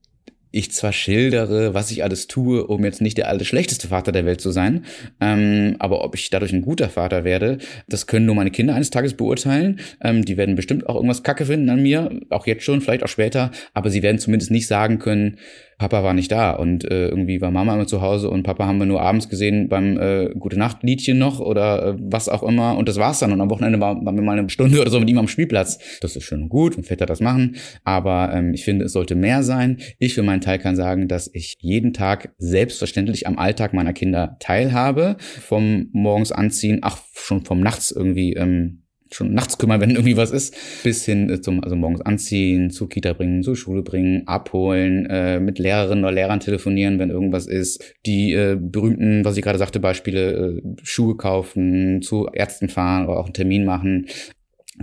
ich 0.52 0.72
zwar 0.72 0.94
schildere, 0.94 1.74
was 1.74 1.92
ich 1.92 2.04
alles 2.04 2.28
tue, 2.28 2.66
um 2.66 2.84
jetzt 2.84 3.02
nicht 3.02 3.18
der 3.18 3.30
alte 3.30 3.46
schlechteste 3.46 3.88
Vater 3.88 4.12
der 4.12 4.26
Welt 4.26 4.42
zu 4.42 4.52
sein, 4.52 4.86
ähm, 5.20 5.76
aber 5.80 6.04
ob 6.04 6.16
ich 6.16 6.30
dadurch 6.30 6.52
ein 6.52 6.62
guter 6.62 6.90
Vater 6.90 7.24
werde, 7.24 7.58
das 7.88 8.08
können 8.08 8.26
nur 8.26 8.36
meine 8.36 8.52
Kinder 8.52 8.76
eines 8.76 8.90
Tages 8.90 9.14
beurteilen. 9.14 9.80
Ähm, 10.04 10.26
die 10.26 10.38
werden 10.38 10.56
bestimmt 10.56 10.88
auch 10.88 10.96
irgendwas 10.96 11.24
Kacke 11.24 11.46
finden 11.46 11.70
an 11.70 11.82
mir, 11.82 12.20
auch 12.30 12.48
jetzt 12.48 12.64
schon, 12.64 12.82
vielleicht 12.82 13.04
auch 13.04 13.08
später, 13.08 13.52
aber 13.74 13.90
sie 13.90 14.04
werden 14.04 14.20
zumindest 14.20 14.52
nicht 14.52 14.68
sagen 14.68 15.00
können, 15.00 15.38
Papa 15.82 16.04
war 16.04 16.14
nicht 16.14 16.32
da 16.32 16.52
und 16.52 16.84
äh, 16.84 17.08
irgendwie 17.08 17.42
war 17.42 17.50
Mama 17.50 17.74
immer 17.74 17.88
zu 17.88 18.04
Hause 18.04 18.30
und 18.30 18.44
Papa 18.44 18.68
haben 18.68 18.78
wir 18.78 18.86
nur 18.86 19.02
abends 19.02 19.30
gesehen 19.30 19.68
beim 19.68 19.98
äh, 19.98 20.30
Gute 20.38 20.56
Nacht 20.56 20.84
Liedchen 20.84 21.18
noch 21.18 21.40
oder 21.40 21.88
äh, 21.88 21.96
was 21.98 22.30
auch 22.30 22.44
immer 22.44 22.78
und 22.78 22.88
das 22.88 22.98
war's 22.98 23.18
dann 23.18 23.32
und 23.32 23.42
am 23.42 23.50
Wochenende 23.50 23.80
war, 23.80 23.96
waren 24.06 24.16
wir 24.16 24.22
mal 24.22 24.38
eine 24.38 24.48
Stunde 24.52 24.80
oder 24.80 24.92
so 24.92 25.00
mit 25.00 25.10
ihm 25.10 25.18
am 25.18 25.28
Spielplatz. 25.28 25.80
Das 26.00 26.16
ist 26.16 26.24
schön 26.24 26.44
und 26.44 26.50
gut, 26.50 26.78
wenn 26.78 26.84
Väter 26.84 27.08
das 27.08 27.20
machen, 27.20 27.56
aber 27.84 28.32
ähm, 28.32 28.54
ich 28.54 28.64
finde, 28.64 28.86
es 28.86 28.94
sollte 28.94 29.16
mehr 29.16 29.42
sein. 29.42 29.78
Ich 29.98 30.14
für 30.14 30.22
meinen 30.22 30.42
Teil 30.42 30.60
kann 30.60 30.76
sagen, 30.76 31.08
dass 31.08 31.32
ich 31.34 31.58
jeden 31.62 31.94
Tag 31.94 32.36
selbstverständlich 32.38 33.26
am 33.26 33.40
Alltag 33.40 33.74
meiner 33.74 33.94
Kinder 33.94 34.38
teilhabe, 34.40 35.18
vom 35.20 35.90
morgens 35.94 36.32
anziehen, 36.32 36.82
ach 36.84 37.00
schon 37.16 37.44
vom 37.44 37.60
nachts 37.60 37.90
irgendwie 37.90 38.34
ähm, 38.34 38.81
schon 39.12 39.34
nachts 39.34 39.58
kümmern, 39.58 39.82
wenn 39.82 39.92
irgendwie 39.92 40.18
was 40.18 40.32
ist, 40.32 40.56
bis 40.84 41.06
hin 41.06 41.30
äh, 41.30 41.42
zum, 41.42 41.64
also 41.64 41.76
morgens 41.76 42.02
anziehen, 42.02 42.72
zur 42.72 42.90
Kita 42.90 43.14
bringen, 43.14 43.44
zur 43.44 43.56
Schule 43.56 43.82
bringen, 43.82 44.28
abholen, 44.28 45.06
äh, 45.08 45.40
mit 45.40 45.60
Lehrerinnen 45.60 46.04
oder 46.04 46.14
Lehrern 46.14 46.40
telefonieren, 46.40 47.00
wenn 47.00 47.10
irgendwas 47.10 47.48
ist, 47.48 47.84
die 48.06 48.34
äh, 48.34 48.58
berühmten, 48.60 49.26
was 49.26 49.38
ich 49.38 49.44
gerade 49.44 49.60
sagte, 49.60 49.80
Beispiele, 49.80 50.32
äh, 50.32 50.62
Schuhe 50.84 51.16
kaufen, 51.16 52.02
zu 52.02 52.28
Ärzten 52.34 52.70
fahren 52.70 53.08
oder 53.08 53.20
auch 53.20 53.26
einen 53.26 53.34
Termin 53.34 53.66
machen, 53.66 54.08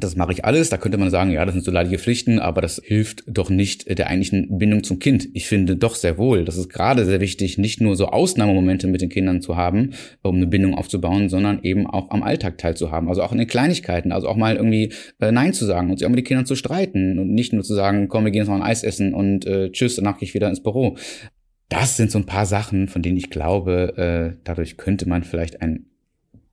das 0.01 0.17
mache 0.17 0.33
ich 0.33 0.45
alles. 0.45 0.71
Da 0.71 0.77
könnte 0.77 0.99
man 0.99 1.11
sagen, 1.11 1.31
ja, 1.31 1.45
das 1.45 1.55
sind 1.55 1.65
so 1.65 1.71
leidige 1.71 1.99
Pflichten, 1.99 2.39
aber 2.39 2.61
das 2.61 2.81
hilft 2.85 3.25
doch 3.27 3.51
nicht 3.51 3.99
der 3.99 4.09
eigentlichen 4.09 4.59
Bindung 4.59 4.85
zum 4.85 4.99
Kind. 4.99 5.29
Ich 5.35 5.47
finde 5.47 5.77
doch 5.77 5.95
sehr 5.95 6.19
wohl, 6.19 6.45
das 6.45 6.57
ist 6.57 6.69
gerade 6.69 7.05
sehr 7.05 7.21
wichtig, 7.21 7.59
nicht 7.59 7.81
nur 7.81 7.97
so 7.97 8.07
Ausnahmemomente 8.07 8.87
mit 8.87 9.01
den 9.01 9.09
Kindern 9.09 9.41
zu 9.43 9.57
haben, 9.57 9.91
um 10.23 10.37
eine 10.37 10.47
Bindung 10.47 10.75
aufzubauen, 10.75 11.29
sondern 11.29 11.61
eben 11.63 11.87
auch 11.87 12.11
am 12.11 12.23
Alltag 12.23 12.59
teilzuhaben. 12.59 13.09
Also 13.09 13.23
auch 13.23 13.33
in 13.33 13.39
den 13.39 13.47
Kleinigkeiten, 13.47 14.13
also 14.13 14.29
auch 14.29 14.37
mal 14.37 14.57
irgendwie 14.57 14.93
äh, 15.21 15.33
Nein 15.33 15.53
zu 15.53 15.65
sagen 15.65 15.91
und 15.91 15.99
sich 15.99 16.07
auch 16.07 16.11
mit 16.11 16.19
den 16.19 16.27
Kindern 16.27 16.47
zu 16.47 16.57
streiten 16.57 17.19
und 17.19 17.33
nicht 17.33 17.53
nur 17.53 17.63
zu 17.63 17.75
sagen, 17.75 18.09
komm, 18.09 18.25
wir 18.25 18.31
gehen 18.31 18.43
jetzt 18.43 18.49
mal 18.49 18.57
ein 18.57 18.63
Eis 18.63 18.83
essen 18.83 19.15
und 19.15 19.47
äh, 19.47 19.71
tschüss, 19.71 19.97
danach 19.97 20.19
gehe 20.19 20.27
ich 20.27 20.35
wieder 20.35 20.49
ins 20.49 20.63
Büro. 20.63 20.97
Das 21.69 21.97
sind 21.97 22.11
so 22.11 22.19
ein 22.19 22.27
paar 22.27 22.47
Sachen, 22.47 22.89
von 22.89 23.03
denen 23.03 23.19
ich 23.19 23.31
glaube, 23.31 23.97
äh, 23.97 24.41
dadurch 24.45 24.77
könnte 24.79 25.09
man 25.09 25.23
vielleicht 25.23 25.61
ein 25.61 25.87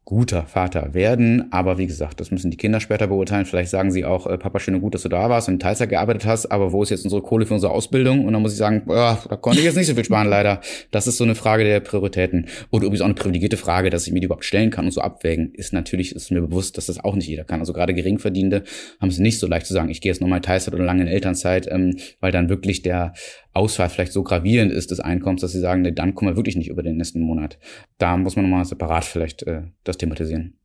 guter 0.05 0.43
Vater 0.43 0.93
werden. 0.93 1.51
Aber 1.51 1.79
wie 1.79 1.88
gesagt, 1.88 2.19
das 2.19 2.29
müssen 2.29 2.51
die 2.51 2.57
Kinder 2.57 2.79
später 2.79 3.07
beurteilen. 3.07 3.45
Vielleicht 3.45 3.71
sagen 3.71 3.91
sie 3.91 4.05
auch, 4.05 4.27
äh, 4.27 4.38
Papa, 4.38 4.59
schön 4.59 4.75
und 4.75 4.81
gut, 4.81 4.93
dass 4.93 5.01
du 5.01 5.09
da 5.09 5.29
warst 5.31 5.47
und 5.47 5.55
in 5.55 5.59
Teilzeit 5.59 5.89
gearbeitet 5.89 6.27
hast, 6.27 6.45
aber 6.45 6.71
wo 6.71 6.83
ist 6.83 6.91
jetzt 6.91 7.03
unsere 7.03 7.24
Kohle 7.24 7.47
für 7.47 7.55
unsere 7.55 7.74
Ausbildung? 7.74 8.24
Und 8.25 8.33
dann 8.33 8.41
muss 8.43 8.53
ich 8.53 8.59
sagen, 8.59 8.83
oh, 8.85 8.93
da 8.93 9.38
konnte 9.41 9.59
ich 9.59 9.65
jetzt 9.65 9.75
nicht 9.75 9.88
so 9.88 9.95
viel 9.95 10.05
sparen, 10.05 10.29
leider. 10.29 10.62
Das 10.91 11.07
ist 11.07 11.17
so 11.17 11.24
eine 11.24 11.33
Frage 11.33 11.63
der 11.63 11.79
Prioritäten. 11.79 12.45
Und 12.69 12.83
übrigens 12.83 13.01
auch 13.01 13.05
eine 13.05 13.15
privilegierte 13.15 13.57
Frage, 13.57 13.89
dass 13.89 14.05
ich 14.05 14.13
mir 14.13 14.19
die 14.19 14.25
überhaupt 14.25 14.45
stellen 14.45 14.69
kann 14.69 14.85
und 14.85 14.91
so 14.91 15.01
abwägen, 15.01 15.51
ist 15.53 15.74
natürlich, 15.74 16.15
ist 16.15 16.31
mir 16.31 16.41
bewusst, 16.41 16.77
dass 16.77 16.85
das 16.85 17.03
auch 17.03 17.15
nicht 17.15 17.27
jeder 17.27 17.43
kann. 17.43 17.59
Also 17.59 17.74
gerade 17.74 17.95
Geringverdienende 17.95 18.63
haben 19.01 19.09
es 19.09 19.17
nicht 19.17 19.39
so 19.39 19.47
leicht 19.47 19.65
zu 19.65 19.74
sagen, 19.74 19.89
ich 19.89 20.01
gehe 20.01 20.12
jetzt 20.12 20.21
nochmal 20.21 20.41
Teilzeit 20.41 20.75
oder 20.75 20.83
lange 20.83 21.01
in 21.01 21.07
Elternzeit, 21.07 21.67
ähm, 21.71 21.97
weil 22.19 22.31
dann 22.31 22.47
wirklich 22.47 22.83
der 22.83 23.13
Ausfall 23.55 23.89
vielleicht 23.89 24.12
so 24.12 24.24
gravierend 24.24 24.71
ist 24.71 24.91
des 24.91 25.00
Einkommens, 25.00 25.41
dass 25.41 25.53
sie 25.53 25.59
sagen, 25.59 25.81
nee, 25.81 25.91
dann 25.91 26.13
kommen 26.13 26.31
wir 26.31 26.35
wirklich 26.35 26.55
nicht 26.55 26.69
über 26.69 26.83
den 26.83 26.97
nächsten 26.97 27.21
Monat. 27.21 27.57
Da 27.97 28.17
muss 28.17 28.35
man 28.35 28.45
nochmal 28.45 28.65
separat 28.65 29.05
vielleicht 29.05 29.43
äh, 29.43 29.63
das 29.83 29.97
thematisieren. 29.97 30.57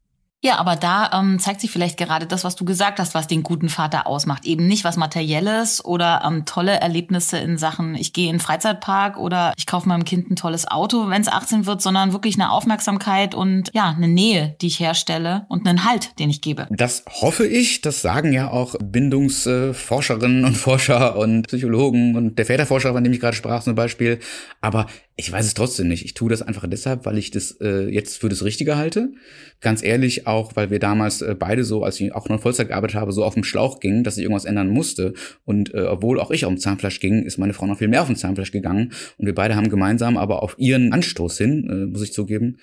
Ja, 0.42 0.56
aber 0.56 0.74
da 0.74 1.10
ähm, 1.12 1.38
zeigt 1.38 1.60
sich 1.60 1.70
vielleicht 1.70 1.98
gerade 1.98 2.26
das, 2.26 2.44
was 2.44 2.56
du 2.56 2.64
gesagt 2.64 2.98
hast, 2.98 3.14
was 3.14 3.26
den 3.26 3.42
guten 3.42 3.68
Vater 3.68 4.06
ausmacht. 4.06 4.46
Eben 4.46 4.66
nicht 4.66 4.84
was 4.84 4.96
Materielles 4.96 5.84
oder 5.84 6.22
ähm, 6.26 6.46
tolle 6.46 6.80
Erlebnisse 6.80 7.36
in 7.36 7.58
Sachen, 7.58 7.94
ich 7.94 8.14
gehe 8.14 8.28
in 8.28 8.36
den 8.36 8.40
Freizeitpark 8.40 9.18
oder 9.18 9.52
ich 9.58 9.66
kaufe 9.66 9.86
meinem 9.86 10.04
Kind 10.04 10.30
ein 10.30 10.36
tolles 10.36 10.66
Auto, 10.66 11.10
wenn 11.10 11.20
es 11.20 11.28
18 11.28 11.66
wird, 11.66 11.82
sondern 11.82 12.14
wirklich 12.14 12.36
eine 12.36 12.50
Aufmerksamkeit 12.52 13.34
und 13.34 13.68
ja, 13.74 13.94
eine 13.94 14.08
Nähe, 14.08 14.56
die 14.62 14.68
ich 14.68 14.80
herstelle 14.80 15.44
und 15.48 15.68
einen 15.68 15.84
Halt, 15.84 16.18
den 16.18 16.30
ich 16.30 16.40
gebe. 16.40 16.66
Das 16.70 17.04
hoffe 17.20 17.46
ich. 17.46 17.82
Das 17.82 18.00
sagen 18.00 18.32
ja 18.32 18.50
auch 18.50 18.76
Bindungsforscherinnen 18.82 20.46
und 20.46 20.56
Forscher 20.56 21.18
und 21.18 21.48
Psychologen 21.48 22.16
und 22.16 22.38
der 22.38 22.46
Väterforscher, 22.46 22.94
von 22.94 23.04
dem 23.04 23.12
ich 23.12 23.20
gerade 23.20 23.36
sprach 23.36 23.62
zum 23.62 23.74
Beispiel. 23.74 24.18
Aber 24.62 24.86
ich 25.20 25.30
weiß 25.30 25.44
es 25.44 25.52
trotzdem 25.52 25.88
nicht. 25.88 26.06
Ich 26.06 26.14
tue 26.14 26.30
das 26.30 26.40
einfach 26.40 26.66
deshalb, 26.66 27.04
weil 27.04 27.18
ich 27.18 27.30
das 27.30 27.58
äh, 27.60 27.88
jetzt 27.88 28.18
für 28.18 28.30
das 28.30 28.42
Richtige 28.42 28.76
halte. 28.76 29.12
Ganz 29.60 29.82
ehrlich 29.82 30.26
auch, 30.30 30.56
weil 30.56 30.70
wir 30.70 30.78
damals 30.78 31.22
äh, 31.22 31.34
beide 31.38 31.64
so, 31.64 31.84
als 31.84 32.00
ich 32.00 32.14
auch 32.14 32.28
noch 32.28 32.40
Vollzeit 32.40 32.68
gearbeitet 32.68 32.96
habe, 32.96 33.12
so 33.12 33.24
auf 33.24 33.34
dem 33.34 33.44
Schlauch 33.44 33.80
gingen, 33.80 34.04
dass 34.04 34.16
ich 34.16 34.22
irgendwas 34.22 34.44
ändern 34.44 34.68
musste. 34.68 35.14
Und 35.44 35.74
äh, 35.74 35.82
obwohl 35.82 36.20
auch 36.20 36.30
ich 36.30 36.44
auf 36.44 36.52
dem 36.52 36.58
Zahnfleisch 36.58 37.00
ging, 37.00 37.22
ist 37.22 37.38
meine 37.38 37.52
Frau 37.52 37.66
noch 37.66 37.78
viel 37.78 37.88
mehr 37.88 38.02
auf 38.02 38.08
dem 38.08 38.16
Zahnfleisch 38.16 38.52
gegangen. 38.52 38.92
Und 39.18 39.26
wir 39.26 39.34
beide 39.34 39.56
haben 39.56 39.68
gemeinsam, 39.68 40.16
aber 40.16 40.42
auf 40.42 40.54
ihren 40.58 40.92
Anstoß 40.92 41.38
hin, 41.38 41.68
äh, 41.70 41.86
muss 41.86 42.02
ich 42.02 42.12
zugeben, 42.12 42.56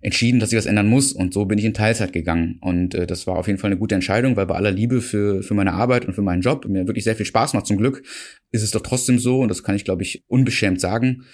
entschieden, 0.00 0.40
dass 0.40 0.52
ich 0.52 0.58
was 0.58 0.66
ändern 0.66 0.88
muss. 0.88 1.12
Und 1.12 1.32
so 1.32 1.46
bin 1.46 1.58
ich 1.58 1.64
in 1.64 1.74
Teilzeit 1.74 2.12
gegangen. 2.12 2.58
Und 2.60 2.94
äh, 2.94 3.06
das 3.06 3.26
war 3.26 3.36
auf 3.36 3.46
jeden 3.46 3.58
Fall 3.58 3.70
eine 3.70 3.78
gute 3.78 3.94
Entscheidung, 3.94 4.36
weil 4.36 4.46
bei 4.46 4.54
aller 4.54 4.70
Liebe 4.70 5.00
für, 5.00 5.42
für 5.42 5.54
meine 5.54 5.72
Arbeit 5.72 6.06
und 6.06 6.14
für 6.14 6.22
meinen 6.22 6.42
Job 6.42 6.66
mir 6.66 6.86
wirklich 6.86 7.04
sehr 7.04 7.16
viel 7.16 7.26
Spaß 7.26 7.54
macht 7.54 7.66
zum 7.66 7.76
Glück, 7.76 8.02
ist 8.52 8.62
es 8.62 8.70
doch 8.70 8.82
trotzdem 8.82 9.18
so, 9.18 9.40
und 9.40 9.48
das 9.48 9.62
kann 9.62 9.74
ich, 9.74 9.84
glaube 9.84 10.02
ich, 10.02 10.24
unbeschämt 10.28 10.80
sagen, 10.80 11.24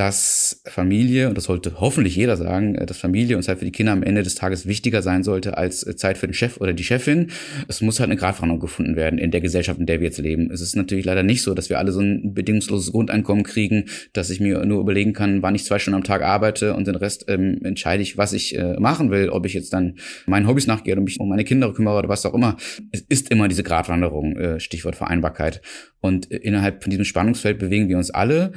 dass 0.00 0.62
Familie, 0.64 1.28
und 1.28 1.36
das 1.36 1.44
sollte 1.44 1.78
hoffentlich 1.78 2.16
jeder 2.16 2.38
sagen, 2.38 2.74
äh, 2.74 2.86
dass 2.86 2.96
Familie 2.96 3.36
und 3.36 3.42
Zeit 3.42 3.58
für 3.58 3.66
die 3.66 3.70
Kinder 3.70 3.92
am 3.92 4.02
Ende 4.02 4.22
des 4.22 4.34
Tages 4.34 4.64
wichtiger 4.64 5.02
sein 5.02 5.22
sollte 5.22 5.58
als 5.58 5.86
äh, 5.86 5.94
Zeit 5.94 6.16
für 6.16 6.26
den 6.26 6.32
Chef 6.32 6.58
oder 6.58 6.72
die 6.72 6.84
Chefin. 6.84 7.26
Es 7.68 7.82
muss 7.82 8.00
halt 8.00 8.08
eine 8.08 8.18
Gratwanderung 8.18 8.60
gefunden 8.60 8.96
werden 8.96 9.18
in 9.18 9.30
der 9.30 9.42
Gesellschaft, 9.42 9.78
in 9.78 9.84
der 9.84 10.00
wir 10.00 10.06
jetzt 10.06 10.16
leben. 10.16 10.50
Es 10.50 10.62
ist 10.62 10.74
natürlich 10.74 11.04
leider 11.04 11.22
nicht 11.22 11.42
so, 11.42 11.52
dass 11.52 11.68
wir 11.68 11.78
alle 11.78 11.92
so 11.92 12.00
ein 12.00 12.32
bedingungsloses 12.32 12.92
Grundeinkommen 12.92 13.44
kriegen, 13.44 13.90
dass 14.14 14.30
ich 14.30 14.40
mir 14.40 14.64
nur 14.64 14.80
überlegen 14.80 15.12
kann, 15.12 15.42
wann 15.42 15.54
ich 15.54 15.66
zwei 15.66 15.78
Stunden 15.78 15.96
am 15.96 16.04
Tag 16.04 16.22
arbeite 16.22 16.72
und 16.72 16.86
den 16.86 16.94
Rest 16.94 17.26
ähm, 17.28 17.60
entscheide 17.62 18.02
ich, 18.02 18.16
was 18.16 18.32
ich 18.32 18.56
äh, 18.56 18.80
machen 18.80 19.10
will, 19.10 19.28
ob 19.28 19.44
ich 19.44 19.52
jetzt 19.52 19.74
dann 19.74 19.96
meinen 20.24 20.46
Hobbys 20.46 20.66
nachgehe 20.66 20.94
oder 20.94 21.02
mich 21.02 21.20
um 21.20 21.28
meine 21.28 21.44
Kinder 21.44 21.74
kümmere 21.74 21.98
oder 21.98 22.08
was 22.08 22.24
auch 22.24 22.32
immer. 22.32 22.56
Es 22.90 23.02
ist 23.02 23.30
immer 23.30 23.48
diese 23.48 23.64
Gratwanderung, 23.64 24.34
äh, 24.38 24.60
Stichwort 24.60 24.96
Vereinbarkeit. 24.96 25.60
Und 26.00 26.32
äh, 26.32 26.36
innerhalb 26.36 26.82
von 26.82 26.88
diesem 26.88 27.04
Spannungsfeld 27.04 27.58
bewegen 27.58 27.90
wir 27.90 27.98
uns 27.98 28.10
alle. 28.10 28.52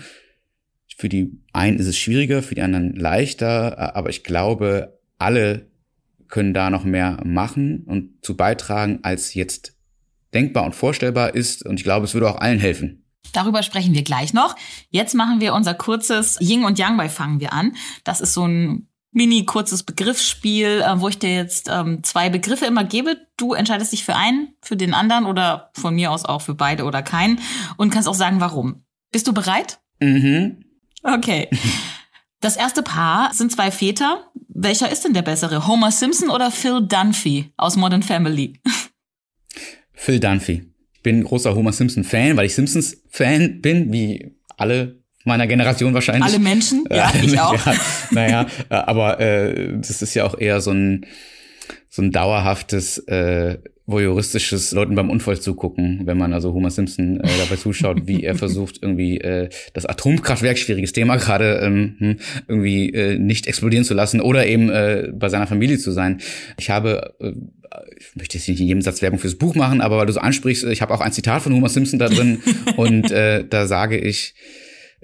Für 0.97 1.09
die 1.09 1.39
einen 1.53 1.79
ist 1.79 1.87
es 1.87 1.97
schwieriger, 1.97 2.43
für 2.43 2.55
die 2.55 2.61
anderen 2.61 2.95
leichter, 2.95 3.95
aber 3.95 4.09
ich 4.09 4.23
glaube, 4.23 4.99
alle 5.17 5.71
können 6.27 6.53
da 6.53 6.69
noch 6.69 6.83
mehr 6.83 7.19
machen 7.23 7.83
und 7.85 8.23
zu 8.23 8.35
beitragen, 8.35 8.99
als 9.03 9.33
jetzt 9.33 9.75
denkbar 10.33 10.65
und 10.65 10.73
vorstellbar 10.73 11.35
ist. 11.35 11.65
Und 11.65 11.79
ich 11.79 11.83
glaube, 11.83 12.05
es 12.05 12.13
würde 12.13 12.29
auch 12.29 12.39
allen 12.39 12.59
helfen. 12.59 13.05
Darüber 13.33 13.63
sprechen 13.63 13.93
wir 13.93 14.03
gleich 14.03 14.33
noch. 14.33 14.55
Jetzt 14.89 15.15
machen 15.15 15.39
wir 15.39 15.53
unser 15.53 15.73
kurzes 15.73 16.37
Ying 16.41 16.65
und 16.65 16.77
Yang 16.77 16.97
bei 16.97 17.09
Fangen 17.09 17.39
wir 17.39 17.53
an. 17.53 17.75
Das 18.03 18.21
ist 18.21 18.33
so 18.33 18.47
ein 18.47 18.87
mini 19.11 19.45
kurzes 19.45 19.83
Begriffsspiel, 19.83 20.81
äh, 20.81 20.99
wo 20.99 21.07
ich 21.07 21.19
dir 21.19 21.33
jetzt 21.33 21.69
ähm, 21.71 22.03
zwei 22.03 22.29
Begriffe 22.29 22.65
immer 22.65 22.83
gebe. 22.83 23.17
Du 23.37 23.53
entscheidest 23.53 23.93
dich 23.93 24.03
für 24.03 24.15
einen, 24.15 24.55
für 24.61 24.75
den 24.75 24.93
anderen 24.93 25.25
oder 25.25 25.69
von 25.73 25.95
mir 25.95 26.11
aus 26.11 26.25
auch 26.25 26.41
für 26.41 26.55
beide 26.55 26.83
oder 26.83 27.01
keinen 27.01 27.39
und 27.77 27.91
kannst 27.91 28.07
auch 28.07 28.15
sagen, 28.15 28.39
warum. 28.39 28.83
Bist 29.11 29.27
du 29.27 29.33
bereit? 29.33 29.79
Mhm. 29.99 30.62
Okay. 31.03 31.49
Das 32.39 32.57
erste 32.57 32.83
Paar 32.83 33.33
sind 33.33 33.51
zwei 33.51 33.71
Väter. 33.71 34.25
Welcher 34.49 34.91
ist 34.91 35.03
denn 35.03 35.13
der 35.13 35.21
bessere? 35.21 35.67
Homer 35.67 35.91
Simpson 35.91 36.29
oder 36.29 36.51
Phil 36.51 36.81
Dunphy 36.81 37.51
aus 37.57 37.75
Modern 37.75 38.03
Family? 38.03 38.59
Phil 39.93 40.19
Dunphy. 40.19 40.63
Ich 40.93 41.01
bin 41.01 41.23
großer 41.23 41.55
Homer 41.55 41.73
Simpson 41.73 42.03
Fan, 42.03 42.37
weil 42.37 42.45
ich 42.45 42.55
Simpsons 42.55 43.01
Fan 43.09 43.61
bin, 43.61 43.91
wie 43.91 44.35
alle 44.57 45.03
meiner 45.25 45.47
Generation 45.47 45.93
wahrscheinlich. 45.93 46.25
Alle 46.25 46.39
Menschen? 46.39 46.85
Ja, 46.91 47.11
ich 47.21 47.39
auch. 47.39 47.65
Ja, 47.65 47.75
naja, 48.11 48.45
äh, 48.69 48.75
aber 48.75 49.19
äh, 49.19 49.77
das 49.77 50.01
ist 50.01 50.13
ja 50.13 50.25
auch 50.25 50.37
eher 50.37 50.61
so 50.61 50.71
ein 50.71 51.05
so 51.93 52.01
ein 52.01 52.11
dauerhaftes 52.11 52.97
äh, 53.07 53.59
voyeuristisches 53.85 54.71
Leuten 54.71 54.95
beim 54.95 55.11
Unfall 55.11 55.39
zugucken, 55.39 56.01
wenn 56.05 56.17
man 56.17 56.33
also 56.33 56.51
Homer 56.51 56.71
Simpson 56.71 57.19
äh, 57.19 57.29
dabei 57.37 57.55
zuschaut, 57.55 58.07
wie 58.07 58.23
er 58.23 58.33
versucht 58.43 58.79
irgendwie 58.81 59.19
äh, 59.19 59.49
das 59.73 59.85
Atomkraftwerk, 59.85 60.57
schwieriges 60.57 60.91
Thema 60.91 61.17
gerade, 61.17 61.59
ähm, 61.61 61.95
hm, 61.99 62.15
irgendwie 62.47 62.89
äh, 62.89 63.19
nicht 63.19 63.45
explodieren 63.45 63.85
zu 63.85 63.93
lassen 63.93 64.21
oder 64.21 64.47
eben 64.47 64.71
äh, 64.71 65.11
bei 65.13 65.29
seiner 65.29 65.45
Familie 65.45 65.77
zu 65.77 65.91
sein. 65.91 66.19
Ich 66.57 66.71
habe 66.71 67.13
äh, 67.19 67.33
ich 67.99 68.15
möchte 68.15 68.39
jetzt 68.39 68.49
nicht 68.49 68.59
in 68.59 68.67
jedem 68.67 68.81
Satz 68.81 69.03
Werbung 69.03 69.19
fürs 69.19 69.35
Buch 69.35 69.53
machen, 69.53 69.79
aber 69.79 69.97
weil 69.97 70.07
du 70.07 70.13
so 70.13 70.19
ansprichst, 70.19 70.63
ich 70.63 70.81
habe 70.81 70.95
auch 70.95 71.01
ein 71.01 71.11
Zitat 71.11 71.43
von 71.43 71.53
Homer 71.53 71.69
Simpson 71.69 71.99
da 71.99 72.09
drin 72.09 72.41
und 72.75 73.11
äh, 73.11 73.45
da 73.47 73.67
sage 73.67 73.99
ich, 73.99 74.33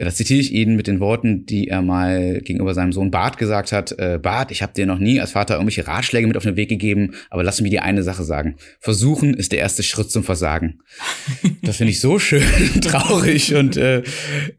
da 0.06 0.14
zitiere 0.14 0.40
ich 0.40 0.54
ihn 0.54 0.76
mit 0.76 0.88
den 0.88 1.02
Worten, 1.02 1.46
die 1.46 1.68
er 1.68 1.82
mal 1.82 2.40
gegenüber 2.42 2.74
seinem 2.74 2.94
Sohn 2.94 3.12
Bart 3.12 3.38
gesagt 3.38 3.74
hat. 3.74 3.92
Äh, 4.00 4.18
Bart, 4.22 4.50
ich 4.52 4.62
habe 4.62 4.74
dir 4.74 4.86
noch 4.86 5.00
nie 5.00 5.20
als 5.20 5.32
Vater 5.32 5.56
irgendwelche 5.56 5.86
Ratschläge 5.88 6.26
mit 6.26 6.38
auf 6.38 6.44
den 6.44 6.56
Weg 6.56 6.70
gegeben, 6.70 7.12
aber 7.30 7.44
lass 7.44 7.60
mir 7.60 7.70
dir 7.70 7.84
eine 7.84 8.02
Sache 8.02 8.24
sagen. 8.24 8.56
Versuchen 8.80 9.34
ist 9.34 9.52
der 9.52 9.60
erste 9.60 9.84
Schritt 9.84 10.12
zum 10.12 10.24
Versagen. 10.24 10.80
Das 11.62 11.78
finde 11.78 11.92
ich 11.92 12.00
so 12.00 12.18
schön 12.18 12.42
traurig 12.82 13.54
und 13.54 13.78
äh, 13.78 14.02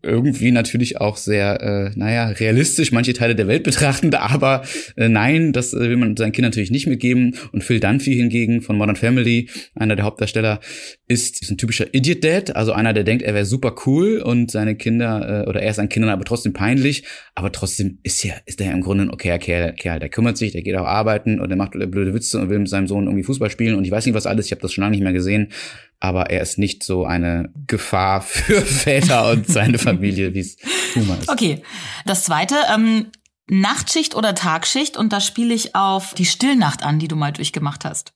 irgendwie 0.03 0.53
natürlich 0.53 1.01
auch 1.01 1.17
sehr, 1.17 1.61
äh, 1.61 1.99
naja, 1.99 2.29
realistisch, 2.29 2.93
manche 2.93 3.15
Teile 3.15 3.35
der 3.35 3.49
Welt 3.49 3.65
betrachtend, 3.65 4.15
aber 4.15 4.63
äh, 4.97 5.09
nein, 5.09 5.53
das 5.53 5.73
äh, 5.73 5.81
will 5.81 5.97
man 5.97 6.17
seinen 6.17 6.33
Kindern 6.33 6.51
natürlich 6.51 6.71
nicht 6.71 6.87
mitgeben. 6.87 7.37
Und 7.53 7.65
Phil 7.65 7.81
Dunphy 7.81 8.15
hingegen 8.15 8.61
von 8.63 8.77
Modern 8.77 8.97
Family, 8.97 9.49
einer 9.75 9.97
der 9.97 10.05
Hauptdarsteller, 10.05 10.61
ist, 11.09 11.43
ist 11.43 11.51
ein 11.51 11.59
typischer 11.59 11.93
Idiot 11.93 12.23
Dad, 12.23 12.55
also 12.55 12.73
einer, 12.73 12.93
der 12.93 13.03
denkt, 13.03 13.23
er 13.23 13.35
wäre 13.35 13.47
super 13.47 13.75
cool 13.87 14.19
und 14.19 14.51
seine 14.51 14.77
Kinder 14.77 15.30
äh, 15.31 15.49
oder 15.49 15.63
er 15.63 15.71
ist 15.71 15.79
an 15.79 15.89
Kindern 15.89 16.11
aber 16.11 16.25
trotzdem 16.25 16.53
peinlich, 16.53 17.05
aber 17.35 17.53
trotzdem 17.53 17.99
ist 18.03 18.23
ja 18.23 18.35
ist 18.47 18.61
der 18.61 18.73
im 18.73 18.83
Grunde 18.83 19.05
ein 19.05 19.11
okayer 19.11 19.39
Kerl, 19.39 19.73
Kerl, 19.75 20.01
der 20.01 20.09
kümmert 20.09 20.37
sich, 20.37 20.53
der 20.53 20.63
geht 20.63 20.77
auch 20.77 20.87
arbeiten 20.87 21.41
und 21.41 21.49
der 21.49 21.57
macht 21.57 21.73
blöde 21.73 22.15
Witze 22.15 22.41
und 22.41 22.51
will 22.51 22.59
mit 22.59 22.69
seinem 22.69 22.87
Sohn 22.87 23.05
irgendwie 23.05 23.23
Fußball 23.23 23.51
spielen 23.51 23.77
und 23.77 23.85
ich 23.85 23.91
weiß 23.91 24.05
nicht 24.07 24.15
was 24.15 24.27
alles, 24.27 24.47
ich 24.47 24.53
habe 24.53 24.63
das 24.63 24.73
schon 24.73 24.83
lange 24.83 24.93
nicht 24.93 25.03
mehr 25.03 25.13
gesehen, 25.13 25.53
aber 26.01 26.31
er 26.31 26.41
ist 26.43 26.59
nicht 26.59 26.83
so 26.83 27.05
eine 27.05 27.53
Gefahr 27.67 28.21
für 28.23 28.61
Väter 28.63 29.31
und 29.31 29.47
seine 29.47 29.79
Familie, 29.79 30.35
wie 30.35 30.41
es 30.41 30.57
Puma 30.95 31.17
ist. 31.17 31.29
Okay, 31.29 31.63
das 32.07 32.25
zweite, 32.25 32.57
ähm, 32.75 33.07
Nachtschicht 33.49 34.15
oder 34.15 34.35
Tagschicht 34.35 34.97
und 34.97 35.13
da 35.13 35.21
spiele 35.21 35.55
ich 35.55 35.75
auf 35.75 36.15
die 36.15 36.25
Stillnacht 36.25 36.85
an, 36.85 36.99
die 36.99 37.09
du 37.09 37.17
mal 37.17 37.33
durchgemacht 37.33 37.85
hast 37.85 38.13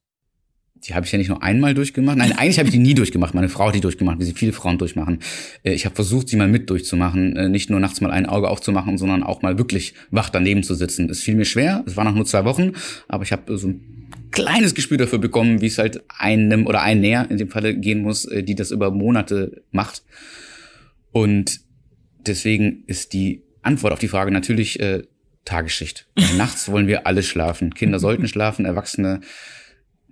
die 0.87 0.95
habe 0.95 1.07
ich 1.07 1.13
ja 1.13 1.19
nicht 1.19 1.29
nur 1.29 1.43
einmal 1.43 1.75
durchgemacht. 1.75 2.19
Nein, 2.19 2.33
eigentlich 2.33 2.59
habe 2.59 2.69
ich 2.69 2.75
die 2.75 2.79
nie 2.79 2.95
durchgemacht. 2.95 3.35
Meine 3.35 3.49
Frau 3.49 3.69
hat 3.69 3.75
die 3.75 3.81
durchgemacht, 3.81 4.19
wie 4.21 4.25
sie 4.25 4.35
viele 4.35 4.53
Frauen 4.53 4.79
durchmachen. 4.79 5.21
Äh, 5.63 5.73
ich 5.73 5.87
habe 5.87 5.95
versucht, 5.95 6.29
sie 6.29 6.37
mal 6.37 6.49
mit 6.49 6.69
durchzumachen. 6.69 7.37
Äh, 7.37 7.49
nicht 7.49 7.71
nur 7.71 7.81
nachts 7.81 8.01
mal 8.01 8.11
ein 8.11 8.27
Auge 8.27 8.49
aufzumachen, 8.49 8.99
sondern 8.99 9.23
auch 9.23 9.43
mal 9.43 9.57
wirklich 9.57 9.95
wach 10.11 10.29
daneben 10.29 10.63
zu 10.63 10.75
sitzen. 10.75 11.09
Es 11.09 11.21
fiel 11.21 11.37
mir 11.37 11.47
schwer. 11.47 11.83
Es 11.87 11.97
waren 11.97 12.07
noch 12.07 12.15
nur 12.15 12.27
zwei 12.27 12.45
Wochen, 12.45 12.73
aber 13.09 13.25
ich 13.25 13.33
habe 13.33 13.57
so 13.57 13.69
ein 13.69 14.11
kleines 14.31 14.75
Gespür 14.75 14.99
dafür 14.99 15.19
bekommen, 15.19 15.61
wie 15.61 15.67
es 15.67 15.79
halt 15.79 16.03
einem 16.09 16.67
oder 16.67 16.83
ein 16.83 17.01
näher 17.01 17.31
in 17.31 17.39
dem 17.39 17.49
Falle 17.49 17.75
gehen 17.77 18.03
muss, 18.03 18.27
äh, 18.27 18.43
die 18.43 18.55
das 18.55 18.71
über 18.71 18.91
Monate 18.91 19.63
macht. 19.71 20.03
Und 21.13 21.61
deswegen 22.27 22.85
ist 22.87 23.13
die 23.13 23.43
Antwort 23.63 23.93
auf 23.93 24.01
die 24.01 24.09
Frage 24.09 24.31
natürlich 24.31 24.81
äh, 24.81 25.05
Tagesschicht. 25.45 26.07
Nachts 26.37 26.69
wollen 26.69 26.87
wir 26.87 27.07
alle 27.07 27.23
schlafen. 27.23 27.75
Kinder 27.75 27.99
sollten 27.99 28.29
schlafen, 28.29 28.65
Erwachsene 28.65 29.21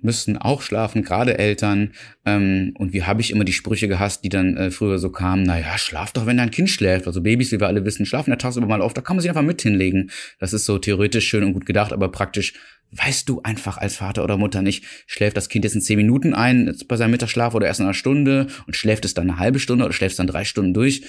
müssen 0.03 0.37
auch 0.37 0.63
schlafen, 0.63 1.03
gerade 1.03 1.39
Eltern. 1.39 1.93
Ähm, 2.25 2.75
und 2.79 2.93
wie 2.93 3.05
habe 3.05 3.21
ich 3.21 3.31
immer 3.31 3.45
die 3.45 3.53
Sprüche 3.53 3.89
gehasst, 3.89 4.25
die 4.25 4.29
dann 4.29 4.57
äh, 4.57 4.71
früher 4.71 4.99
so 4.99 5.11
kamen, 5.11 5.43
naja, 5.43 5.79
schlaf 5.79 6.13
doch, 6.13 6.27
wenn 6.27 6.37
dein 6.37 6.51
Kind 6.51 6.71
schläft. 6.71 7.07
Also 7.07 7.23
Babys, 7.23 7.53
wie 7.53 7.61
wir 7.61 7.67
alle 7.67 7.85
wissen, 7.85 8.07
schlafen 8.07 8.31
ja 8.31 8.37
tagsüber 8.37 8.67
mal 8.67 8.83
auf, 8.83 8.95
da 8.95 9.01
kann 9.01 9.17
man 9.17 9.23
sich 9.23 9.31
einfach 9.31 9.43
mit 9.43 9.63
hinlegen. 9.63 10.11
Das 10.39 10.53
ist 10.53 10.65
so 10.65 10.79
theoretisch 10.79 11.29
schön 11.29 11.45
und 11.45 11.53
gut 11.53 11.67
gedacht, 11.67 11.93
aber 11.93 12.11
praktisch 12.11 12.55
weißt 12.93 13.29
du 13.29 13.41
einfach 13.43 13.79
als 13.79 13.97
Vater 13.97 14.23
oder 14.23 14.37
Mutter 14.37 14.63
nicht, 14.63 14.85
schläft 15.07 15.37
das 15.37 15.49
Kind 15.49 15.65
jetzt 15.65 15.75
in 15.75 15.81
zehn 15.81 15.97
Minuten 15.97 16.35
ein 16.35 16.67
jetzt 16.67 16.89
bei 16.89 16.97
seinem 16.97 17.13
Mittagsschlaf 17.13 17.55
oder 17.55 17.67
erst 17.67 17.81
in 17.81 17.87
einer 17.87 17.95
Stunde 17.95 18.47
und 18.67 18.77
schläft 18.77 19.05
es 19.05 19.15
dann 19.15 19.31
eine 19.31 19.39
halbe 19.39 19.59
Stunde 19.59 19.85
oder 19.85 19.95
schläft 19.95 20.13
es 20.13 20.17
dann 20.19 20.27
drei 20.27 20.45
Stunden 20.45 20.75
durch. 20.75 21.03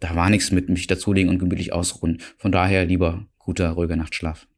Da 0.00 0.16
war 0.16 0.30
nichts 0.30 0.50
mit 0.50 0.68
mich 0.68 0.88
dazulegen 0.88 1.30
und 1.30 1.38
gemütlich 1.38 1.72
ausruhen. 1.72 2.18
Von 2.36 2.50
daher 2.50 2.84
lieber 2.84 3.26
guter, 3.38 3.70
ruhiger 3.70 3.96
Nachtschlaf. 3.96 4.48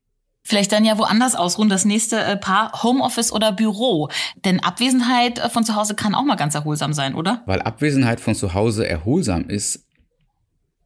Vielleicht 0.46 0.72
dann 0.72 0.84
ja 0.84 0.98
woanders 0.98 1.34
ausruhen, 1.34 1.70
das 1.70 1.86
nächste 1.86 2.22
äh, 2.22 2.36
Paar 2.36 2.82
Homeoffice 2.82 3.32
oder 3.32 3.50
Büro. 3.50 4.10
Denn 4.44 4.60
Abwesenheit 4.60 5.38
äh, 5.38 5.48
von 5.48 5.64
zu 5.64 5.74
Hause 5.74 5.94
kann 5.94 6.14
auch 6.14 6.22
mal 6.22 6.34
ganz 6.34 6.54
erholsam 6.54 6.92
sein, 6.92 7.14
oder? 7.14 7.42
Weil 7.46 7.62
Abwesenheit 7.62 8.20
von 8.20 8.34
zu 8.34 8.52
Hause 8.52 8.86
erholsam 8.86 9.48
ist, 9.48 9.86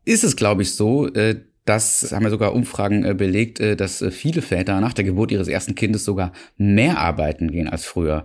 ist 0.05 0.23
es, 0.23 0.37
glaube 0.37 0.63
ich, 0.63 0.77
so, 0.77 1.09
äh, 1.09 1.41
das 1.65 2.13
haben 2.13 2.23
ja 2.23 2.31
sogar 2.31 2.55
Umfragen 2.55 3.19
belegt, 3.19 3.61
dass 3.61 4.03
viele 4.11 4.41
Väter 4.41 4.81
nach 4.81 4.95
der 4.95 5.05
Geburt 5.05 5.31
ihres 5.31 5.49
ersten 5.49 5.75
Kindes 5.75 6.03
sogar 6.03 6.33
mehr 6.57 6.99
arbeiten 6.99 7.51
gehen 7.51 7.69
als 7.69 7.85
früher. 7.85 8.25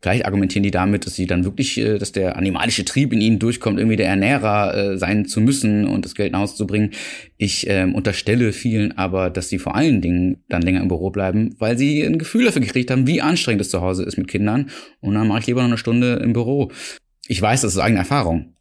Vielleicht 0.00 0.26
argumentieren 0.26 0.62
die 0.62 0.70
damit, 0.70 1.06
dass 1.06 1.16
sie 1.16 1.26
dann 1.26 1.44
wirklich, 1.44 1.76
äh, 1.78 1.98
dass 1.98 2.12
der 2.12 2.36
animalische 2.36 2.84
Trieb 2.84 3.12
in 3.12 3.20
ihnen 3.20 3.38
durchkommt, 3.38 3.78
irgendwie 3.78 3.96
der 3.96 4.06
Ernährer 4.08 4.74
äh, 4.92 4.98
sein 4.98 5.26
zu 5.26 5.40
müssen 5.40 5.86
und 5.86 6.04
das 6.04 6.14
Geld 6.14 6.32
nach 6.32 6.40
Hause 6.40 6.54
zu 6.54 6.66
bringen. 6.66 6.92
Ich 7.36 7.68
ähm, 7.68 7.94
unterstelle 7.94 8.52
vielen 8.52 8.96
aber, 8.96 9.28
dass 9.30 9.48
sie 9.48 9.58
vor 9.58 9.74
allen 9.74 10.00
Dingen 10.00 10.44
dann 10.48 10.62
länger 10.62 10.82
im 10.82 10.88
Büro 10.88 11.10
bleiben, 11.10 11.54
weil 11.58 11.76
sie 11.76 12.02
ein 12.02 12.18
Gefühl 12.18 12.44
dafür 12.44 12.62
gekriegt 12.62 12.90
haben, 12.90 13.06
wie 13.08 13.20
anstrengend 13.20 13.60
es 13.60 13.70
zu 13.70 13.80
Hause 13.80 14.04
ist 14.04 14.18
mit 14.18 14.28
Kindern. 14.28 14.70
Und 15.00 15.14
dann 15.14 15.26
mache 15.26 15.40
ich 15.40 15.46
lieber 15.48 15.62
noch 15.62 15.68
eine 15.68 15.78
Stunde 15.78 16.14
im 16.22 16.32
Büro. 16.32 16.70
Ich 17.26 17.42
weiß, 17.42 17.62
das 17.62 17.72
ist 17.72 17.80
eigene 17.80 17.98
Erfahrung. 17.98 18.54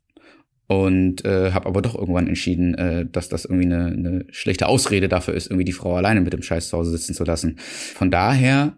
Und 0.65 1.23
äh, 1.23 1.51
habe 1.51 1.67
aber 1.67 1.81
doch 1.81 1.95
irgendwann 1.95 2.27
entschieden, 2.27 2.73
äh, 2.73 3.05
dass 3.09 3.29
das 3.29 3.45
irgendwie 3.45 3.65
eine, 3.65 3.85
eine 3.85 4.25
schlechte 4.31 4.67
Ausrede 4.67 5.07
dafür 5.07 5.33
ist, 5.33 5.47
irgendwie 5.47 5.63
die 5.63 5.71
Frau 5.71 5.95
alleine 5.95 6.19
mit 6.19 6.33
dem 6.33 6.41
Scheiß 6.41 6.69
zu 6.69 6.77
Hause 6.77 6.91
sitzen 6.91 7.13
zu 7.13 7.23
lassen. 7.23 7.55
Von 7.59 8.11
daher 8.11 8.75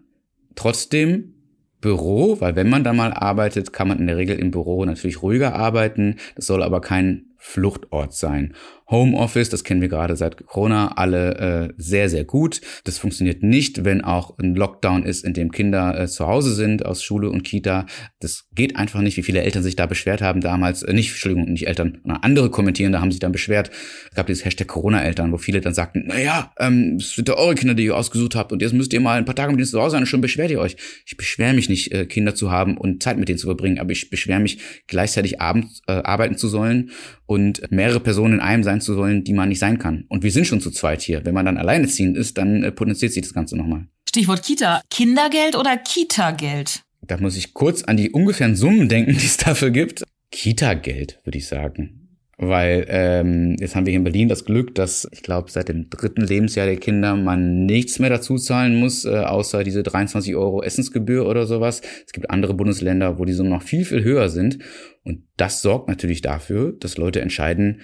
trotzdem 0.54 1.39
Büro, 1.80 2.40
weil 2.40 2.56
wenn 2.56 2.68
man 2.68 2.84
da 2.84 2.92
mal 2.92 3.12
arbeitet, 3.12 3.72
kann 3.72 3.88
man 3.88 3.98
in 3.98 4.06
der 4.06 4.16
Regel 4.16 4.38
im 4.38 4.50
Büro 4.50 4.84
natürlich 4.84 5.22
ruhiger 5.22 5.54
arbeiten. 5.54 6.16
Das 6.36 6.46
soll 6.46 6.62
aber 6.62 6.80
kein 6.80 7.26
Fluchtort 7.36 8.12
sein. 8.12 8.54
Homeoffice, 8.90 9.48
das 9.48 9.64
kennen 9.64 9.80
wir 9.80 9.88
gerade 9.88 10.16
seit 10.16 10.46
Corona 10.46 10.92
alle 10.96 11.68
äh, 11.70 11.74
sehr, 11.76 12.08
sehr 12.08 12.24
gut. 12.24 12.60
Das 12.84 12.98
funktioniert 12.98 13.42
nicht, 13.42 13.84
wenn 13.84 14.02
auch 14.02 14.36
ein 14.38 14.54
Lockdown 14.54 15.04
ist, 15.04 15.24
in 15.24 15.32
dem 15.32 15.52
Kinder 15.52 15.98
äh, 15.98 16.08
zu 16.08 16.26
Hause 16.26 16.54
sind 16.54 16.84
aus 16.84 17.02
Schule 17.02 17.30
und 17.30 17.42
Kita. 17.42 17.86
Das 18.18 18.48
geht 18.52 18.76
einfach 18.76 19.00
nicht, 19.00 19.16
wie 19.16 19.22
viele 19.22 19.42
Eltern 19.42 19.62
sich 19.62 19.76
da 19.76 19.86
beschwert 19.86 20.22
haben 20.22 20.40
damals. 20.40 20.82
Äh, 20.82 20.92
nicht, 20.92 21.10
Entschuldigung, 21.10 21.52
nicht 21.52 21.68
Eltern, 21.68 22.00
andere 22.04 22.50
kommentieren, 22.50 22.92
da 22.92 23.00
haben 23.00 23.12
sich 23.12 23.20
dann 23.20 23.32
beschwert. 23.32 23.70
Es 24.10 24.16
gab 24.16 24.26
dieses 24.26 24.44
Hashtag 24.44 24.66
Corona-Eltern, 24.66 25.32
wo 25.32 25.38
viele 25.38 25.60
dann 25.60 25.74
sagten, 25.74 26.06
naja, 26.06 26.52
ähm, 26.58 26.96
es 26.98 27.14
sind 27.14 27.28
ja 27.28 27.36
eure 27.36 27.54
Kinder, 27.54 27.74
die 27.74 27.84
ihr 27.84 27.96
ausgesucht 27.96 28.34
habt 28.34 28.52
und 28.52 28.60
jetzt 28.60 28.72
müsst 28.72 28.92
ihr 28.92 29.00
mal 29.00 29.18
ein 29.18 29.24
paar 29.24 29.34
Tage 29.34 29.52
mit 29.52 29.60
denen 29.60 29.68
zu 29.68 29.80
Hause 29.80 29.92
sein 29.92 30.02
und 30.02 30.06
schon 30.06 30.20
beschwert 30.20 30.50
ihr 30.50 30.60
euch. 30.60 30.76
Ich 31.06 31.16
beschwere 31.16 31.54
mich 31.54 31.68
nicht, 31.68 31.92
äh, 31.92 32.06
Kinder 32.06 32.34
zu 32.34 32.50
haben 32.50 32.76
und 32.76 33.02
Zeit 33.02 33.18
mit 33.18 33.28
denen 33.28 33.38
zu 33.38 33.46
verbringen, 33.46 33.78
aber 33.78 33.92
ich 33.92 34.10
beschwere 34.10 34.40
mich, 34.40 34.58
gleichzeitig 34.86 35.40
abends 35.40 35.82
äh, 35.86 35.92
arbeiten 35.92 36.36
zu 36.36 36.48
sollen 36.48 36.90
und 37.26 37.70
mehrere 37.70 38.00
Personen 38.00 38.34
in 38.34 38.40
einem 38.40 38.64
sein 38.64 38.79
zu 38.80 38.94
sollen, 38.94 39.24
die 39.24 39.32
man 39.32 39.48
nicht 39.48 39.58
sein 39.58 39.78
kann. 39.78 40.04
Und 40.08 40.22
wir 40.22 40.30
sind 40.32 40.46
schon 40.46 40.60
zu 40.60 40.70
zweit 40.70 41.02
hier. 41.02 41.24
Wenn 41.24 41.34
man 41.34 41.46
dann 41.46 41.56
alleineziehend 41.56 42.16
ist, 42.16 42.38
dann 42.38 42.62
äh, 42.62 42.72
potenziert 42.72 43.12
sich 43.12 43.22
das 43.22 43.34
Ganze 43.34 43.56
nochmal. 43.56 43.86
Stichwort 44.08 44.42
Kita. 44.42 44.82
Kindergeld 44.90 45.56
oder 45.56 45.76
Kita-Geld? 45.76 46.82
Da 47.02 47.16
muss 47.18 47.36
ich 47.36 47.54
kurz 47.54 47.82
an 47.82 47.96
die 47.96 48.10
ungefähren 48.10 48.56
Summen 48.56 48.88
denken, 48.88 49.12
die 49.18 49.26
es 49.26 49.36
dafür 49.36 49.70
gibt. 49.70 50.04
Kita-Geld, 50.30 51.20
würde 51.24 51.38
ich 51.38 51.46
sagen. 51.46 52.00
Weil 52.42 52.86
ähm, 52.88 53.56
jetzt 53.60 53.76
haben 53.76 53.84
wir 53.84 53.90
hier 53.90 53.98
in 53.98 54.04
Berlin 54.04 54.30
das 54.30 54.46
Glück, 54.46 54.74
dass 54.74 55.06
ich 55.12 55.22
glaube, 55.22 55.50
seit 55.50 55.68
dem 55.68 55.90
dritten 55.90 56.22
Lebensjahr 56.22 56.64
der 56.64 56.78
Kinder 56.78 57.14
man 57.14 57.66
nichts 57.66 57.98
mehr 57.98 58.08
dazu 58.08 58.38
zahlen 58.38 58.76
muss, 58.76 59.04
äh, 59.04 59.10
außer 59.10 59.62
diese 59.62 59.82
23 59.82 60.34
Euro 60.36 60.62
Essensgebühr 60.62 61.26
oder 61.26 61.46
sowas. 61.46 61.82
Es 62.06 62.14
gibt 62.14 62.30
andere 62.30 62.54
Bundesländer, 62.54 63.18
wo 63.18 63.26
die 63.26 63.34
Summen 63.34 63.50
noch 63.50 63.62
viel, 63.62 63.84
viel 63.84 64.02
höher 64.02 64.30
sind. 64.30 64.58
Und 65.04 65.24
das 65.36 65.60
sorgt 65.60 65.88
natürlich 65.88 66.22
dafür, 66.22 66.72
dass 66.80 66.96
Leute 66.96 67.20
entscheiden, 67.20 67.82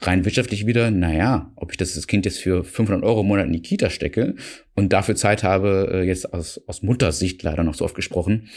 rein 0.00 0.24
wirtschaftlich 0.24 0.66
wieder, 0.66 0.90
naja, 0.90 1.52
ob 1.56 1.70
ich 1.70 1.78
das, 1.78 1.94
das 1.94 2.06
Kind 2.06 2.26
jetzt 2.26 2.38
für 2.38 2.64
500 2.64 3.02
Euro 3.02 3.22
im 3.22 3.28
Monat 3.28 3.46
in 3.46 3.52
die 3.52 3.62
Kita 3.62 3.88
stecke 3.88 4.34
und 4.74 4.92
dafür 4.92 5.16
Zeit 5.16 5.42
habe, 5.42 5.88
äh, 5.90 6.02
jetzt 6.02 6.34
aus, 6.34 6.60
aus 6.66 6.82
Muttersicht 6.82 7.42
leider 7.42 7.64
noch 7.64 7.74
so 7.74 7.84
oft 7.84 7.94
gesprochen, 7.94 8.48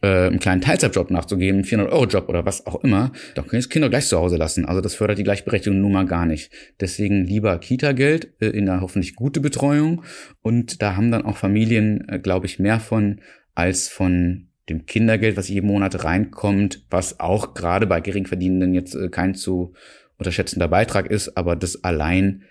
äh, 0.00 0.26
einen 0.26 0.38
kleinen 0.38 0.62
Teilzeitjob 0.62 1.10
nachzugeben, 1.10 1.64
400-Euro-Job 1.64 2.28
oder 2.30 2.46
was 2.46 2.66
auch 2.66 2.82
immer, 2.82 3.12
dann 3.34 3.46
können 3.46 3.60
das 3.60 3.68
Kinder 3.68 3.90
gleich 3.90 4.06
zu 4.06 4.16
Hause 4.16 4.36
lassen. 4.36 4.64
Also 4.64 4.80
das 4.80 4.94
fördert 4.94 5.18
die 5.18 5.24
Gleichberechtigung 5.24 5.80
nun 5.80 5.92
mal 5.92 6.06
gar 6.06 6.24
nicht. 6.24 6.50
Deswegen 6.80 7.26
lieber 7.26 7.58
Kita-Geld 7.58 8.32
äh, 8.40 8.46
in 8.46 8.68
einer 8.68 8.80
hoffentlich 8.80 9.14
gute 9.16 9.40
Betreuung 9.40 10.02
und 10.40 10.80
da 10.80 10.96
haben 10.96 11.10
dann 11.10 11.26
auch 11.26 11.36
Familien, 11.36 12.08
äh, 12.08 12.18
glaube 12.18 12.46
ich, 12.46 12.58
mehr 12.58 12.80
von 12.80 13.20
als 13.54 13.88
von 13.88 14.48
dem 14.68 14.86
Kindergeld, 14.86 15.36
was 15.36 15.48
jeden 15.48 15.68
Monat 15.68 16.04
reinkommt, 16.04 16.84
was 16.90 17.20
auch 17.20 17.54
gerade 17.54 17.86
bei 17.86 18.00
Geringverdienenden 18.00 18.74
jetzt 18.74 18.94
äh, 18.94 19.08
kein 19.08 19.34
zu 19.34 19.74
unterschätzender 20.18 20.68
Beitrag 20.68 21.06
ist, 21.06 21.36
aber 21.36 21.56
das 21.56 21.84
allein 21.84 22.42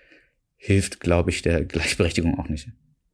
hilft, 0.56 1.00
glaube 1.00 1.30
ich, 1.30 1.42
der 1.42 1.64
Gleichberechtigung 1.64 2.38
auch 2.38 2.48
nicht. 2.48 2.68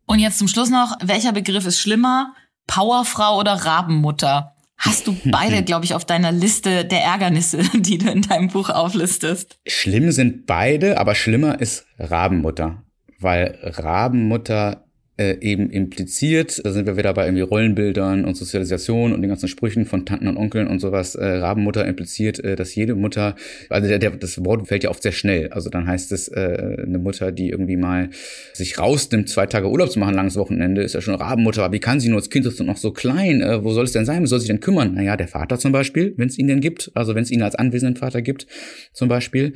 Und 0.06 0.18
jetzt 0.18 0.38
zum 0.38 0.48
Schluss 0.48 0.70
noch, 0.70 0.96
welcher 1.02 1.32
Begriff 1.32 1.66
ist 1.66 1.80
schlimmer? 1.80 2.34
Powerfrau 2.66 3.38
oder 3.38 3.52
Rabenmutter? 3.52 4.54
Hast 4.76 5.06
du 5.06 5.16
beide, 5.30 5.62
glaube 5.64 5.84
ich, 5.84 5.94
auf 5.94 6.04
deiner 6.04 6.32
Liste 6.32 6.84
der 6.84 7.02
Ärgernisse, 7.02 7.58
die 7.74 7.98
du 7.98 8.10
in 8.10 8.22
deinem 8.22 8.48
Buch 8.48 8.68
auflistest? 8.70 9.58
Schlimm 9.66 10.10
sind 10.12 10.46
beide, 10.46 10.98
aber 10.98 11.14
schlimmer 11.14 11.60
ist 11.60 11.86
Rabenmutter. 11.98 12.82
Weil 13.18 13.58
Rabenmutter 13.62 14.84
äh, 15.22 15.38
eben 15.40 15.70
impliziert, 15.70 16.60
da 16.64 16.72
sind 16.72 16.86
wir 16.86 16.96
wieder 16.96 17.14
bei 17.14 17.26
irgendwie 17.26 17.42
Rollenbildern 17.42 18.24
und 18.24 18.36
Sozialisation 18.36 19.12
und 19.12 19.22
den 19.22 19.28
ganzen 19.28 19.48
Sprüchen 19.48 19.84
von 19.84 20.04
Tanten 20.04 20.26
und 20.26 20.36
Onkeln 20.36 20.66
und 20.66 20.80
sowas, 20.80 21.14
äh, 21.14 21.24
Rabenmutter 21.24 21.86
impliziert, 21.86 22.42
äh, 22.42 22.56
dass 22.56 22.74
jede 22.74 22.94
Mutter, 22.94 23.36
also 23.68 23.88
der, 23.88 23.98
der, 23.98 24.10
das 24.10 24.44
Wort 24.44 24.66
fällt 24.68 24.84
ja 24.84 24.90
oft 24.90 25.02
sehr 25.02 25.12
schnell, 25.12 25.48
also 25.48 25.70
dann 25.70 25.86
heißt 25.86 26.12
es, 26.12 26.28
äh, 26.28 26.76
eine 26.86 26.98
Mutter, 26.98 27.30
die 27.32 27.50
irgendwie 27.50 27.76
mal 27.76 28.10
sich 28.52 28.78
rausnimmt, 28.78 29.28
zwei 29.28 29.46
Tage 29.46 29.70
Urlaub 29.70 29.90
zu 29.90 29.98
machen, 29.98 30.14
langes 30.14 30.36
Wochenende, 30.36 30.82
ist 30.82 30.94
ja 30.94 31.00
schon 31.00 31.14
Rabenmutter, 31.14 31.64
aber 31.64 31.74
wie 31.74 31.80
kann 31.80 32.00
sie 32.00 32.08
nur, 32.08 32.20
das 32.20 32.30
Kind 32.30 32.46
ist 32.46 32.60
noch 32.60 32.76
so 32.76 32.92
klein, 32.92 33.42
äh, 33.42 33.62
wo 33.62 33.72
soll 33.72 33.84
es 33.84 33.92
denn 33.92 34.04
sein, 34.04 34.20
wer 34.20 34.26
soll 34.26 34.40
sich 34.40 34.48
denn 34.48 34.60
kümmern? 34.60 34.94
Naja, 34.94 35.16
der 35.16 35.28
Vater 35.28 35.58
zum 35.58 35.72
Beispiel, 35.72 36.14
wenn 36.16 36.28
es 36.28 36.38
ihn 36.38 36.48
denn 36.48 36.60
gibt, 36.60 36.90
also 36.94 37.14
wenn 37.14 37.22
es 37.22 37.30
ihn 37.30 37.42
als 37.42 37.54
anwesenden 37.54 37.96
Vater 37.96 38.22
gibt, 38.22 38.46
zum 38.92 39.08
Beispiel. 39.08 39.54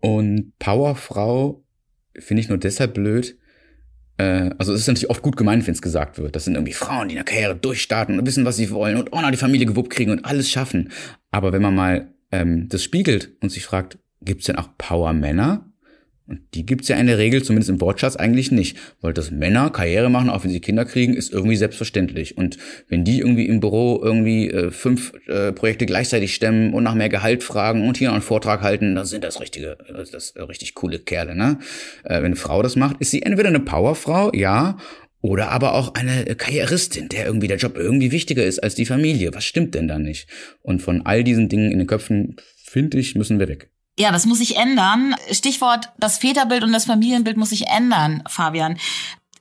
Und 0.00 0.52
Powerfrau 0.58 1.64
finde 2.18 2.40
ich 2.40 2.48
nur 2.48 2.58
deshalb 2.58 2.94
blöd, 2.94 3.36
äh, 4.18 4.50
also 4.58 4.72
es 4.72 4.82
ist 4.82 4.88
natürlich 4.88 5.10
oft 5.10 5.22
gut 5.22 5.36
gemeint, 5.36 5.66
wenn 5.66 5.74
es 5.74 5.82
gesagt 5.82 6.18
wird. 6.18 6.36
Das 6.36 6.44
sind 6.44 6.54
irgendwie 6.54 6.72
Frauen, 6.72 7.08
die 7.08 7.14
in 7.14 7.18
der 7.18 7.24
Karriere 7.24 7.56
durchstarten 7.56 8.18
und 8.18 8.26
wissen, 8.26 8.44
was 8.44 8.56
sie 8.56 8.70
wollen 8.70 8.96
und 8.96 9.12
auch 9.12 9.22
noch 9.22 9.30
die 9.30 9.36
Familie 9.36 9.66
gewuppt 9.66 9.90
kriegen 9.90 10.10
und 10.10 10.24
alles 10.24 10.50
schaffen. 10.50 10.90
Aber 11.30 11.52
wenn 11.52 11.62
man 11.62 11.74
mal 11.74 12.14
ähm, 12.30 12.68
das 12.68 12.82
spiegelt 12.82 13.32
und 13.40 13.50
sich 13.50 13.64
fragt, 13.64 13.98
gibt 14.22 14.40
es 14.40 14.46
denn 14.46 14.56
auch 14.56 14.68
Power-Männer? 14.78 15.70
Und 16.26 16.40
die 16.54 16.64
gibt's 16.64 16.88
ja 16.88 16.96
in 16.96 17.06
der 17.06 17.18
Regel, 17.18 17.42
zumindest 17.42 17.68
im 17.68 17.82
Wortschatz, 17.82 18.16
eigentlich 18.16 18.50
nicht. 18.50 18.78
Weil 19.02 19.12
das 19.12 19.30
Männer 19.30 19.68
Karriere 19.68 20.08
machen, 20.08 20.30
auch 20.30 20.42
wenn 20.42 20.50
sie 20.50 20.60
Kinder 20.60 20.86
kriegen, 20.86 21.14
ist 21.14 21.32
irgendwie 21.32 21.56
selbstverständlich. 21.56 22.38
Und 22.38 22.56
wenn 22.88 23.04
die 23.04 23.18
irgendwie 23.18 23.46
im 23.46 23.60
Büro 23.60 24.00
irgendwie 24.02 24.48
äh, 24.48 24.70
fünf 24.70 25.12
äh, 25.26 25.52
Projekte 25.52 25.84
gleichzeitig 25.84 26.34
stemmen 26.34 26.72
und 26.72 26.84
nach 26.84 26.94
mehr 26.94 27.10
Gehalt 27.10 27.42
fragen 27.42 27.86
und 27.86 27.98
hier 27.98 28.08
noch 28.08 28.14
einen 28.14 28.22
Vortrag 28.22 28.62
halten, 28.62 28.94
dann 28.94 29.04
sind 29.04 29.22
das 29.22 29.40
richtige, 29.40 29.76
das, 29.86 30.10
das 30.10 30.34
richtig 30.48 30.74
coole 30.74 30.98
Kerle, 30.98 31.34
ne? 31.34 31.58
Äh, 32.04 32.16
wenn 32.16 32.26
eine 32.26 32.36
Frau 32.36 32.62
das 32.62 32.76
macht, 32.76 32.96
ist 33.00 33.10
sie 33.10 33.22
entweder 33.22 33.50
eine 33.50 33.60
Powerfrau, 33.60 34.32
ja, 34.32 34.78
oder 35.20 35.50
aber 35.50 35.74
auch 35.74 35.94
eine 35.94 36.36
Karrieristin, 36.36 37.08
der 37.08 37.26
irgendwie 37.26 37.48
der 37.48 37.56
Job 37.58 37.76
irgendwie 37.76 38.12
wichtiger 38.12 38.44
ist 38.44 38.62
als 38.62 38.74
die 38.74 38.86
Familie. 38.86 39.32
Was 39.34 39.44
stimmt 39.44 39.74
denn 39.74 39.88
da 39.88 39.98
nicht? 39.98 40.28
Und 40.60 40.80
von 40.80 41.04
all 41.04 41.24
diesen 41.24 41.48
Dingen 41.48 41.70
in 41.70 41.78
den 41.78 41.86
Köpfen, 41.86 42.36
finde 42.62 42.98
ich, 42.98 43.14
müssen 43.14 43.38
wir 43.38 43.48
weg. 43.48 43.70
Ja, 43.98 44.10
das 44.10 44.26
muss 44.26 44.38
sich 44.38 44.56
ändern. 44.56 45.14
Stichwort, 45.30 45.90
das 45.98 46.18
Väterbild 46.18 46.64
und 46.64 46.72
das 46.72 46.84
Familienbild 46.84 47.36
muss 47.36 47.50
sich 47.50 47.68
ändern, 47.68 48.22
Fabian. 48.28 48.76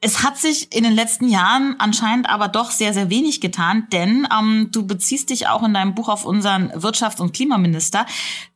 Es 0.05 0.21
hat 0.21 0.37
sich 0.37 0.75
in 0.75 0.83
den 0.83 0.91
letzten 0.91 1.29
Jahren 1.29 1.75
anscheinend 1.79 2.29
aber 2.29 2.49
doch 2.49 2.71
sehr, 2.71 2.93
sehr 2.93 3.09
wenig 3.09 3.39
getan, 3.39 3.87
denn 3.93 4.27
ähm, 4.37 4.67
du 4.69 4.85
beziehst 4.85 5.29
dich 5.29 5.47
auch 5.47 5.63
in 5.63 5.73
deinem 5.73 5.95
Buch 5.95 6.09
auf 6.09 6.25
unseren 6.25 6.71
Wirtschafts- 6.71 7.21
und 7.21 7.31
Klimaminister. 7.31 8.05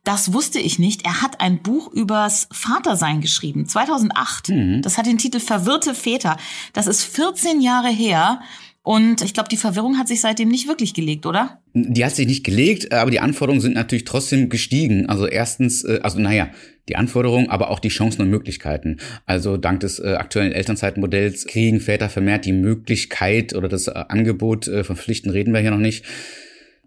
Das 0.04 0.34
wusste 0.34 0.58
ich 0.58 0.78
nicht. 0.78 1.06
Er 1.06 1.22
hat 1.22 1.40
ein 1.40 1.62
Buch 1.62 1.90
übers 1.90 2.48
Vatersein 2.52 3.22
geschrieben, 3.22 3.66
2008. 3.66 4.50
Mhm. 4.50 4.82
Das 4.82 4.98
hat 4.98 5.06
den 5.06 5.16
Titel 5.16 5.40
Verwirrte 5.40 5.94
Väter. 5.94 6.36
Das 6.74 6.86
ist 6.86 7.02
14 7.02 7.62
Jahre 7.62 7.88
her. 7.88 8.42
Und 8.88 9.20
ich 9.20 9.34
glaube, 9.34 9.50
die 9.50 9.58
Verwirrung 9.58 9.98
hat 9.98 10.08
sich 10.08 10.22
seitdem 10.22 10.48
nicht 10.48 10.66
wirklich 10.66 10.94
gelegt, 10.94 11.26
oder? 11.26 11.60
Die 11.74 12.02
hat 12.02 12.16
sich 12.16 12.26
nicht 12.26 12.42
gelegt, 12.42 12.90
aber 12.90 13.10
die 13.10 13.20
Anforderungen 13.20 13.60
sind 13.60 13.74
natürlich 13.74 14.06
trotzdem 14.06 14.48
gestiegen. 14.48 15.10
Also 15.10 15.26
erstens, 15.26 15.84
äh, 15.84 16.00
also 16.02 16.18
naja, 16.18 16.48
die 16.88 16.96
Anforderungen, 16.96 17.50
aber 17.50 17.70
auch 17.70 17.80
die 17.80 17.90
Chancen 17.90 18.22
und 18.22 18.30
Möglichkeiten. 18.30 18.96
Also 19.26 19.58
dank 19.58 19.80
des 19.80 19.98
äh, 19.98 20.14
aktuellen 20.14 20.52
Elternzeitmodells 20.52 21.44
kriegen 21.44 21.80
Väter 21.80 22.08
vermehrt 22.08 22.46
die 22.46 22.54
Möglichkeit 22.54 23.54
oder 23.54 23.68
das 23.68 23.88
äh, 23.88 24.04
Angebot, 24.08 24.70
von 24.84 24.96
Pflichten 24.96 25.28
reden 25.28 25.52
wir 25.52 25.60
hier 25.60 25.70
noch 25.70 25.76
nicht, 25.76 26.06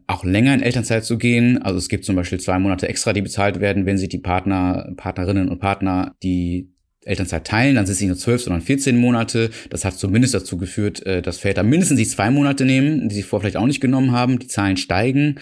auch 0.08 0.24
länger 0.24 0.56
in 0.56 0.64
Elternzeit 0.64 1.06
zu 1.06 1.20
gehen. 1.20 1.62
Also 1.62 1.78
es 1.78 1.88
gibt 1.88 2.06
zum 2.06 2.16
Beispiel 2.16 2.40
zwei 2.40 2.58
Monate 2.58 2.90
extra, 2.90 3.14
die 3.14 3.22
bezahlt 3.22 3.60
werden, 3.60 3.86
wenn 3.86 4.00
sich 4.00 4.10
die 4.10 4.18
Partner, 4.18 4.92
Partnerinnen 4.98 5.50
und 5.50 5.60
Partner 5.60 6.16
die 6.24 6.72
Elternzeit 7.04 7.46
teilen, 7.46 7.76
dann 7.76 7.86
sind 7.86 7.94
es 7.94 8.02
nicht 8.02 8.10
nur 8.10 8.18
zwölf, 8.18 8.44
sondern 8.44 8.62
14 8.62 8.98
Monate. 8.98 9.50
Das 9.70 9.86
hat 9.86 9.98
zumindest 9.98 10.34
dazu 10.34 10.58
geführt, 10.58 11.06
äh, 11.06 11.22
dass 11.22 11.40
Väter 11.40 11.64
mindestens 11.64 11.98
die 11.98 12.08
zwei 12.08 12.30
Monate 12.30 12.66
nehmen, 12.66 13.10
die 13.10 13.16
sie 13.16 13.24
vorher 13.24 13.42
vielleicht 13.42 13.58
auch 13.58 13.68
nicht 13.68 13.82
genommen 13.82 14.12
haben. 14.12 14.40
Die 14.40 14.48
Zahlen 14.48 14.78
steigen. 14.78 15.40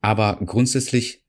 Aber 0.00 0.40
grundsätzlich 0.44 1.22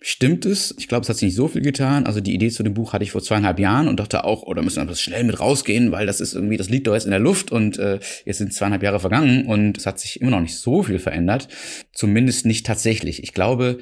stimmt 0.00 0.44
es. 0.44 0.74
Ich 0.78 0.88
glaube, 0.88 1.02
es 1.02 1.08
hat 1.08 1.16
sich 1.16 1.28
nicht 1.28 1.36
so 1.36 1.48
viel 1.48 1.62
getan. 1.62 2.06
Also 2.06 2.20
die 2.20 2.34
Idee 2.34 2.50
zu 2.50 2.62
dem 2.62 2.74
Buch 2.74 2.92
hatte 2.92 3.04
ich 3.04 3.12
vor 3.12 3.22
zweieinhalb 3.22 3.58
Jahren 3.58 3.88
und 3.88 4.00
dachte 4.00 4.24
auch, 4.24 4.42
oh, 4.42 4.54
da 4.54 4.62
müssen 4.62 4.82
wir 4.82 4.86
das 4.86 5.00
schnell 5.00 5.24
mit 5.24 5.38
rausgehen, 5.38 5.92
weil 5.92 6.06
das 6.06 6.20
ist 6.20 6.34
irgendwie, 6.34 6.56
das 6.56 6.68
liegt 6.68 6.86
doch 6.88 6.94
jetzt 6.94 7.04
in 7.04 7.10
der 7.10 7.20
Luft 7.20 7.52
und 7.52 7.78
äh, 7.78 8.00
jetzt 8.24 8.38
sind 8.38 8.52
zweieinhalb 8.52 8.82
Jahre 8.82 9.00
vergangen 9.00 9.46
und 9.46 9.78
es 9.78 9.86
hat 9.86 10.00
sich 10.00 10.20
immer 10.20 10.32
noch 10.32 10.40
nicht 10.40 10.56
so 10.56 10.82
viel 10.82 10.98
verändert. 10.98 11.48
Zumindest 11.92 12.46
nicht 12.46 12.66
tatsächlich. 12.66 13.22
Ich 13.22 13.32
glaube, 13.32 13.78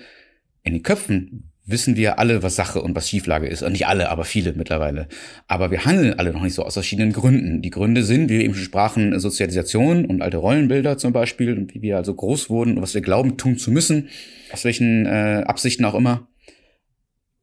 in 0.62 0.74
den 0.74 0.82
Köpfen 0.82 1.49
wissen 1.70 1.96
wir 1.96 2.18
alle, 2.18 2.42
was 2.42 2.56
Sache 2.56 2.80
und 2.82 2.94
was 2.94 3.08
Schieflage 3.08 3.46
ist. 3.46 3.62
Und 3.62 3.72
nicht 3.72 3.86
alle, 3.86 4.10
aber 4.10 4.24
viele 4.24 4.52
mittlerweile. 4.52 5.08
Aber 5.48 5.70
wir 5.70 5.84
handeln 5.84 6.14
alle 6.18 6.32
noch 6.32 6.42
nicht 6.42 6.54
so 6.54 6.64
aus 6.64 6.74
verschiedenen 6.74 7.12
Gründen. 7.12 7.62
Die 7.62 7.70
Gründe 7.70 8.02
sind, 8.02 8.28
wie 8.28 8.38
wir 8.38 8.44
eben 8.44 8.54
schon 8.54 8.64
sprachen, 8.64 9.18
Sozialisation 9.18 10.04
und 10.04 10.22
alte 10.22 10.38
Rollenbilder 10.38 10.98
zum 10.98 11.12
Beispiel, 11.12 11.56
und 11.56 11.74
wie 11.74 11.82
wir 11.82 11.96
also 11.96 12.14
groß 12.14 12.50
wurden 12.50 12.76
und 12.76 12.82
was 12.82 12.94
wir 12.94 13.00
glauben 13.00 13.36
tun 13.36 13.58
zu 13.58 13.70
müssen, 13.70 14.08
aus 14.52 14.64
welchen 14.64 15.06
äh, 15.06 15.44
Absichten 15.46 15.84
auch 15.84 15.94
immer. 15.94 16.26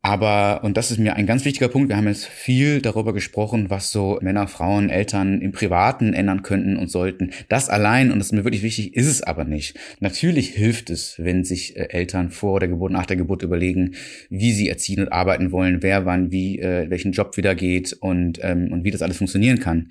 Aber, 0.03 0.63
und 0.63 0.77
das 0.77 0.91
ist 0.91 0.99
mir 0.99 1.15
ein 1.15 1.25
ganz 1.25 1.43
wichtiger 1.43 1.67
Punkt, 1.67 1.89
wir 1.89 1.97
haben 1.97 2.07
jetzt 2.07 2.25
viel 2.25 2.81
darüber 2.81 3.13
gesprochen, 3.13 3.69
was 3.69 3.91
so 3.91 4.19
Männer, 4.21 4.47
Frauen, 4.47 4.89
Eltern 4.89 5.41
im 5.41 5.51
Privaten 5.51 6.13
ändern 6.13 6.43
könnten 6.43 6.77
und 6.77 6.89
sollten. 6.89 7.31
Das 7.49 7.67
allein, 7.67 8.12
und 8.12 8.19
das 8.19 8.27
ist 8.27 8.33
mir 8.33 8.43
wirklich 8.43 8.63
wichtig, 8.63 8.95
ist 8.95 9.07
es 9.07 9.21
aber 9.23 9.43
nicht. 9.43 9.77
Natürlich 9.99 10.49
hilft 10.49 10.91
es, 10.91 11.15
wenn 11.17 11.43
sich 11.43 11.75
äh, 11.75 11.89
Eltern 11.89 12.29
vor 12.29 12.60
der 12.60 12.69
Geburt, 12.69 12.91
nach 12.91 13.07
der 13.07 13.17
Geburt 13.17 13.41
überlegen, 13.41 13.95
wie 14.29 14.53
sie 14.53 14.69
erziehen 14.69 15.01
und 15.01 15.12
arbeiten 15.12 15.51
wollen, 15.51 15.81
wer 15.81 16.05
wann, 16.05 16.31
wie, 16.31 16.60
äh, 16.60 16.89
welchen 16.89 17.12
Job 17.12 17.36
wieder 17.36 17.55
geht 17.55 17.93
und, 17.93 18.39
ähm, 18.43 18.71
und 18.71 18.83
wie 18.83 18.91
das 18.91 19.01
alles 19.01 19.17
funktionieren 19.17 19.60
kann. 19.60 19.89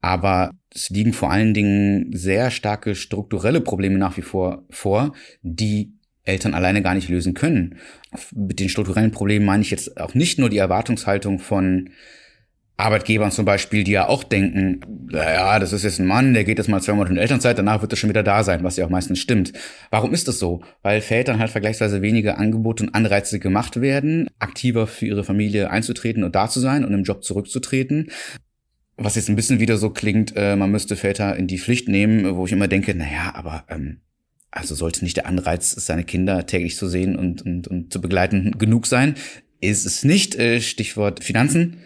Aber 0.00 0.50
es 0.72 0.90
liegen 0.90 1.12
vor 1.12 1.32
allen 1.32 1.54
Dingen 1.54 2.12
sehr 2.12 2.50
starke 2.50 2.94
strukturelle 2.94 3.60
Probleme 3.60 3.98
nach 3.98 4.16
wie 4.16 4.22
vor 4.22 4.64
vor, 4.70 5.12
die 5.42 5.95
Eltern 6.26 6.54
alleine 6.54 6.82
gar 6.82 6.94
nicht 6.94 7.08
lösen 7.08 7.34
können. 7.34 7.76
Mit 8.34 8.60
den 8.60 8.68
strukturellen 8.68 9.10
Problemen 9.10 9.46
meine 9.46 9.62
ich 9.62 9.70
jetzt 9.70 9.98
auch 9.98 10.14
nicht 10.14 10.38
nur 10.38 10.50
die 10.50 10.58
Erwartungshaltung 10.58 11.38
von 11.38 11.90
Arbeitgebern 12.78 13.30
zum 13.30 13.46
Beispiel, 13.46 13.84
die 13.84 13.92
ja 13.92 14.06
auch 14.06 14.22
denken, 14.22 14.80
naja, 15.10 15.58
das 15.58 15.72
ist 15.72 15.82
jetzt 15.82 15.98
ein 15.98 16.06
Mann, 16.06 16.34
der 16.34 16.44
geht 16.44 16.58
jetzt 16.58 16.68
mal 16.68 16.82
zwei 16.82 16.92
Monate 16.92 17.12
in 17.12 17.18
Elternzeit, 17.18 17.56
danach 17.56 17.80
wird 17.80 17.92
er 17.92 17.96
schon 17.96 18.10
wieder 18.10 18.22
da 18.22 18.44
sein, 18.44 18.64
was 18.64 18.76
ja 18.76 18.84
auch 18.84 18.90
meistens 18.90 19.18
stimmt. 19.18 19.54
Warum 19.90 20.12
ist 20.12 20.28
das 20.28 20.38
so? 20.38 20.62
Weil 20.82 21.00
Vätern 21.00 21.38
halt 21.38 21.50
vergleichsweise 21.50 22.02
weniger 22.02 22.38
Angebote 22.38 22.84
und 22.84 22.94
Anreize 22.94 23.38
gemacht 23.38 23.80
werden, 23.80 24.28
aktiver 24.38 24.86
für 24.86 25.06
ihre 25.06 25.24
Familie 25.24 25.70
einzutreten 25.70 26.22
und 26.22 26.34
da 26.34 26.50
zu 26.50 26.60
sein 26.60 26.84
und 26.84 26.92
im 26.92 27.04
Job 27.04 27.24
zurückzutreten. 27.24 28.10
Was 28.98 29.16
jetzt 29.16 29.30
ein 29.30 29.36
bisschen 29.36 29.60
wieder 29.60 29.78
so 29.78 29.90
klingt, 29.90 30.34
äh, 30.36 30.54
man 30.56 30.70
müsste 30.70 30.96
Väter 30.96 31.34
in 31.36 31.46
die 31.46 31.58
Pflicht 31.58 31.88
nehmen, 31.88 32.36
wo 32.36 32.44
ich 32.44 32.52
immer 32.52 32.68
denke, 32.68 32.94
naja, 32.94 33.32
aber 33.34 33.64
ähm, 33.68 34.00
also 34.56 34.74
sollte 34.74 35.04
nicht 35.04 35.16
der 35.16 35.26
Anreiz, 35.26 35.70
seine 35.70 36.04
Kinder 36.04 36.46
täglich 36.46 36.76
zu 36.76 36.88
sehen 36.88 37.16
und, 37.16 37.42
und, 37.42 37.68
und 37.68 37.92
zu 37.92 38.00
begleiten, 38.00 38.58
genug 38.58 38.86
sein. 38.86 39.14
Ist 39.60 39.86
es 39.86 40.04
nicht, 40.04 40.34
äh, 40.36 40.60
Stichwort 40.60 41.22
Finanzen. 41.22 41.78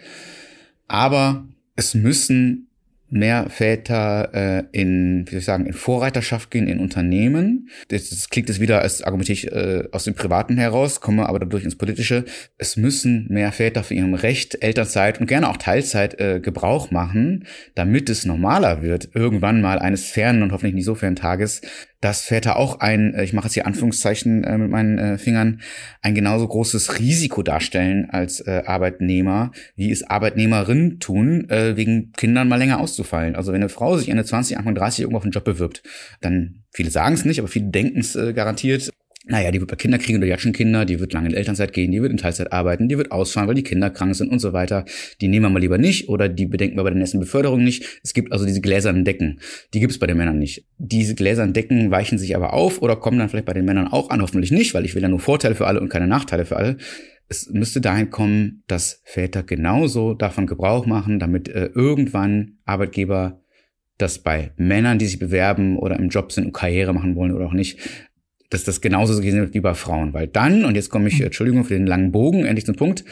Aber 0.87 1.47
es 1.75 1.93
müssen 1.93 2.67
mehr 3.11 3.49
Väter 3.49 4.33
äh, 4.33 4.63
in, 4.71 5.25
wie 5.27 5.31
soll 5.31 5.39
ich 5.39 5.45
sagen, 5.45 5.65
in 5.65 5.73
Vorreiterschaft 5.73 6.49
gehen 6.49 6.67
in 6.67 6.79
Unternehmen. 6.79 7.69
Das, 7.89 8.09
das 8.09 8.29
klingt 8.29 8.47
jetzt 8.47 8.61
wieder 8.61 8.81
als 8.81 9.03
argumentiere 9.03 9.33
ich 9.33 9.51
äh, 9.51 9.83
aus 9.91 10.05
dem 10.05 10.15
Privaten 10.15 10.57
heraus, 10.57 11.01
komme 11.01 11.27
aber 11.27 11.39
dadurch 11.39 11.65
ins 11.65 11.77
Politische. 11.77 12.23
Es 12.57 12.77
müssen 12.77 13.27
mehr 13.29 13.51
Väter 13.51 13.83
für 13.83 13.95
ihrem 13.95 14.13
Recht, 14.13 14.63
Elternzeit 14.63 15.19
und 15.19 15.27
gerne 15.27 15.49
auch 15.49 15.57
Teilzeit 15.57 16.19
äh, 16.21 16.39
Gebrauch 16.39 16.89
machen, 16.89 17.45
damit 17.75 18.09
es 18.09 18.25
normaler 18.25 18.81
wird, 18.81 19.09
irgendwann 19.13 19.61
mal 19.61 19.79
eines 19.79 20.05
fernen 20.05 20.41
und 20.41 20.53
hoffentlich 20.53 20.75
nicht 20.75 20.85
so 20.85 20.95
fernen 20.95 21.17
Tages 21.17 21.61
dass 22.01 22.21
Väter 22.21 22.57
auch 22.57 22.79
ein, 22.79 23.13
äh, 23.13 23.23
ich 23.23 23.33
mache 23.33 23.45
jetzt 23.45 23.53
hier 23.53 23.67
Anführungszeichen 23.67 24.43
äh, 24.43 24.57
mit 24.57 24.69
meinen 24.69 24.97
äh, 24.97 25.17
Fingern, 25.17 25.61
ein 26.01 26.15
genauso 26.15 26.47
großes 26.47 26.99
Risiko 26.99 27.43
darstellen 27.43 28.09
als 28.09 28.45
Arbeitnehmer, 28.47 29.51
wie 29.75 29.91
es 29.91 30.03
Arbeitnehmerinnen 30.03 30.99
tun, 30.99 31.45
wegen 31.47 32.11
Kindern 32.13 32.47
mal 32.47 32.55
länger 32.57 32.79
auszufallen. 32.79 33.35
Also 33.35 33.51
wenn 33.51 33.61
eine 33.61 33.69
Frau 33.69 33.97
sich 33.97 34.09
Ende 34.09 34.25
20, 34.25 34.57
Anfang 34.57 34.73
30 34.73 35.01
irgendwo 35.01 35.17
auf 35.17 35.23
einen 35.23 35.31
Job 35.31 35.43
bewirbt, 35.43 35.83
dann 36.21 36.63
viele 36.71 36.89
sagen 36.89 37.13
es 37.13 37.23
nicht, 37.23 37.39
aber 37.39 37.47
viele 37.47 37.69
denken 37.69 37.99
es 37.99 38.13
garantiert, 38.13 38.89
naja, 39.25 39.51
die 39.51 39.59
wird 39.59 39.69
bei 39.69 39.75
Kinder 39.75 39.99
kriegen 39.99 40.17
oder 40.17 40.25
jetzt 40.25 40.41
schon 40.41 40.51
Kinder, 40.51 40.83
die 40.83 40.99
wird 40.99 41.13
lange 41.13 41.29
in 41.29 41.35
Elternzeit 41.35 41.73
gehen, 41.73 41.91
die 41.91 42.01
wird 42.01 42.11
in 42.11 42.17
Teilzeit 42.17 42.51
arbeiten, 42.51 42.89
die 42.89 42.97
wird 42.97 43.11
ausfahren, 43.11 43.47
weil 43.47 43.53
die 43.53 43.63
Kinder 43.63 43.91
krank 43.91 44.15
sind 44.15 44.31
und 44.31 44.39
so 44.39 44.51
weiter. 44.51 44.83
Die 45.21 45.27
nehmen 45.27 45.45
wir 45.45 45.49
mal 45.51 45.59
lieber 45.59 45.77
nicht 45.77 46.09
oder 46.09 46.27
die 46.27 46.47
bedenken 46.47 46.75
wir 46.75 46.83
bei 46.83 46.89
der 46.89 46.97
nächsten 46.97 47.19
Beförderung 47.19 47.63
nicht. 47.63 47.99
Es 48.03 48.15
gibt 48.15 48.31
also 48.31 48.45
diese 48.45 48.61
gläsernen 48.61 49.05
Decken. 49.05 49.39
Die 49.75 49.79
gibt 49.79 49.91
es 49.91 49.99
bei 49.99 50.07
den 50.07 50.17
Männern 50.17 50.39
nicht. 50.39 50.65
Diese 50.79 51.13
gläsernen 51.13 51.53
Decken 51.53 51.91
weichen 51.91 52.17
sich 52.17 52.35
aber 52.35 52.53
auf 52.53 52.81
oder 52.81 52.95
kommen 52.95 53.19
dann 53.19 53.29
vielleicht 53.29 53.45
bei 53.45 53.53
den 53.53 53.65
Männern 53.65 53.87
auch 53.87 54.09
an, 54.09 54.23
hoffentlich 54.23 54.51
nicht, 54.51 54.73
weil 54.73 54.85
ich 54.85 54.95
will 54.95 55.03
ja 55.03 55.09
nur 55.09 55.19
Vorteile 55.19 55.53
für 55.53 55.67
alle 55.67 55.81
und 55.81 55.89
keine 55.89 56.07
Nachteile 56.07 56.45
für 56.45 56.57
alle. 56.57 56.77
Es 57.29 57.47
müsste 57.49 57.79
dahin 57.79 58.09
kommen, 58.09 58.63
dass 58.67 59.01
Väter 59.05 59.43
genauso 59.43 60.15
davon 60.15 60.47
Gebrauch 60.47 60.87
machen, 60.87 61.19
damit 61.19 61.47
äh, 61.47 61.69
irgendwann 61.75 62.57
Arbeitgeber 62.65 63.41
das 63.99 64.19
bei 64.19 64.51
Männern, 64.57 64.97
die 64.97 65.05
sich 65.05 65.19
bewerben 65.19 65.77
oder 65.77 65.97
im 65.99 66.09
Job 66.09 66.31
sind 66.31 66.45
und 66.45 66.53
Karriere 66.53 66.93
machen 66.93 67.15
wollen 67.15 67.33
oder 67.33 67.45
auch 67.45 67.53
nicht, 67.53 67.77
dass 68.51 68.65
das 68.65 68.81
genauso 68.81 69.15
gesehen 69.15 69.39
wird 69.39 69.55
wie 69.55 69.61
bei 69.61 69.73
Frauen. 69.73 70.13
Weil 70.13 70.27
dann, 70.27 70.65
und 70.65 70.75
jetzt 70.75 70.89
komme 70.89 71.07
ich, 71.07 71.17
hm. 71.17 71.25
Entschuldigung 71.25 71.63
für 71.63 71.73
den 71.73 71.87
langen 71.87 72.11
Bogen, 72.11 72.45
endlich 72.45 72.65
zum 72.65 72.75
Punkt, 72.75 73.03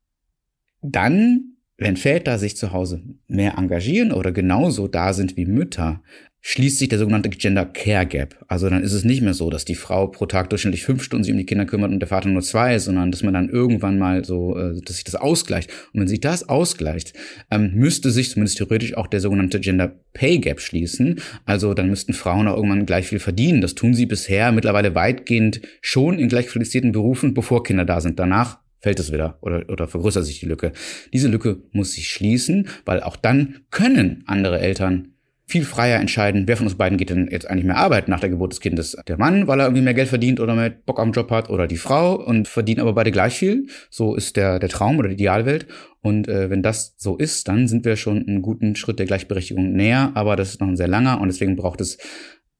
dann, 0.82 1.56
wenn 1.78 1.96
Väter 1.96 2.38
sich 2.38 2.56
zu 2.56 2.72
Hause 2.72 3.02
mehr 3.26 3.58
engagieren 3.58 4.12
oder 4.12 4.30
genauso 4.30 4.86
da 4.86 5.14
sind 5.14 5.36
wie 5.36 5.46
Mütter, 5.46 6.02
schließt 6.44 6.78
sich 6.78 6.88
der 6.88 6.98
sogenannte 6.98 7.30
Gender 7.30 7.64
Care 7.64 8.04
Gap. 8.04 8.44
Also 8.48 8.68
dann 8.68 8.82
ist 8.82 8.92
es 8.92 9.04
nicht 9.04 9.22
mehr 9.22 9.32
so, 9.32 9.48
dass 9.48 9.64
die 9.64 9.76
Frau 9.76 10.08
pro 10.08 10.26
Tag 10.26 10.50
durchschnittlich 10.50 10.84
fünf 10.84 11.04
Stunden 11.04 11.22
sich 11.22 11.32
um 11.32 11.38
die 11.38 11.46
Kinder 11.46 11.66
kümmert 11.66 11.92
und 11.92 12.00
der 12.00 12.08
Vater 12.08 12.28
nur 12.28 12.42
zwei, 12.42 12.78
sondern 12.80 13.12
dass 13.12 13.22
man 13.22 13.32
dann 13.32 13.48
irgendwann 13.48 13.96
mal 13.96 14.24
so, 14.24 14.58
äh, 14.58 14.80
dass 14.84 14.96
sich 14.96 15.04
das 15.04 15.14
ausgleicht. 15.14 15.70
Und 15.92 16.00
wenn 16.00 16.08
sich 16.08 16.20
das 16.20 16.48
ausgleicht, 16.48 17.14
ähm, 17.50 17.70
müsste 17.74 18.10
sich 18.10 18.30
zumindest 18.30 18.58
theoretisch 18.58 18.96
auch 18.96 19.06
der 19.06 19.20
sogenannte 19.20 19.60
Gender 19.60 19.94
Pay 20.14 20.38
Gap 20.38 20.60
schließen. 20.60 21.20
Also 21.46 21.74
dann 21.74 21.88
müssten 21.88 22.12
Frauen 22.12 22.48
auch 22.48 22.56
irgendwann 22.56 22.86
gleich 22.86 23.06
viel 23.06 23.20
verdienen. 23.20 23.60
Das 23.60 23.76
tun 23.76 23.94
sie 23.94 24.06
bisher 24.06 24.50
mittlerweile 24.50 24.96
weitgehend 24.96 25.60
schon 25.80 26.18
in 26.18 26.28
gleichqualifizierten 26.28 26.90
Berufen, 26.90 27.34
bevor 27.34 27.62
Kinder 27.62 27.84
da 27.84 28.00
sind. 28.00 28.18
Danach 28.18 28.58
fällt 28.80 28.98
es 28.98 29.12
wieder 29.12 29.38
oder, 29.40 29.64
oder 29.68 29.86
vergrößert 29.86 30.26
sich 30.26 30.40
die 30.40 30.46
Lücke. 30.46 30.72
Diese 31.12 31.28
Lücke 31.28 31.62
muss 31.70 31.92
sich 31.92 32.08
schließen, 32.08 32.66
weil 32.84 33.00
auch 33.00 33.16
dann 33.16 33.60
können 33.70 34.24
andere 34.26 34.58
Eltern 34.58 35.11
viel 35.52 35.64
freier 35.64 36.00
entscheiden, 36.00 36.48
wer 36.48 36.56
von 36.56 36.66
uns 36.66 36.76
beiden 36.76 36.96
geht 36.96 37.10
denn 37.10 37.28
jetzt 37.30 37.48
eigentlich 37.48 37.66
mehr 37.66 37.76
arbeiten 37.76 38.10
nach 38.10 38.20
der 38.20 38.30
Geburt 38.30 38.52
des 38.52 38.60
Kindes. 38.60 38.96
Der 39.06 39.18
Mann, 39.18 39.46
weil 39.46 39.60
er 39.60 39.66
irgendwie 39.66 39.82
mehr 39.82 39.92
Geld 39.92 40.08
verdient 40.08 40.40
oder 40.40 40.54
mehr 40.54 40.70
Bock 40.70 40.98
am 40.98 41.12
Job 41.12 41.30
hat 41.30 41.50
oder 41.50 41.66
die 41.66 41.76
Frau 41.76 42.14
und 42.14 42.48
verdienen 42.48 42.80
aber 42.80 42.94
beide 42.94 43.12
gleich 43.12 43.34
viel. 43.34 43.66
So 43.90 44.14
ist 44.14 44.36
der, 44.36 44.58
der 44.58 44.70
Traum 44.70 44.98
oder 44.98 45.08
die 45.08 45.14
Idealwelt. 45.14 45.66
Und 46.00 46.26
äh, 46.26 46.48
wenn 46.48 46.62
das 46.62 46.94
so 46.96 47.18
ist, 47.18 47.48
dann 47.48 47.68
sind 47.68 47.84
wir 47.84 47.96
schon 47.96 48.26
einen 48.26 48.40
guten 48.40 48.74
Schritt 48.76 48.98
der 48.98 49.06
Gleichberechtigung 49.06 49.72
näher, 49.72 50.12
aber 50.14 50.36
das 50.36 50.48
ist 50.48 50.60
noch 50.60 50.68
ein 50.68 50.76
sehr 50.76 50.88
langer 50.88 51.20
und 51.20 51.28
deswegen 51.28 51.54
braucht 51.54 51.82
es 51.82 51.98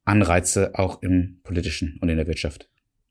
Anreize 0.05 0.71
auch 0.75 1.01
im 1.01 1.39
politischen 1.43 1.97
und 1.99 2.09
in 2.09 2.17
der 2.17 2.27
Wirtschaft. 2.27 2.69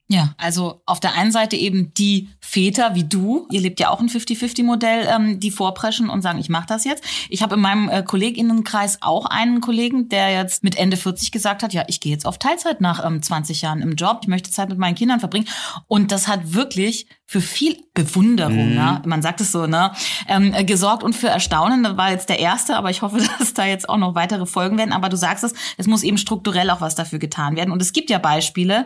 Ja, 0.08 0.34
also 0.36 0.82
auf 0.84 1.00
der 1.00 1.14
einen 1.14 1.32
Seite 1.32 1.56
eben 1.56 1.94
die 1.94 2.28
Väter 2.38 2.94
wie 2.94 3.04
du, 3.04 3.46
ihr 3.50 3.60
lebt 3.60 3.80
ja 3.80 3.88
auch 3.88 4.00
ein 4.00 4.08
50-50-Modell, 4.08 5.08
ähm, 5.08 5.40
die 5.40 5.50
vorpreschen 5.50 6.10
und 6.10 6.20
sagen, 6.20 6.38
ich 6.38 6.50
mache 6.50 6.66
das 6.66 6.84
jetzt. 6.84 7.02
Ich 7.30 7.42
habe 7.42 7.54
in 7.54 7.62
meinem 7.62 7.88
äh, 7.88 8.02
Kolleginnenkreis 8.02 8.98
auch 9.00 9.24
einen 9.26 9.60
Kollegen, 9.60 10.10
der 10.10 10.30
jetzt 10.30 10.64
mit 10.64 10.76
Ende 10.76 10.98
40 10.98 11.32
gesagt 11.32 11.62
hat, 11.62 11.72
ja, 11.72 11.84
ich 11.86 12.00
gehe 12.00 12.12
jetzt 12.12 12.26
auf 12.26 12.38
Teilzeit 12.38 12.80
nach 12.80 13.04
ähm, 13.04 13.22
20 13.22 13.62
Jahren 13.62 13.80
im 13.80 13.94
Job, 13.94 14.20
ich 14.22 14.28
möchte 14.28 14.50
Zeit 14.50 14.68
mit 14.68 14.78
meinen 14.78 14.96
Kindern 14.96 15.20
verbringen. 15.20 15.48
Und 15.86 16.12
das 16.12 16.28
hat 16.28 16.52
wirklich 16.52 17.06
für 17.32 17.40
viel 17.40 17.78
Bewunderung, 17.94 18.68
mhm. 18.68 18.74
ne? 18.74 19.02
man 19.06 19.22
sagt 19.22 19.40
es 19.40 19.52
so, 19.52 19.66
ne, 19.66 19.92
ähm, 20.28 20.54
gesorgt 20.66 21.02
und 21.02 21.16
für 21.16 21.28
Erstaunen. 21.28 21.82
Das 21.82 21.96
war 21.96 22.10
jetzt 22.10 22.28
der 22.28 22.38
erste, 22.38 22.76
aber 22.76 22.90
ich 22.90 23.00
hoffe, 23.00 23.26
dass 23.38 23.54
da 23.54 23.64
jetzt 23.64 23.88
auch 23.88 23.96
noch 23.96 24.14
weitere 24.14 24.44
Folgen 24.44 24.76
werden. 24.76 24.92
Aber 24.92 25.08
du 25.08 25.16
sagst 25.16 25.42
es, 25.42 25.54
es 25.78 25.86
muss 25.86 26.02
eben 26.02 26.18
strukturell 26.18 26.68
auch 26.68 26.82
was 26.82 26.94
dafür 26.94 27.18
getan 27.18 27.56
werden. 27.56 27.70
Und 27.70 27.80
es 27.80 27.94
gibt 27.94 28.10
ja 28.10 28.18
Beispiele. 28.18 28.84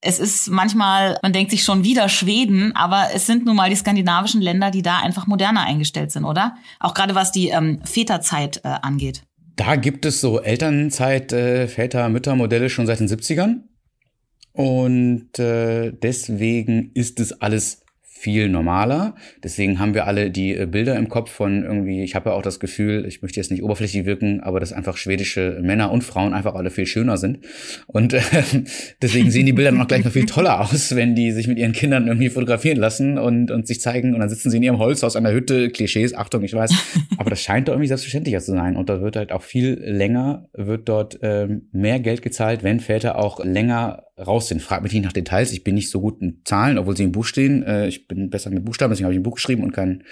Es 0.00 0.20
ist 0.20 0.48
manchmal, 0.48 1.18
man 1.24 1.32
denkt 1.32 1.50
sich 1.50 1.64
schon 1.64 1.82
wieder 1.82 2.08
Schweden, 2.08 2.70
aber 2.76 3.08
es 3.12 3.26
sind 3.26 3.44
nun 3.44 3.56
mal 3.56 3.68
die 3.68 3.74
skandinavischen 3.74 4.40
Länder, 4.40 4.70
die 4.70 4.82
da 4.82 4.98
einfach 4.98 5.26
moderner 5.26 5.62
eingestellt 5.62 6.12
sind, 6.12 6.24
oder? 6.24 6.54
Auch 6.78 6.94
gerade 6.94 7.16
was 7.16 7.32
die 7.32 7.48
ähm, 7.48 7.80
Väterzeit 7.84 8.60
äh, 8.62 8.68
angeht. 8.80 9.22
Da 9.56 9.74
gibt 9.74 10.06
es 10.06 10.20
so 10.20 10.40
Elternzeit, 10.40 11.32
äh, 11.32 11.66
Väter, 11.66 12.08
Mütter-Modelle 12.10 12.70
schon 12.70 12.86
seit 12.86 13.00
den 13.00 13.08
70ern. 13.08 13.62
Und 14.52 15.36
äh, 15.40 15.90
deswegen 15.90 16.92
ist 16.94 17.18
es 17.18 17.32
alles 17.32 17.80
viel 18.18 18.48
normaler. 18.48 19.14
Deswegen 19.44 19.78
haben 19.78 19.94
wir 19.94 20.06
alle 20.06 20.30
die 20.30 20.54
äh, 20.56 20.66
Bilder 20.66 20.96
im 20.96 21.08
Kopf 21.08 21.30
von 21.30 21.62
irgendwie, 21.62 22.02
ich 22.02 22.14
habe 22.14 22.30
ja 22.30 22.36
auch 22.36 22.42
das 22.42 22.58
Gefühl, 22.58 23.06
ich 23.06 23.22
möchte 23.22 23.38
jetzt 23.38 23.50
nicht 23.50 23.62
oberflächlich 23.62 24.06
wirken, 24.06 24.40
aber 24.40 24.58
dass 24.58 24.72
einfach 24.72 24.96
schwedische 24.96 25.60
Männer 25.62 25.92
und 25.92 26.02
Frauen 26.02 26.34
einfach 26.34 26.54
alle 26.54 26.70
viel 26.70 26.86
schöner 26.86 27.16
sind. 27.16 27.38
Und 27.86 28.14
äh, 28.14 28.20
deswegen 29.02 29.30
sehen 29.30 29.46
die 29.46 29.52
Bilder 29.52 29.70
noch 29.70 29.86
gleich 29.86 30.04
noch 30.04 30.12
viel 30.12 30.26
toller 30.26 30.60
aus, 30.60 30.96
wenn 30.96 31.14
die 31.14 31.30
sich 31.30 31.46
mit 31.46 31.58
ihren 31.58 31.72
Kindern 31.72 32.08
irgendwie 32.08 32.28
fotografieren 32.28 32.78
lassen 32.78 33.18
und, 33.18 33.50
und 33.50 33.66
sich 33.68 33.80
zeigen 33.80 34.14
und 34.14 34.20
dann 34.20 34.28
sitzen 34.28 34.50
sie 34.50 34.56
in 34.56 34.64
ihrem 34.64 34.78
Holzhaus 34.78 35.14
an 35.14 35.24
der 35.24 35.32
Hütte, 35.32 35.70
Klischees, 35.70 36.14
Achtung, 36.14 36.42
ich 36.42 36.54
weiß. 36.54 36.72
Aber 37.18 37.30
das 37.30 37.40
scheint 37.40 37.68
doch 37.68 37.74
irgendwie 37.74 37.88
selbstverständlicher 37.88 38.40
zu 38.40 38.52
sein. 38.52 38.76
Und 38.76 38.88
da 38.88 39.00
wird 39.00 39.16
halt 39.16 39.30
auch 39.30 39.42
viel 39.42 39.80
länger, 39.80 40.48
wird 40.54 40.88
dort 40.88 41.18
ähm, 41.22 41.68
mehr 41.72 42.00
Geld 42.00 42.22
gezahlt, 42.22 42.64
wenn 42.64 42.80
Väter 42.80 43.16
auch 43.16 43.44
länger 43.44 44.07
raus 44.18 44.48
sind. 44.48 44.62
Frag 44.62 44.82
mich 44.82 44.92
nicht 44.92 45.04
nach 45.04 45.12
Details. 45.12 45.52
Ich 45.52 45.64
bin 45.64 45.74
nicht 45.74 45.90
so 45.90 46.00
gut 46.00 46.20
in 46.20 46.40
Zahlen, 46.44 46.78
obwohl 46.78 46.96
sie 46.96 47.04
im 47.04 47.12
Buch 47.12 47.24
stehen. 47.24 47.62
Äh, 47.62 47.88
ich 47.88 48.08
bin 48.08 48.30
besser 48.30 48.50
mit 48.50 48.64
Buchstaben, 48.64 48.90
deswegen 48.90 49.04
habe 49.04 49.14
ich 49.14 49.20
ein 49.20 49.24
Buch 49.24 49.36
geschrieben 49.36 49.62
und 49.62 49.72
kein 49.72 50.04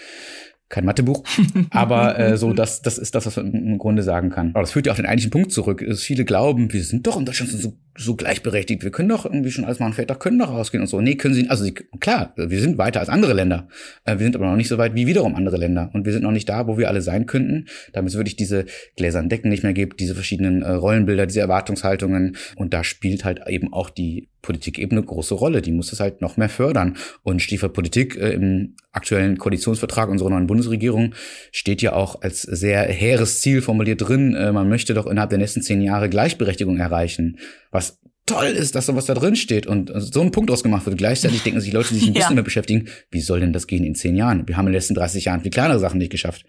kein 0.69 0.85
Mathebuch, 0.85 1.23
aber 1.71 2.19
äh, 2.19 2.37
so 2.37 2.53
das 2.53 2.83
das 2.83 2.99
ist 2.99 3.15
das, 3.15 3.25
was 3.27 3.37
man 3.37 3.53
im 3.53 3.79
Grunde 3.79 4.03
sagen 4.03 4.31
kann. 4.31 4.49
Aber 4.51 4.63
das 4.63 4.73
führt 4.73 4.87
ja 4.87 4.93
auf 4.93 4.97
den 4.97 5.07
eigentlichen 5.07 5.31
Punkt 5.31 5.53
zurück. 5.53 5.85
Dass 5.87 6.03
viele 6.03 6.25
glauben, 6.25 6.73
wir 6.73 6.83
sind 6.83 7.07
doch 7.07 7.17
in 7.17 7.25
Deutschland 7.25 7.53
so, 7.53 7.75
so 7.99 8.15
gleichberechtigt. 8.15 8.83
Wir 8.83 8.91
können 8.91 9.09
doch 9.09 9.25
irgendwie 9.25 9.51
schon 9.51 9.65
Mann 9.65 9.77
und 9.81 9.95
Väter 9.95 10.15
können 10.15 10.39
doch 10.39 10.51
rausgehen 10.51 10.83
und 10.83 10.89
so. 10.89 11.01
Nee, 11.01 11.17
können 11.17 11.35
sie. 11.35 11.49
Also 11.49 11.65
sie, 11.65 11.75
klar, 11.75 12.33
wir 12.37 12.61
sind 12.61 12.79
weiter 12.79 13.01
als 13.01 13.09
andere 13.09 13.33
Länder. 13.33 13.69
Äh, 14.05 14.19
wir 14.19 14.25
sind 14.25 14.37
aber 14.37 14.47
noch 14.47 14.57
nicht 14.57 14.69
so 14.69 14.79
weit 14.79 14.95
wie 14.95 15.07
wiederum 15.07 15.35
andere 15.35 15.57
Länder 15.57 15.91
und 15.93 16.05
wir 16.07 16.13
sind 16.13 16.23
noch 16.23 16.33
nicht 16.33 16.49
da, 16.49 16.67
wo 16.67 16.79
wir 16.79 16.89
alle 16.89 17.03
sein 17.03 17.27
könnten. 17.27 17.67
Damit 17.93 18.11
es 18.11 18.17
wirklich 18.17 18.37
diese 18.37 18.67
gläsernen 18.97 19.29
Decken 19.29 19.49
nicht 19.49 19.63
mehr 19.63 19.73
gibt, 19.73 20.01
diese 20.01 20.15
verschiedenen 20.15 20.63
äh, 20.63 20.71
Rollenbilder, 20.71 21.27
diese 21.27 21.41
Erwartungshaltungen 21.41 22.37
und 22.57 22.75
da 22.75 22.85
spielt 22.85 23.25
halt 23.25 23.41
eben 23.49 23.73
auch 23.73 23.91
die 23.91 24.29
Politik 24.43 24.79
eben 24.79 24.93
eine 24.93 25.03
große 25.03 25.35
Rolle. 25.35 25.61
Die 25.61 25.73
muss 25.73 25.91
das 25.91 25.99
halt 25.99 26.21
noch 26.21 26.37
mehr 26.37 26.49
fördern. 26.49 26.97
Und 27.25 27.43
Stiefel 27.43 27.69
Politik 27.69 28.17
äh, 28.17 28.31
im 28.31 28.77
aktuellen 28.93 29.39
Koalitionsvertrag 29.39 30.09
unserer 30.09 30.31
neuen 30.31 30.47
Bundesregierung 30.47 31.15
steht 31.51 31.83
ja 31.83 31.95
auch 31.95 32.23
als 32.23 32.43
sehr 32.43 32.83
hehres 32.85 33.41
Ziel 33.41 33.61
formuliert 33.61 34.09
drin. 34.09 34.31
Man 34.31 34.71
möchte 34.71 34.95
doch 34.95 35.07
innerhalb 35.07 35.29
der 35.29 35.39
nächsten 35.39 35.61
zehn 35.61 35.83
Jahre 35.83 36.09
Gleichberechtigung 36.09 36.79
erreichen. 36.79 37.37
Was 37.77 37.99
toll 38.27 38.47
ist, 38.47 38.75
dass 38.75 38.87
sowas 38.87 39.07
da 39.07 39.15
drin 39.15 39.37
steht 39.37 39.67
und 39.67 39.93
so 39.95 40.21
ein 40.21 40.33
Punkt 40.33 40.51
ausgemacht 40.51 40.85
wird. 40.85 40.99
Gleichzeitig 40.99 41.43
denken 41.43 41.61
sich 41.61 41.73
Leute, 41.73 41.95
die 41.95 42.01
sich 42.01 42.09
ein 42.09 42.15
bisschen 42.15 42.31
ja. 42.31 42.35
mehr 42.35 42.43
beschäftigen, 42.43 42.89
wie 43.11 43.21
soll 43.21 43.41
denn 43.41 43.53
das 43.53 43.67
gehen 43.67 43.85
in 43.85 43.95
zehn 43.95 44.17
Jahren? 44.17 44.49
Wir 44.49 44.57
haben 44.57 44.67
in 44.67 44.73
den 44.73 44.79
letzten 44.79 44.95
30 44.95 45.27
Jahren 45.27 45.43
viel 45.43 45.53
kleinere 45.53 45.79
Sachen 45.79 45.99
nicht 45.99 46.11
geschafft. 46.11 46.45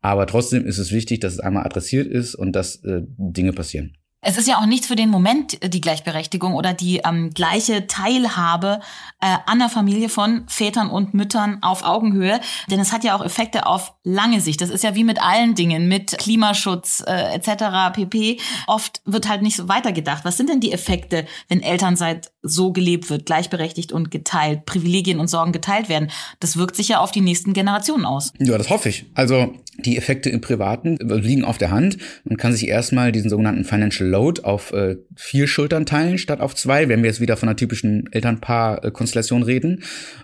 Aber 0.00 0.26
trotzdem 0.26 0.66
ist 0.66 0.78
es 0.78 0.90
wichtig, 0.90 1.20
dass 1.20 1.34
es 1.34 1.40
einmal 1.40 1.64
adressiert 1.64 2.08
ist 2.08 2.34
und 2.34 2.52
dass 2.52 2.82
äh, 2.84 3.02
Dinge 3.16 3.52
passieren. 3.52 3.96
Es 4.20 4.36
ist 4.36 4.48
ja 4.48 4.58
auch 4.58 4.66
nichts 4.66 4.88
für 4.88 4.96
den 4.96 5.10
Moment 5.10 5.62
äh, 5.62 5.68
die 5.68 5.80
Gleichberechtigung 5.80 6.54
oder 6.54 6.72
die 6.72 7.00
ähm, 7.04 7.30
gleiche 7.34 7.86
Teilhabe 7.86 8.80
äh, 9.20 9.36
an 9.46 9.60
der 9.60 9.68
Familie 9.68 10.08
von 10.08 10.42
Vätern 10.48 10.90
und 10.90 11.14
Müttern 11.14 11.58
auf 11.62 11.84
Augenhöhe, 11.84 12.40
denn 12.68 12.80
es 12.80 12.92
hat 12.92 13.04
ja 13.04 13.16
auch 13.16 13.24
Effekte 13.24 13.66
auf 13.66 13.94
lange 14.02 14.40
Sicht. 14.40 14.60
Das 14.60 14.70
ist 14.70 14.82
ja 14.82 14.96
wie 14.96 15.04
mit 15.04 15.22
allen 15.22 15.54
Dingen, 15.54 15.86
mit 15.86 16.18
Klimaschutz 16.18 17.02
äh, 17.06 17.34
etc. 17.34 17.94
pp. 17.94 18.38
Oft 18.66 19.02
wird 19.04 19.28
halt 19.28 19.42
nicht 19.42 19.56
so 19.56 19.68
weitergedacht. 19.68 20.24
Was 20.24 20.36
sind 20.36 20.48
denn 20.48 20.60
die 20.60 20.72
Effekte, 20.72 21.24
wenn 21.48 21.62
Elternzeit 21.62 22.32
so 22.42 22.72
gelebt 22.72 23.10
wird, 23.10 23.26
gleichberechtigt 23.26 23.92
und 23.92 24.10
geteilt, 24.10 24.66
Privilegien 24.66 25.20
und 25.20 25.28
Sorgen 25.28 25.52
geteilt 25.52 25.88
werden? 25.88 26.10
Das 26.40 26.56
wirkt 26.56 26.74
sich 26.74 26.88
ja 26.88 26.98
auf 26.98 27.12
die 27.12 27.20
nächsten 27.20 27.52
Generationen 27.52 28.04
aus. 28.04 28.32
Ja, 28.38 28.58
das 28.58 28.68
hoffe 28.68 28.88
ich. 28.88 29.06
Also 29.14 29.54
die 29.78 29.96
Effekte 29.96 30.28
im 30.28 30.40
Privaten 30.40 30.96
liegen 30.96 31.44
auf 31.44 31.56
der 31.56 31.70
Hand. 31.70 31.98
Man 32.24 32.36
kann 32.36 32.52
sich 32.52 32.66
erstmal 32.66 33.12
diesen 33.12 33.30
sogenannten 33.30 33.64
Financial 33.64 34.07
Load 34.08 34.42
auf 34.42 34.72
äh, 34.72 34.96
vier 35.16 35.46
Schultern 35.46 35.86
teilen 35.86 36.18
statt 36.18 36.40
auf 36.40 36.54
zwei, 36.54 36.88
wenn 36.88 37.02
wir 37.02 37.10
jetzt 37.10 37.20
wieder 37.20 37.36
von 37.36 37.48
einer 37.48 37.56
typischen 37.56 38.08
Elternpaar-Konstellation 38.12 39.42
reden. 39.42 39.82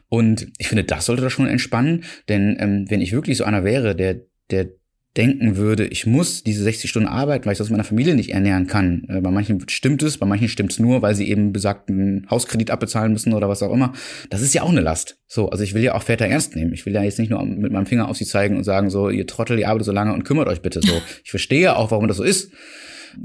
Und 0.08 0.48
ich 0.58 0.68
finde, 0.68 0.84
das 0.84 1.06
sollte 1.06 1.22
das 1.22 1.32
schon 1.32 1.46
entspannen, 1.46 2.04
denn 2.28 2.56
ähm, 2.58 2.86
wenn 2.88 3.00
ich 3.00 3.12
wirklich 3.12 3.38
so 3.38 3.44
einer 3.44 3.64
wäre, 3.64 3.94
der 3.94 4.20
der 4.50 4.68
denken 5.16 5.56
würde, 5.56 5.86
ich 5.86 6.06
muss 6.06 6.42
diese 6.42 6.64
60 6.64 6.90
Stunden 6.90 7.08
arbeiten, 7.08 7.46
weil 7.46 7.52
ich 7.52 7.58
das 7.58 7.70
meiner 7.70 7.84
Familie 7.84 8.16
nicht 8.16 8.30
ernähren 8.30 8.66
kann. 8.66 9.06
Äh, 9.08 9.20
bei 9.20 9.30
manchen 9.30 9.64
stimmt 9.68 10.02
es, 10.02 10.18
bei 10.18 10.26
manchen 10.26 10.48
stimmt 10.48 10.72
es 10.72 10.80
nur, 10.80 11.02
weil 11.02 11.14
sie 11.14 11.28
eben 11.28 11.52
besagten 11.52 12.26
Hauskredit 12.30 12.70
abbezahlen 12.70 13.12
müssen 13.12 13.32
oder 13.32 13.48
was 13.48 13.62
auch 13.62 13.72
immer. 13.72 13.92
Das 14.30 14.42
ist 14.42 14.54
ja 14.54 14.62
auch 14.62 14.70
eine 14.70 14.80
Last. 14.80 15.18
So, 15.28 15.48
also 15.50 15.62
ich 15.62 15.74
will 15.74 15.82
ja 15.82 15.94
auch 15.94 16.02
Väter 16.02 16.26
ernst 16.26 16.56
nehmen. 16.56 16.72
Ich 16.72 16.84
will 16.84 16.94
ja 16.94 17.02
jetzt 17.02 17.18
nicht 17.18 17.30
nur 17.30 17.44
mit 17.44 17.72
meinem 17.72 17.86
Finger 17.86 18.08
auf 18.08 18.16
sie 18.16 18.26
zeigen 18.26 18.56
und 18.56 18.64
sagen 18.64 18.90
so, 18.90 19.08
ihr 19.08 19.26
Trottel, 19.26 19.58
ihr 19.58 19.68
arbeitet 19.68 19.86
so 19.86 19.92
lange 19.92 20.12
und 20.12 20.24
kümmert 20.24 20.48
euch 20.48 20.62
bitte 20.62 20.80
so. 20.82 21.00
Ich 21.22 21.30
verstehe 21.30 21.76
auch, 21.76 21.92
warum 21.92 22.08
das 22.08 22.16
so 22.16 22.24
ist 22.24 22.50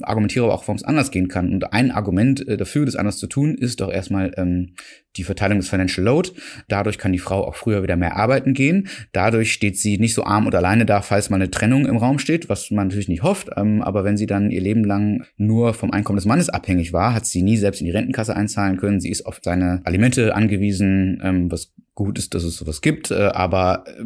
argumentiere 0.02 0.46
aber 0.46 0.54
auch, 0.54 0.64
warum 0.64 0.76
es 0.76 0.84
anders 0.84 1.12
gehen 1.12 1.28
kann. 1.28 1.54
Und 1.54 1.74
ein 1.74 1.92
Argument 1.92 2.48
äh, 2.48 2.58
dafür, 2.58 2.86
das 2.86 2.96
anders 2.96 3.18
zu 3.18 3.28
tun, 3.28 3.56
ist 3.56 3.82
doch 3.82 3.92
erstmal 3.92 4.32
ähm, 4.38 4.74
die 5.16 5.24
Verteilung 5.24 5.60
des 5.60 5.70
Financial 5.70 6.06
Load. 6.06 6.32
Dadurch 6.68 6.98
kann 6.98 7.12
die 7.12 7.20
Frau 7.20 7.46
auch 7.46 7.56
früher 7.56 7.84
wieder 7.84 7.96
mehr 7.96 8.16
arbeiten 8.16 8.54
gehen. 8.54 8.88
Dadurch 9.12 9.52
steht 9.52 9.78
sie 9.78 9.98
nicht 9.98 10.14
so 10.14 10.24
arm 10.24 10.46
und 10.46 10.56
alleine 10.56 10.86
da, 10.86 11.02
falls 11.02 11.30
mal 11.30 11.38
eine 11.38 11.52
Trennung 11.52 11.86
im 11.86 11.98
Raum 11.98 12.20
steht, 12.20 12.50
was 12.50 12.72
man 12.72 12.88
natürlich 12.88 13.08
nicht 13.10 13.24
hofft. 13.24 13.50
Ähm, 13.56 13.82
aber 13.82 14.04
wenn 14.04 14.18
sie 14.18 14.28
dann 14.28 14.52
ihr 14.52 14.62
Leben 14.62 14.84
lang 14.84 15.26
nur 15.38 15.74
vom 15.74 15.92
Einkommen 15.92 16.18
des 16.18 16.26
Mannes 16.26 16.50
abhängig 16.50 16.94
war, 16.94 17.14
hat 17.14 17.26
sie 17.26 17.42
nie 17.42 17.58
selbst 17.58 17.82
in 17.82 17.86
die 17.86 17.92
Rentenkasse 17.92 18.36
einzahlen 18.36 18.78
können. 18.78 19.00
Sie 19.00 19.10
ist 19.10 19.26
auf 19.26 19.40
seine 19.44 19.82
Alimente 19.84 20.36
angewiesen, 20.36 21.22
ähm, 21.24 21.52
was 21.52 21.74
gut 21.96 22.18
ist, 22.18 22.34
dass 22.34 22.44
es 22.44 22.56
sowas 22.56 22.82
gibt. 22.82 23.12
Äh, 23.12 23.32
aber 23.34 23.84
äh, 23.88 24.04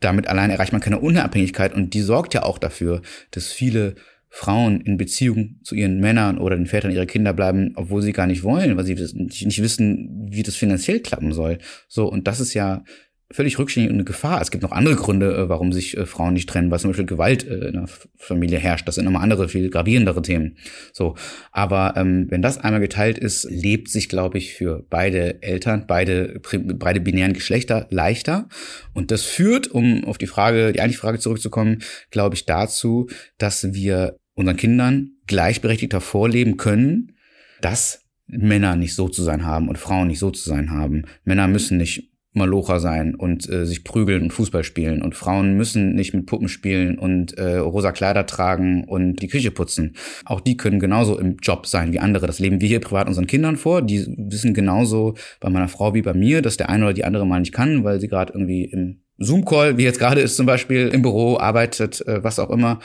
damit 0.00 0.28
allein 0.28 0.50
erreicht 0.50 0.72
man 0.72 0.80
keine 0.80 1.00
Unabhängigkeit 1.00 1.74
und 1.74 1.94
die 1.94 2.02
sorgt 2.02 2.34
ja 2.34 2.42
auch 2.42 2.58
dafür, 2.58 3.02
dass 3.30 3.50
viele 3.50 3.94
Frauen 4.36 4.82
in 4.82 4.98
Beziehung 4.98 5.60
zu 5.62 5.74
ihren 5.74 5.98
Männern 5.98 6.36
oder 6.36 6.56
den 6.56 6.66
Vätern 6.66 6.90
ihrer 6.90 7.06
Kinder 7.06 7.32
bleiben, 7.32 7.72
obwohl 7.74 8.02
sie 8.02 8.12
gar 8.12 8.26
nicht 8.26 8.42
wollen, 8.42 8.76
weil 8.76 8.84
sie 8.84 8.94
nicht 8.94 9.62
wissen, 9.62 10.28
wie 10.30 10.42
das 10.42 10.56
finanziell 10.56 11.00
klappen 11.00 11.32
soll. 11.32 11.56
So, 11.88 12.06
und 12.06 12.28
das 12.28 12.38
ist 12.38 12.52
ja 12.52 12.84
völlig 13.30 13.58
rückständig 13.58 13.90
und 13.90 13.96
eine 13.96 14.04
Gefahr. 14.04 14.42
Es 14.42 14.50
gibt 14.50 14.62
noch 14.62 14.72
andere 14.72 14.94
Gründe, 14.94 15.34
äh, 15.34 15.48
warum 15.48 15.72
sich 15.72 15.96
äh, 15.96 16.04
Frauen 16.04 16.34
nicht 16.34 16.50
trennen, 16.50 16.70
weil 16.70 16.78
zum 16.78 16.90
Beispiel 16.90 17.06
Gewalt 17.06 17.48
äh, 17.48 17.68
in 17.68 17.72
der 17.72 17.88
Familie 18.16 18.58
herrscht. 18.58 18.86
Das 18.86 18.96
sind 18.96 19.06
nochmal 19.06 19.22
andere, 19.22 19.48
viel 19.48 19.70
gravierendere 19.70 20.20
Themen. 20.20 20.58
So, 20.92 21.14
aber 21.50 21.94
ähm, 21.96 22.26
wenn 22.28 22.42
das 22.42 22.58
einmal 22.58 22.82
geteilt 22.82 23.16
ist, 23.16 23.44
lebt 23.50 23.88
sich, 23.88 24.10
glaube 24.10 24.36
ich, 24.36 24.52
für 24.52 24.84
beide 24.90 25.42
Eltern, 25.42 25.86
beide, 25.88 26.42
beide 26.74 27.00
binären 27.00 27.32
Geschlechter 27.32 27.86
leichter. 27.88 28.50
Und 28.92 29.10
das 29.10 29.22
führt, 29.22 29.68
um 29.68 30.04
auf 30.04 30.18
die 30.18 30.26
Frage, 30.26 30.72
die 30.72 30.80
eigentliche 30.80 31.00
Frage 31.00 31.20
zurückzukommen, 31.20 31.78
glaube 32.10 32.34
ich, 32.34 32.44
dazu, 32.44 33.08
dass 33.38 33.72
wir 33.72 34.18
unseren 34.36 34.56
Kindern 34.56 35.10
gleichberechtigter 35.26 36.00
vorleben 36.00 36.56
können, 36.56 37.16
dass 37.60 38.04
Männer 38.28 38.76
nicht 38.76 38.94
so 38.94 39.08
zu 39.08 39.22
sein 39.22 39.44
haben 39.44 39.68
und 39.68 39.78
Frauen 39.78 40.08
nicht 40.08 40.18
so 40.18 40.30
zu 40.30 40.48
sein 40.48 40.70
haben. 40.70 41.04
Männer 41.24 41.48
müssen 41.48 41.78
nicht 41.78 42.12
Malocher 42.36 42.80
sein 42.80 43.14
und 43.14 43.48
äh, 43.48 43.64
sich 43.64 43.82
prügeln 43.82 44.22
und 44.22 44.32
Fußball 44.32 44.62
spielen 44.62 45.00
und 45.00 45.14
Frauen 45.14 45.56
müssen 45.56 45.94
nicht 45.94 46.12
mit 46.12 46.26
Puppen 46.26 46.48
spielen 46.48 46.98
und 46.98 47.38
äh, 47.38 47.56
rosa 47.56 47.92
Kleider 47.92 48.26
tragen 48.26 48.84
und 48.84 49.22
die 49.22 49.28
Küche 49.28 49.50
putzen. 49.50 49.96
Auch 50.26 50.40
die 50.40 50.58
können 50.58 50.78
genauso 50.78 51.18
im 51.18 51.38
Job 51.38 51.66
sein 51.66 51.94
wie 51.94 51.98
andere. 51.98 52.26
Das 52.26 52.38
leben 52.38 52.60
wir 52.60 52.68
hier 52.68 52.80
privat 52.80 53.08
unseren 53.08 53.26
Kindern 53.26 53.56
vor. 53.56 53.80
Die 53.80 54.06
wissen 54.18 54.52
genauso 54.52 55.14
bei 55.40 55.48
meiner 55.48 55.68
Frau 55.68 55.94
wie 55.94 56.02
bei 56.02 56.12
mir, 56.12 56.42
dass 56.42 56.58
der 56.58 56.68
eine 56.68 56.84
oder 56.84 56.94
die 56.94 57.04
andere 57.04 57.26
mal 57.26 57.40
nicht 57.40 57.54
kann, 57.54 57.84
weil 57.84 58.00
sie 58.00 58.08
gerade 58.08 58.34
irgendwie 58.34 58.64
im 58.64 59.00
Zoom-Call, 59.18 59.78
wie 59.78 59.84
jetzt 59.84 59.98
gerade 59.98 60.20
ist 60.20 60.36
zum 60.36 60.46
Beispiel 60.46 60.88
im 60.88 61.02
Büro, 61.02 61.38
arbeitet, 61.38 62.06
äh, 62.06 62.22
was 62.22 62.38
auch 62.38 62.50
immer. 62.50 62.80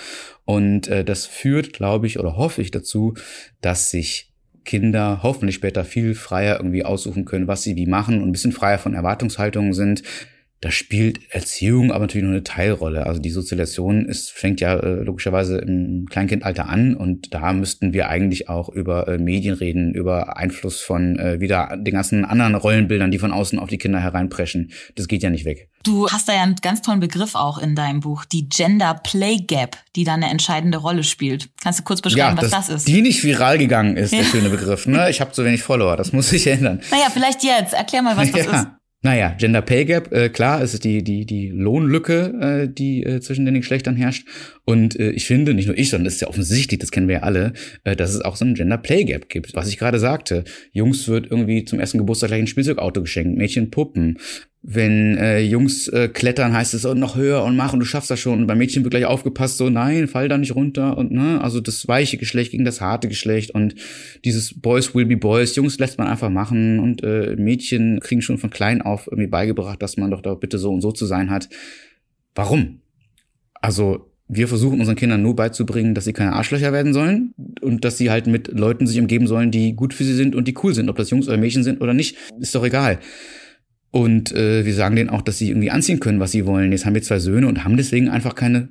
Und 0.46 0.88
äh, 0.88 1.04
das 1.04 1.26
führt, 1.26 1.74
glaube 1.74 2.08
ich, 2.08 2.20
oder 2.20 2.38
hoffe 2.38 2.62
ich 2.62 2.72
dazu, 2.72 3.16
dass 3.62 3.90
sich 3.92 4.32
Kinder 4.64 5.22
hoffentlich 5.24 5.56
später 5.56 5.84
viel 5.84 6.16
freier 6.16 6.58
irgendwie 6.58 6.86
aussuchen 6.86 7.26
können, 7.26 7.48
was 7.48 7.64
sie 7.64 7.76
wie 7.76 7.88
machen 7.88 8.22
und 8.22 8.30
ein 8.30 8.32
bisschen 8.32 8.52
freier 8.52 8.78
von 8.78 8.94
Erwartungshaltungen 8.94 9.74
sind. 9.74 10.04
Da 10.62 10.70
spielt 10.70 11.20
Erziehung 11.32 11.92
aber 11.92 12.02
natürlich 12.02 12.24
nur 12.24 12.34
eine 12.34 12.44
Teilrolle. 12.44 13.08
Also 13.08 13.20
die 13.20 13.32
Sozialisation 13.32 14.06
ist, 14.06 14.30
fängt 14.30 14.62
ja 14.62 14.76
äh, 14.76 15.02
logischerweise 15.02 15.58
im 15.58 16.06
Kleinkindalter 16.08 16.70
an 16.70 16.96
und 16.96 17.34
da 17.34 17.52
müssten 17.52 17.94
wir 17.94 18.10
eigentlich 18.10 18.48
auch 18.48 18.70
über 18.70 19.08
äh, 19.08 19.18
Medien 19.18 19.56
reden, 19.56 19.96
über 19.96 20.38
Einfluss 20.38 20.80
von 20.80 21.18
äh, 21.18 21.40
wieder 21.40 21.76
den 21.78 21.96
ganzen 21.96 22.26
anderen 22.26 22.54
Rollenbildern, 22.54 23.10
die 23.10 23.18
von 23.18 23.32
außen 23.32 23.58
auf 23.58 23.70
die 23.70 23.80
Kinder 23.80 24.00
hereinpreschen. 24.00 24.72
Das 24.96 25.08
geht 25.08 25.24
ja 25.24 25.32
nicht 25.32 25.46
weg. 25.46 25.70
Du 25.84 26.08
hast 26.10 26.30
da 26.30 26.34
ja 26.34 26.44
einen 26.44 26.56
ganz 26.58 26.84
tollen 26.84 27.00
Begriff 27.00 27.34
auch 27.34 27.58
in 27.58 27.74
deinem 27.74 28.02
Buch, 28.02 28.24
die 28.26 28.48
Gender 28.48 28.94
Play 29.04 29.38
Gap, 29.38 29.78
die 29.96 30.04
da 30.04 30.14
eine 30.14 30.30
entscheidende 30.30 30.78
Rolle 30.78 31.04
spielt. 31.04 31.50
Kannst 31.60 31.80
du 31.80 31.84
kurz 31.84 32.02
beschreiben, 32.02 32.38
ja, 32.38 32.44
was 32.44 32.52
das 32.52 32.70
ist? 32.70 32.88
Die 32.88 33.02
nicht 33.02 33.24
viral 33.24 33.58
gegangen 33.58 33.98
ist, 33.98 34.14
der 34.14 34.24
schöne 34.24 34.50
Begriff. 34.50 34.86
Ne? 34.86 35.10
Ich 35.10 35.22
habe 35.22 35.32
zu 35.32 35.44
wenig 35.44 35.64
Follower, 35.64 35.98
das 35.98 36.14
muss 36.14 36.30
sich 36.30 36.46
ändern. 36.48 36.82
Naja, 36.92 37.08
vielleicht 37.12 37.44
jetzt. 37.44 37.74
Erklär 37.74 38.04
mal, 38.04 38.16
was 38.16 38.32
das 38.32 38.46
ja. 38.46 38.62
ist. 38.62 38.68
Naja, 39.04 39.34
Gender 39.36 39.64
Pay 39.64 39.86
Gap, 39.86 40.12
äh, 40.14 40.30
klar, 40.30 40.62
es 40.62 40.76
ist 40.76 40.84
die, 40.84 41.04
die, 41.04 41.26
die 41.26 41.50
Lohnlücke, 41.50 42.68
äh, 42.68 42.68
die 42.72 43.04
äh, 43.04 43.20
zwischen 43.20 43.46
den 43.46 43.56
Geschlechtern 43.56 43.96
herrscht. 43.96 44.28
Und 44.64 45.00
äh, 45.00 45.10
ich 45.10 45.26
finde, 45.26 45.56
nicht 45.56 45.66
nur 45.66 45.78
ich, 45.78 45.90
sondern 45.90 46.06
das 46.06 46.16
ist 46.16 46.22
ja 46.22 46.28
offensichtlich, 46.28 46.80
das 46.80 46.92
kennen 46.92 47.08
wir 47.08 47.16
ja 47.16 47.22
alle, 47.24 47.54
äh, 47.84 47.96
dass 47.96 48.14
es 48.14 48.22
auch 48.22 48.36
so 48.36 48.46
ein 48.46 48.54
Gender 48.54 48.78
Play 48.78 49.04
Gap 49.06 49.28
gibt. 49.28 49.56
Was 49.56 49.70
ich 49.70 49.80
gerade 49.80 49.98
sagte, 49.98 50.44
Jungs 50.72 51.08
wird 51.08 51.32
irgendwie 51.32 51.66
zum 51.66 51.80
ersten 51.80 51.98
Geburtstag 51.98 52.28
gleich 52.28 52.42
ein 52.42 52.48
Spielzeugauto 52.48 53.02
geschenkt, 53.02 53.40
Mädchen 53.40 53.72
Puppen 53.72 54.20
wenn 54.64 55.18
äh, 55.18 55.40
Jungs 55.40 55.88
äh, 55.88 56.08
klettern, 56.08 56.54
heißt 56.54 56.76
es 56.76 56.84
so 56.84 56.94
noch 56.94 57.16
höher 57.16 57.44
und 57.44 57.56
mach 57.56 57.74
und 57.74 57.80
du 57.80 57.86
schaffst 57.86 58.12
das 58.12 58.20
schon. 58.20 58.42
Und 58.42 58.48
bei 58.48 58.54
Mädchen 58.54 58.84
wird 58.84 58.92
gleich 58.92 59.06
aufgepasst, 59.06 59.58
so 59.58 59.70
nein, 59.70 60.08
fall 60.08 60.30
da 60.30 60.38
nicht 60.38 60.56
runter 60.56 60.98
und 60.98 61.12
ne, 61.12 61.42
also 61.42 61.60
das 61.60 61.88
weiche 61.88 62.18
Geschlecht 62.18 62.52
gegen 62.52 62.66
das 62.66 62.80
harte 62.80 63.08
Geschlecht 63.08 63.52
und 63.52 63.74
dieses 64.24 64.62
Boys 64.62 64.94
will 64.94 65.06
be 65.06 65.18
Boys, 65.18 65.56
Jungs 65.56 65.80
lässt 65.80 65.98
man 65.98 66.08
einfach 66.08 66.30
machen 66.30 66.80
und 66.80 67.04
äh, 67.04 67.36
Mädchen 67.38 68.00
kriegen 68.02 68.22
schon 68.22 68.38
von 68.38 68.52
klein 68.52 68.84
auf 68.84 69.08
irgendwie 69.08 69.28
beigebracht, 69.28 69.82
dass 69.82 69.98
man 69.98 70.12
doch 70.12 70.22
da 70.22 70.36
bitte 70.36 70.60
so 70.60 70.72
und 70.72 70.82
so 70.82 70.92
zu 70.92 71.08
sein 71.08 71.32
hat. 71.32 71.50
Warum? 72.36 72.82
Also 73.56 74.12
wir 74.28 74.48
versuchen 74.48 74.80
unseren 74.80 74.96
Kindern 74.96 75.24
nur 75.24 75.36
beizubringen, 75.36 75.94
dass 75.94 76.06
sie 76.06 76.14
keine 76.14 76.34
Arschlöcher 76.34 76.72
werden 76.72 76.94
sollen 76.94 77.34
und 77.62 77.84
dass 77.84 77.98
sie 77.98 78.12
halt 78.12 78.28
mit 78.28 78.48
Leuten 78.48 78.88
sich 78.88 79.00
umgeben 79.00 79.28
sollen, 79.28 79.52
die 79.52 79.74
gut 79.76 79.94
für 79.94 80.04
sie 80.04 80.14
sind 80.14 80.36
und 80.36 80.48
die 80.48 80.56
cool 80.64 80.74
sind. 80.74 80.90
Ob 80.90 80.96
das 80.96 81.10
Jungs 81.10 81.28
oder 81.28 81.38
Mädchen 81.38 81.64
sind 81.64 81.82
oder 81.82 81.94
nicht, 81.94 82.16
ist 82.40 82.56
doch 82.56 82.64
egal. 82.64 83.00
Und 83.92 84.32
äh, 84.32 84.66
wir 84.66 84.74
sagen 84.74 84.96
denen 84.96 85.10
auch, 85.10 85.22
dass 85.22 85.38
sie 85.38 85.50
irgendwie 85.50 85.72
anziehen 85.72 86.00
können, 86.00 86.20
was 86.20 86.32
sie 86.32 86.46
wollen. 86.46 86.72
Jetzt 86.72 86.86
haben 86.86 86.96
wir 86.96 87.02
zwei 87.02 87.20
Söhne 87.20 87.48
und 87.48 87.64
haben 87.64 87.78
deswegen 87.78 88.10
einfach 88.10 88.36
keine 88.36 88.70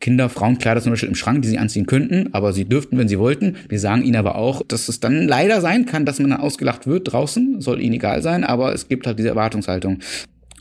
Kinder, 0.00 0.28
Frauenkleider 0.30 0.80
zum 0.80 0.92
Beispiel 0.92 1.10
im 1.10 1.14
Schrank, 1.14 1.42
die 1.42 1.48
sie 1.48 1.58
anziehen 1.58 1.86
könnten, 1.86 2.32
aber 2.32 2.52
sie 2.52 2.64
dürften, 2.64 2.96
wenn 2.96 3.08
sie 3.08 3.18
wollten. 3.18 3.56
Wir 3.68 3.78
sagen 3.78 4.02
ihnen 4.02 4.16
aber 4.16 4.36
auch, 4.36 4.62
dass 4.66 4.88
es 4.88 4.98
dann 4.98 5.28
leider 5.28 5.60
sein 5.60 5.84
kann, 5.84 6.06
dass 6.06 6.18
man 6.18 6.30
dann 6.30 6.40
ausgelacht 6.40 6.86
wird 6.86 7.12
draußen, 7.12 7.60
soll 7.60 7.82
ihnen 7.82 7.94
egal 7.94 8.22
sein, 8.22 8.42
aber 8.42 8.72
es 8.72 8.88
gibt 8.88 9.06
halt 9.06 9.18
diese 9.18 9.28
Erwartungshaltung. 9.28 9.98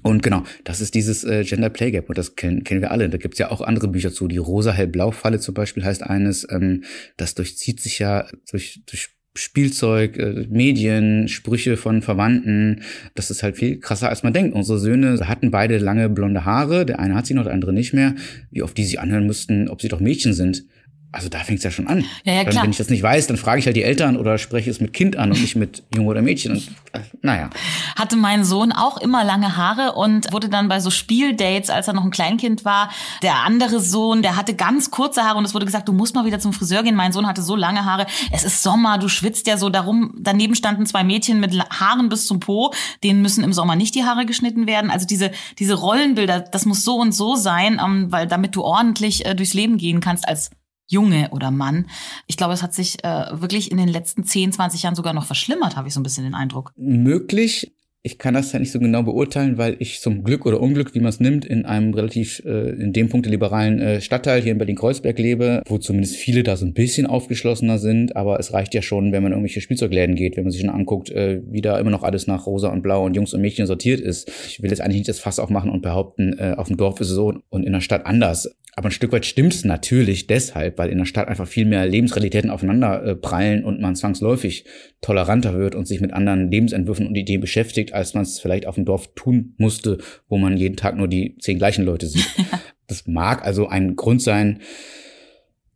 Und 0.01 0.23
genau, 0.23 0.43
das 0.63 0.81
ist 0.81 0.93
dieses 0.95 1.23
äh, 1.23 1.43
Gender 1.43 1.69
Play 1.69 1.91
Gap 1.91 2.09
und 2.09 2.17
das 2.17 2.35
kennen, 2.35 2.63
kennen 2.63 2.81
wir 2.81 2.91
alle. 2.91 3.09
Da 3.09 3.17
gibt's 3.17 3.39
ja 3.39 3.51
auch 3.51 3.61
andere 3.61 3.89
Bücher 3.89 4.11
zu. 4.11 4.27
Die 4.27 4.37
rosa-hell-blau-Falle 4.37 5.39
zum 5.39 5.53
Beispiel 5.53 5.83
heißt 5.83 6.03
eines, 6.03 6.47
ähm, 6.49 6.83
das 7.17 7.35
durchzieht 7.35 7.81
sich 7.81 7.99
ja 7.99 8.27
durch, 8.49 8.81
durch 8.85 9.09
Spielzeug, 9.35 10.17
äh, 10.17 10.47
Medien, 10.49 11.27
Sprüche 11.27 11.77
von 11.77 12.01
Verwandten. 12.01 12.81
Das 13.15 13.31
ist 13.31 13.43
halt 13.43 13.57
viel 13.57 13.79
krasser, 13.79 14.09
als 14.09 14.23
man 14.23 14.33
denkt. 14.33 14.55
Unsere 14.55 14.79
Söhne 14.79 15.19
hatten 15.27 15.51
beide 15.51 15.77
lange 15.77 16.09
blonde 16.09 16.45
Haare. 16.45 16.85
Der 16.85 16.99
eine 16.99 17.15
hat 17.15 17.25
sie 17.25 17.33
noch, 17.33 17.43
der 17.43 17.53
andere 17.53 17.73
nicht 17.73 17.93
mehr. 17.93 18.15
Wie 18.51 18.63
oft 18.63 18.77
die 18.77 18.83
sich 18.83 18.99
anhören 18.99 19.27
mussten, 19.27 19.69
ob 19.69 19.81
sie 19.81 19.87
doch 19.87 19.99
Mädchen 19.99 20.33
sind. 20.33 20.65
Also 21.11 21.27
da 21.27 21.39
fängt 21.39 21.57
es 21.57 21.63
ja 21.63 21.71
schon 21.71 21.87
an. 21.87 22.05
Ja, 22.23 22.33
ja, 22.33 22.43
klar. 22.43 22.63
wenn 22.63 22.69
ich 22.69 22.77
das 22.77 22.89
nicht 22.89 23.01
weiß, 23.01 23.25
dann 23.25 23.37
frage 23.37 23.59
ich 23.59 23.65
halt 23.65 23.75
die 23.75 23.81
Eltern 23.81 24.15
oder 24.15 24.37
spreche 24.37 24.69
es 24.69 24.79
mit 24.79 24.93
Kind 24.93 25.15
an 25.15 25.31
und 25.31 25.41
nicht 25.41 25.55
mit 25.55 25.83
Junge 25.93 26.07
oder 26.07 26.21
Mädchen. 26.21 26.51
Und, 26.51 26.67
äh, 26.93 26.99
naja. 27.23 27.49
Hatte 27.95 28.15
mein 28.15 28.43
Sohn 28.43 28.71
auch 28.71 28.97
immer 28.97 29.23
lange 29.23 29.57
Haare 29.57 29.93
und 29.93 30.31
wurde 30.31 30.49
dann 30.49 30.67
bei 30.67 30.79
so 30.79 30.91
Spieldates, 30.91 31.71
als 31.71 31.87
er 31.87 31.93
noch 31.93 32.03
ein 32.03 32.11
Kleinkind 32.11 32.63
war, 32.63 32.91
der 33.23 33.37
andere 33.43 33.79
Sohn, 33.79 34.21
der 34.21 34.35
hatte 34.35 34.53
ganz 34.53 34.91
kurze 34.91 35.23
Haare 35.23 35.39
und 35.39 35.45
es 35.45 35.55
wurde 35.55 35.65
gesagt, 35.65 35.87
du 35.87 35.93
musst 35.93 36.13
mal 36.13 36.25
wieder 36.25 36.39
zum 36.39 36.53
Friseur 36.53 36.83
gehen. 36.83 36.95
Mein 36.95 37.11
Sohn 37.11 37.25
hatte 37.25 37.41
so 37.41 37.55
lange 37.55 37.85
Haare. 37.85 38.05
Es 38.31 38.43
ist 38.43 38.61
Sommer, 38.61 38.99
du 38.99 39.07
schwitzt 39.07 39.47
ja 39.47 39.57
so 39.57 39.69
darum. 39.69 40.13
Daneben 40.15 40.53
standen 40.53 40.85
zwei 40.85 41.03
Mädchen 41.03 41.39
mit 41.39 41.57
Haaren 41.71 42.09
bis 42.09 42.27
zum 42.27 42.39
Po. 42.39 42.71
Denen 43.03 43.23
müssen 43.23 43.43
im 43.43 43.53
Sommer 43.53 43.75
nicht 43.75 43.95
die 43.95 44.03
Haare 44.03 44.27
geschnitten 44.27 44.67
werden. 44.67 44.91
Also 44.91 45.07
diese, 45.07 45.31
diese 45.57 45.73
Rollenbilder, 45.73 46.41
das 46.41 46.67
muss 46.67 46.83
so 46.83 46.97
und 46.97 47.13
so 47.13 47.35
sein, 47.35 47.81
ähm, 47.83 48.11
weil 48.11 48.27
damit 48.27 48.55
du 48.55 48.61
ordentlich 48.61 49.25
äh, 49.25 49.33
durchs 49.33 49.55
Leben 49.55 49.77
gehen 49.77 50.01
kannst 50.01 50.27
als 50.27 50.51
Junge 50.89 51.29
oder 51.31 51.51
Mann. 51.51 51.85
Ich 52.27 52.35
glaube, 52.35 52.53
es 52.53 52.63
hat 52.63 52.73
sich 52.73 53.03
äh, 53.03 53.25
wirklich 53.31 53.71
in 53.71 53.77
den 53.77 53.87
letzten 53.87 54.23
10, 54.23 54.51
20 54.51 54.83
Jahren 54.83 54.95
sogar 54.95 55.13
noch 55.13 55.25
verschlimmert, 55.25 55.75
habe 55.75 55.87
ich 55.87 55.93
so 55.93 55.99
ein 55.99 56.03
bisschen 56.03 56.23
den 56.25 56.35
Eindruck. 56.35 56.73
Möglich. 56.75 57.71
Ich 58.01 58.17
kann 58.17 58.33
das 58.33 58.53
ja 58.53 58.59
nicht 58.59 58.71
so 58.71 58.79
genau 58.79 59.03
beurteilen, 59.03 59.57
weil 59.57 59.75
ich 59.79 59.99
zum 59.99 60.23
Glück 60.23 60.45
oder 60.45 60.61
Unglück, 60.61 60.95
wie 60.95 61.01
man 61.01 61.09
es 61.09 61.19
nimmt, 61.19 61.43
in 61.43 61.65
einem 61.65 61.93
relativ, 61.93 62.41
äh, 62.45 62.69
in 62.69 62.93
dem 62.93 63.09
Punkt 63.09 63.27
liberalen 63.27 63.79
äh, 63.79 63.99
Stadtteil 63.99 64.41
hier 64.41 64.53
in 64.53 64.57
Berlin-Kreuzberg 64.57 65.19
lebe, 65.19 65.61
wo 65.67 65.77
zumindest 65.79 66.15
viele 66.15 66.43
da 66.43 66.55
so 66.55 66.65
ein 66.65 66.73
bisschen 66.73 67.05
aufgeschlossener 67.05 67.77
sind. 67.77 68.15
Aber 68.15 68.39
es 68.39 68.53
reicht 68.53 68.73
ja 68.73 68.81
schon, 68.81 69.11
wenn 69.11 69.21
man 69.21 69.33
irgendwelche 69.33 69.59
Spielzeugläden 69.59 70.15
geht, 70.15 70.37
wenn 70.37 70.45
man 70.45 70.51
sich 70.51 70.61
schon 70.61 70.69
anguckt, 70.69 71.09
äh, 71.09 71.41
wie 71.45 71.59
da 71.59 71.77
immer 71.77 71.91
noch 71.91 72.03
alles 72.03 72.25
nach 72.25 72.45
rosa 72.45 72.69
und 72.69 72.83
blau 72.83 73.03
und 73.03 73.17
Jungs 73.17 73.33
und 73.33 73.41
Mädchen 73.41 73.67
sortiert 73.67 73.99
ist. 73.99 74.31
Ich 74.47 74.63
will 74.63 74.69
jetzt 74.69 74.79
eigentlich 74.79 74.99
nicht 74.99 75.09
das 75.09 75.19
Fass 75.19 75.37
aufmachen 75.37 75.69
und 75.69 75.81
behaupten, 75.81 76.39
äh, 76.39 76.55
auf 76.55 76.67
dem 76.67 76.77
Dorf 76.77 77.01
ist 77.01 77.09
es 77.09 77.15
so 77.15 77.33
und 77.49 77.65
in 77.65 77.73
der 77.73 77.81
Stadt 77.81 78.05
anders. 78.05 78.49
Aber 78.75 78.89
ein 78.89 78.91
Stück 78.91 79.11
weit 79.11 79.25
stimmt's 79.25 79.65
natürlich 79.65 80.27
deshalb, 80.27 80.77
weil 80.77 80.89
in 80.89 80.97
der 80.97 81.05
Stadt 81.05 81.27
einfach 81.27 81.47
viel 81.47 81.65
mehr 81.65 81.85
Lebensrealitäten 81.85 82.49
aufeinander 82.49 83.03
äh, 83.03 83.15
prallen 83.15 83.63
und 83.65 83.81
man 83.81 83.95
zwangsläufig 83.95 84.65
toleranter 85.01 85.53
wird 85.53 85.75
und 85.75 85.87
sich 85.87 86.01
mit 86.01 86.13
anderen 86.13 86.49
Lebensentwürfen 86.49 87.07
und 87.07 87.15
Ideen 87.15 87.41
beschäftigt, 87.41 87.93
als 87.93 88.13
man 88.13 88.23
es 88.23 88.39
vielleicht 88.39 88.65
auf 88.65 88.75
dem 88.75 88.85
Dorf 88.85 89.13
tun 89.15 89.55
musste, 89.57 89.97
wo 90.27 90.37
man 90.37 90.55
jeden 90.55 90.77
Tag 90.77 90.95
nur 90.95 91.07
die 91.07 91.37
zehn 91.39 91.57
gleichen 91.57 91.83
Leute 91.83 92.07
sieht. 92.07 92.29
das 92.87 93.07
mag 93.07 93.45
also 93.45 93.67
ein 93.67 93.95
Grund 93.95 94.21
sein. 94.21 94.61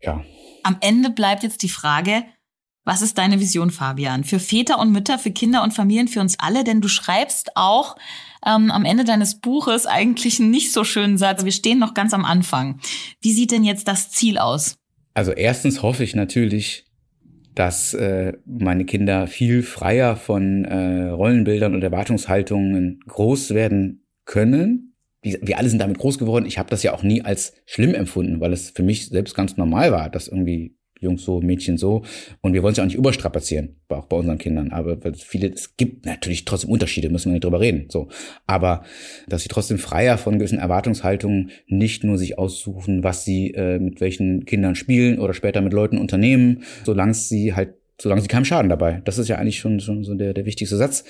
Ja. 0.02 0.24
Am 0.64 0.78
Ende 0.80 1.10
bleibt 1.10 1.44
jetzt 1.44 1.64
die 1.64 1.70
Frage, 1.70 2.24
was 2.86 3.02
ist 3.02 3.18
deine 3.18 3.40
Vision, 3.40 3.72
Fabian? 3.72 4.24
Für 4.24 4.40
Väter 4.40 4.80
und 4.80 4.92
Mütter, 4.92 5.18
für 5.18 5.32
Kinder 5.32 5.64
und 5.64 5.74
Familien, 5.74 6.10
für 6.10 6.20
uns 6.20 6.38
alle? 6.40 6.64
Denn 6.64 6.82
du 6.82 6.90
schreibst 6.90 7.52
auch 7.56 7.96
ähm, 8.46 8.72
am 8.72 8.86
Ende 8.86 9.04
deines 9.04 9.40
Buches 9.40 9.86
eigentlich 9.86 10.40
einen 10.40 10.52
nicht 10.52 10.72
so 10.72 10.84
schönen 10.84 11.18
Satz. 11.18 11.44
Wir 11.44 11.52
stehen 11.52 11.80
noch 11.80 11.94
ganz 11.94 12.14
am 12.14 12.26
Anfang. 12.26 12.80
Wie 13.22 13.34
sieht 13.34 13.52
denn 13.52 13.64
jetzt 13.64 13.88
das 13.88 14.10
Ziel 14.10 14.38
aus? 14.38 14.76
Also 15.14 15.32
erstens 15.32 15.82
hoffe 15.82 16.04
ich 16.04 16.16
natürlich, 16.16 16.86
dass 17.56 17.94
äh, 17.94 18.34
meine 18.46 18.86
Kinder 18.86 19.28
viel 19.28 19.62
freier 19.62 20.16
von 20.16 20.66
äh, 20.66 21.10
Rollenbildern 21.10 21.76
und 21.76 21.84
Erwartungshaltungen 21.84 23.00
groß 23.08 23.54
werden 23.54 24.06
können. 24.26 24.96
Wir, 25.22 25.40
wir 25.42 25.58
alle 25.58 25.70
sind 25.70 25.80
damit 25.80 26.00
groß 26.00 26.18
geworden. 26.18 26.46
Ich 26.46 26.58
habe 26.58 26.70
das 26.70 26.84
ja 26.84 26.94
auch 26.94 27.04
nie 27.04 27.22
als 27.22 27.54
schlimm 27.66 27.94
empfunden, 27.94 28.40
weil 28.40 28.54
es 28.54 28.72
für 28.72 28.84
mich 28.84 29.08
selbst 29.08 29.36
ganz 29.36 29.56
normal 29.56 29.92
war, 29.92 30.10
dass 30.10 30.28
irgendwie 30.28 30.76
Jungs 31.04 31.24
so, 31.24 31.42
Mädchen 31.42 31.78
so. 31.78 32.04
Und 32.42 32.54
wir 32.54 32.64
wollen 32.64 32.72
es 32.72 32.78
ja 32.78 32.84
auch 32.84 32.88
nicht 32.88 32.98
überstrapazieren, 32.98 33.76
auch 33.90 34.06
bei 34.06 34.18
unseren 34.18 34.38
Kindern. 34.38 34.72
Aber 34.72 34.98
viele, 35.16 35.50
es 35.50 35.78
gibt 35.78 36.06
natürlich 36.06 36.46
trotzdem 36.46 36.72
Unterschiede, 36.72 37.10
müssen 37.10 37.30
wir 37.30 37.34
nicht 37.34 37.44
drüber 37.44 37.60
reden. 37.60 37.86
So. 37.90 38.08
Aber 38.48 38.84
dass 39.28 39.44
sie 39.44 39.50
trotzdem 39.50 39.78
freier 39.78 40.18
von 40.18 40.40
gewissen 40.40 40.58
Erwartungshaltungen 40.58 41.52
nicht 41.68 42.04
nur 42.04 42.18
sich 42.18 42.40
aussuchen, 42.40 43.04
was 43.04 43.26
sie 43.26 43.52
äh, 43.52 43.80
mit 43.80 44.02
welchen 44.02 44.46
Kindern 44.46 44.76
spielen 44.76 45.20
oder 45.20 45.34
später 45.34 45.62
mit 45.62 45.74
Leuten 45.74 45.98
unternehmen, 45.98 46.64
solange 46.84 47.14
sie 47.14 47.54
halt 47.54 47.76
solange 48.02 48.22
sie 48.22 48.28
keinem 48.28 48.46
Schaden 48.46 48.70
dabei. 48.70 49.02
Das 49.06 49.18
ist 49.18 49.28
ja 49.28 49.38
eigentlich 49.38 49.60
schon, 49.60 49.80
schon 49.80 50.04
so 50.04 50.16
der, 50.16 50.34
der 50.34 50.46
wichtigste 50.46 50.78
Satz. 50.78 51.04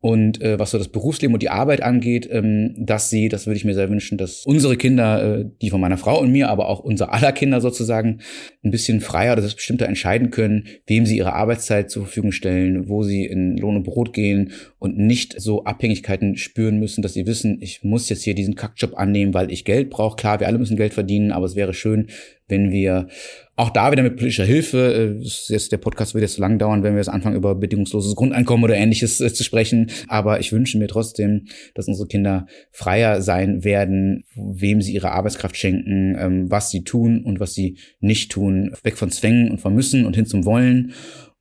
Und 0.00 0.42
äh, 0.42 0.58
was 0.58 0.70
so 0.70 0.78
das 0.78 0.88
Berufsleben 0.88 1.34
und 1.34 1.42
die 1.42 1.48
Arbeit 1.48 1.82
angeht, 1.82 2.28
ähm, 2.30 2.74
dass 2.78 3.08
sie, 3.08 3.28
das 3.28 3.46
würde 3.46 3.56
ich 3.56 3.64
mir 3.64 3.74
sehr 3.74 3.90
wünschen, 3.90 4.18
dass 4.18 4.44
unsere 4.44 4.76
Kinder, 4.76 5.38
äh, 5.40 5.44
die 5.62 5.70
von 5.70 5.80
meiner 5.80 5.96
Frau 5.96 6.20
und 6.20 6.30
mir, 6.30 6.50
aber 6.50 6.68
auch 6.68 6.80
unser 6.80 7.12
aller 7.14 7.32
Kinder 7.32 7.60
sozusagen, 7.60 8.20
ein 8.62 8.70
bisschen 8.70 9.00
freier 9.00 9.32
oder 9.32 9.42
selbstbestimmter 9.42 9.86
entscheiden 9.86 10.30
können, 10.30 10.68
wem 10.86 11.06
sie 11.06 11.16
ihre 11.16 11.32
Arbeitszeit 11.32 11.90
zur 11.90 12.04
Verfügung 12.04 12.32
stellen, 12.32 12.88
wo 12.88 13.02
sie 13.02 13.24
in 13.24 13.56
Lohn 13.56 13.76
und 13.76 13.84
Brot 13.84 14.12
gehen 14.12 14.52
und 14.78 14.98
nicht 14.98 15.40
so 15.40 15.64
Abhängigkeiten 15.64 16.36
spüren 16.36 16.78
müssen, 16.78 17.00
dass 17.00 17.14
sie 17.14 17.26
wissen, 17.26 17.58
ich 17.60 17.82
muss 17.82 18.08
jetzt 18.10 18.22
hier 18.22 18.34
diesen 18.34 18.54
Kackjob 18.54 18.98
annehmen, 18.98 19.34
weil 19.34 19.50
ich 19.50 19.64
Geld 19.64 19.88
brauche. 19.88 20.16
Klar, 20.16 20.40
wir 20.40 20.46
alle 20.46 20.58
müssen 20.58 20.76
Geld 20.76 20.94
verdienen, 20.94 21.32
aber 21.32 21.46
es 21.46 21.56
wäre 21.56 21.72
schön, 21.72 22.08
wenn 22.48 22.70
wir 22.70 23.08
auch 23.56 23.70
da 23.70 23.90
wieder 23.90 24.02
mit 24.02 24.16
politischer 24.16 24.44
Hilfe, 24.44 25.18
äh, 25.18 25.52
jetzt 25.52 25.72
der 25.72 25.78
Podcast 25.78 26.12
wird 26.12 26.22
jetzt 26.22 26.34
so 26.34 26.42
lang 26.42 26.58
dauern, 26.58 26.82
wenn 26.82 26.92
wir 26.92 26.98
jetzt 26.98 27.08
anfangen, 27.08 27.36
über 27.36 27.54
bedingungsloses 27.54 28.14
Grundeinkommen 28.14 28.64
oder 28.64 28.76
ähnliches 28.76 29.20
äh, 29.20 29.32
zu 29.32 29.44
sprechen. 29.44 29.90
Aber 30.08 30.40
ich 30.40 30.52
wünsche 30.52 30.78
mir 30.78 30.88
trotzdem, 30.88 31.46
dass 31.74 31.88
unsere 31.88 32.06
Kinder 32.06 32.46
freier 32.70 33.22
sein 33.22 33.64
werden, 33.64 34.24
wem 34.34 34.82
sie 34.82 34.92
ihre 34.92 35.12
Arbeitskraft 35.12 35.56
schenken, 35.56 36.16
ähm, 36.18 36.50
was 36.50 36.70
sie 36.70 36.84
tun 36.84 37.24
und 37.24 37.40
was 37.40 37.54
sie 37.54 37.78
nicht 38.00 38.30
tun. 38.30 38.74
Weg 38.82 38.98
von 38.98 39.10
Zwängen 39.10 39.50
und 39.50 39.58
von 39.58 39.74
Müssen 39.74 40.04
und 40.04 40.14
hin 40.14 40.26
zum 40.26 40.44
Wollen. 40.44 40.92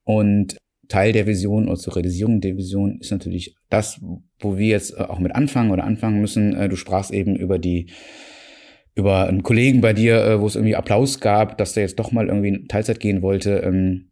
Und 0.03 0.57
Teil 0.87 1.11
der 1.11 1.27
Vision 1.27 1.67
oder 1.67 1.77
zur 1.77 1.95
Realisierung 1.95 2.39
der 2.39 2.55
Vision 2.55 2.99
ist 3.01 3.11
natürlich 3.11 3.55
das, 3.69 3.99
wo 4.39 4.57
wir 4.57 4.67
jetzt 4.67 4.97
auch 4.97 5.19
mit 5.19 5.35
anfangen 5.35 5.71
oder 5.71 5.83
anfangen 5.83 6.21
müssen. 6.21 6.55
Äh, 6.55 6.69
du 6.69 6.77
sprachst 6.77 7.11
eben 7.11 7.35
über 7.35 7.59
die 7.59 7.89
über 8.95 9.27
einen 9.27 9.43
Kollegen 9.43 9.81
bei 9.81 9.93
dir, 9.93 10.23
äh, 10.23 10.39
wo 10.39 10.47
es 10.47 10.55
irgendwie 10.55 10.75
Applaus 10.75 11.19
gab, 11.19 11.57
dass 11.57 11.73
der 11.73 11.83
jetzt 11.83 11.99
doch 11.99 12.11
mal 12.11 12.27
irgendwie 12.27 12.49
in 12.49 12.67
Teilzeit 12.67 12.99
gehen 12.99 13.21
wollte. 13.21 13.57
Ähm, 13.57 14.11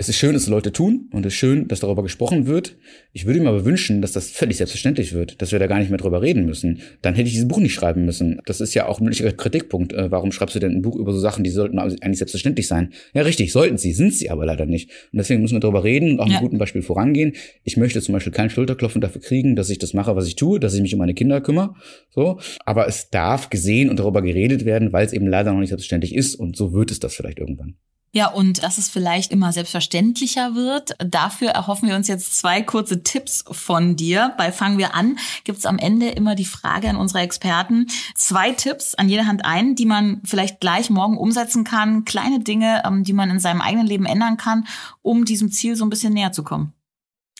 es 0.00 0.08
ist 0.08 0.16
schön, 0.16 0.32
dass 0.32 0.46
Leute 0.46 0.72
tun 0.72 1.10
und 1.12 1.26
es 1.26 1.34
ist 1.34 1.38
schön, 1.38 1.68
dass 1.68 1.80
darüber 1.80 2.02
gesprochen 2.02 2.46
wird. 2.46 2.78
Ich 3.12 3.26
würde 3.26 3.38
mir 3.38 3.50
aber 3.50 3.66
wünschen, 3.66 4.00
dass 4.00 4.12
das 4.12 4.30
völlig 4.30 4.56
selbstverständlich 4.56 5.12
wird, 5.12 5.42
dass 5.42 5.52
wir 5.52 5.58
da 5.58 5.66
gar 5.66 5.78
nicht 5.78 5.90
mehr 5.90 5.98
drüber 5.98 6.22
reden 6.22 6.46
müssen. 6.46 6.80
Dann 7.02 7.14
hätte 7.14 7.26
ich 7.26 7.34
dieses 7.34 7.48
Buch 7.48 7.58
nicht 7.58 7.74
schreiben 7.74 8.06
müssen. 8.06 8.40
Das 8.46 8.62
ist 8.62 8.72
ja 8.72 8.86
auch 8.86 8.98
ein 8.98 9.04
möglicher 9.04 9.30
Kritikpunkt. 9.30 9.92
Äh, 9.92 10.10
warum 10.10 10.32
schreibst 10.32 10.56
du 10.56 10.58
denn 10.58 10.72
ein 10.72 10.80
Buch 10.80 10.96
über 10.96 11.12
so 11.12 11.18
Sachen, 11.18 11.44
die 11.44 11.50
sollten 11.50 11.78
eigentlich 11.78 12.16
selbstverständlich 12.16 12.66
sein? 12.66 12.94
Ja, 13.12 13.20
richtig, 13.20 13.52
sollten 13.52 13.76
sie, 13.76 13.92
sind 13.92 14.14
sie 14.14 14.30
aber 14.30 14.46
leider 14.46 14.64
nicht. 14.64 14.88
Und 15.12 15.18
deswegen 15.18 15.42
müssen 15.42 15.56
wir 15.56 15.60
darüber 15.60 15.84
reden 15.84 16.12
und 16.12 16.20
auch 16.20 16.28
ja. 16.28 16.32
mit 16.32 16.40
gutem 16.40 16.58
Beispiel 16.58 16.80
vorangehen. 16.80 17.34
Ich 17.64 17.76
möchte 17.76 18.00
zum 18.00 18.14
Beispiel 18.14 18.32
kein 18.32 18.48
Schulterklopfen 18.48 19.02
dafür 19.02 19.20
kriegen, 19.20 19.54
dass 19.54 19.68
ich 19.68 19.76
das 19.76 19.92
mache, 19.92 20.16
was 20.16 20.26
ich 20.26 20.34
tue, 20.34 20.58
dass 20.58 20.72
ich 20.72 20.80
mich 20.80 20.94
um 20.94 20.98
meine 21.00 21.12
Kinder 21.12 21.42
kümmere. 21.42 21.74
So. 22.08 22.40
Aber 22.64 22.88
es 22.88 23.10
darf 23.10 23.50
gesehen 23.50 23.90
und 23.90 23.98
darüber 23.98 24.22
geredet 24.22 24.64
werden, 24.64 24.94
weil 24.94 25.04
es 25.04 25.12
eben 25.12 25.26
leider 25.26 25.52
noch 25.52 25.60
nicht 25.60 25.68
selbstverständlich 25.68 26.14
ist. 26.14 26.36
Und 26.36 26.56
so 26.56 26.72
wird 26.72 26.90
es 26.90 27.00
das 27.00 27.14
vielleicht 27.14 27.38
irgendwann. 27.38 27.74
Ja, 28.12 28.26
und 28.28 28.64
dass 28.64 28.76
es 28.76 28.88
vielleicht 28.88 29.30
immer 29.30 29.52
selbstverständlicher 29.52 30.56
wird. 30.56 30.96
Dafür 30.98 31.50
erhoffen 31.50 31.88
wir 31.88 31.94
uns 31.94 32.08
jetzt 32.08 32.36
zwei 32.36 32.60
kurze 32.60 33.04
Tipps 33.04 33.44
von 33.48 33.94
dir. 33.94 34.34
Bei 34.36 34.50
Fangen 34.50 34.78
wir 34.78 34.94
an 34.94 35.16
gibt's 35.44 35.64
am 35.64 35.78
Ende 35.78 36.08
immer 36.08 36.34
die 36.34 36.44
Frage 36.44 36.88
an 36.88 36.96
unsere 36.96 37.20
Experten. 37.20 37.86
Zwei 38.16 38.50
Tipps 38.50 38.96
an 38.96 39.08
jeder 39.08 39.26
Hand 39.26 39.44
ein, 39.44 39.76
die 39.76 39.86
man 39.86 40.22
vielleicht 40.24 40.58
gleich 40.58 40.90
morgen 40.90 41.16
umsetzen 41.16 41.62
kann. 41.62 42.04
Kleine 42.04 42.40
Dinge, 42.40 42.82
ähm, 42.84 43.04
die 43.04 43.12
man 43.12 43.30
in 43.30 43.38
seinem 43.38 43.60
eigenen 43.60 43.86
Leben 43.86 44.06
ändern 44.06 44.36
kann, 44.36 44.66
um 45.02 45.24
diesem 45.24 45.52
Ziel 45.52 45.76
so 45.76 45.84
ein 45.84 45.90
bisschen 45.90 46.12
näher 46.12 46.32
zu 46.32 46.42
kommen. 46.42 46.72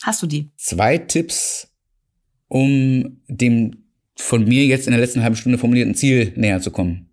Hast 0.03 0.23
du 0.23 0.29
die? 0.29 0.51
Zwei 0.57 0.99
Tipps, 0.99 1.69
um 2.47 3.21
dem 3.27 3.85
von 4.17 4.45
mir 4.45 4.67
jetzt 4.67 4.87
in 4.87 4.93
der 4.93 5.01
letzten 5.01 5.23
halben 5.23 5.37
Stunde 5.37 5.59
formulierten 5.59 5.97
Ziel 5.97 6.33
näher 6.37 6.61
zu 6.61 6.71
kommen. 6.71 7.10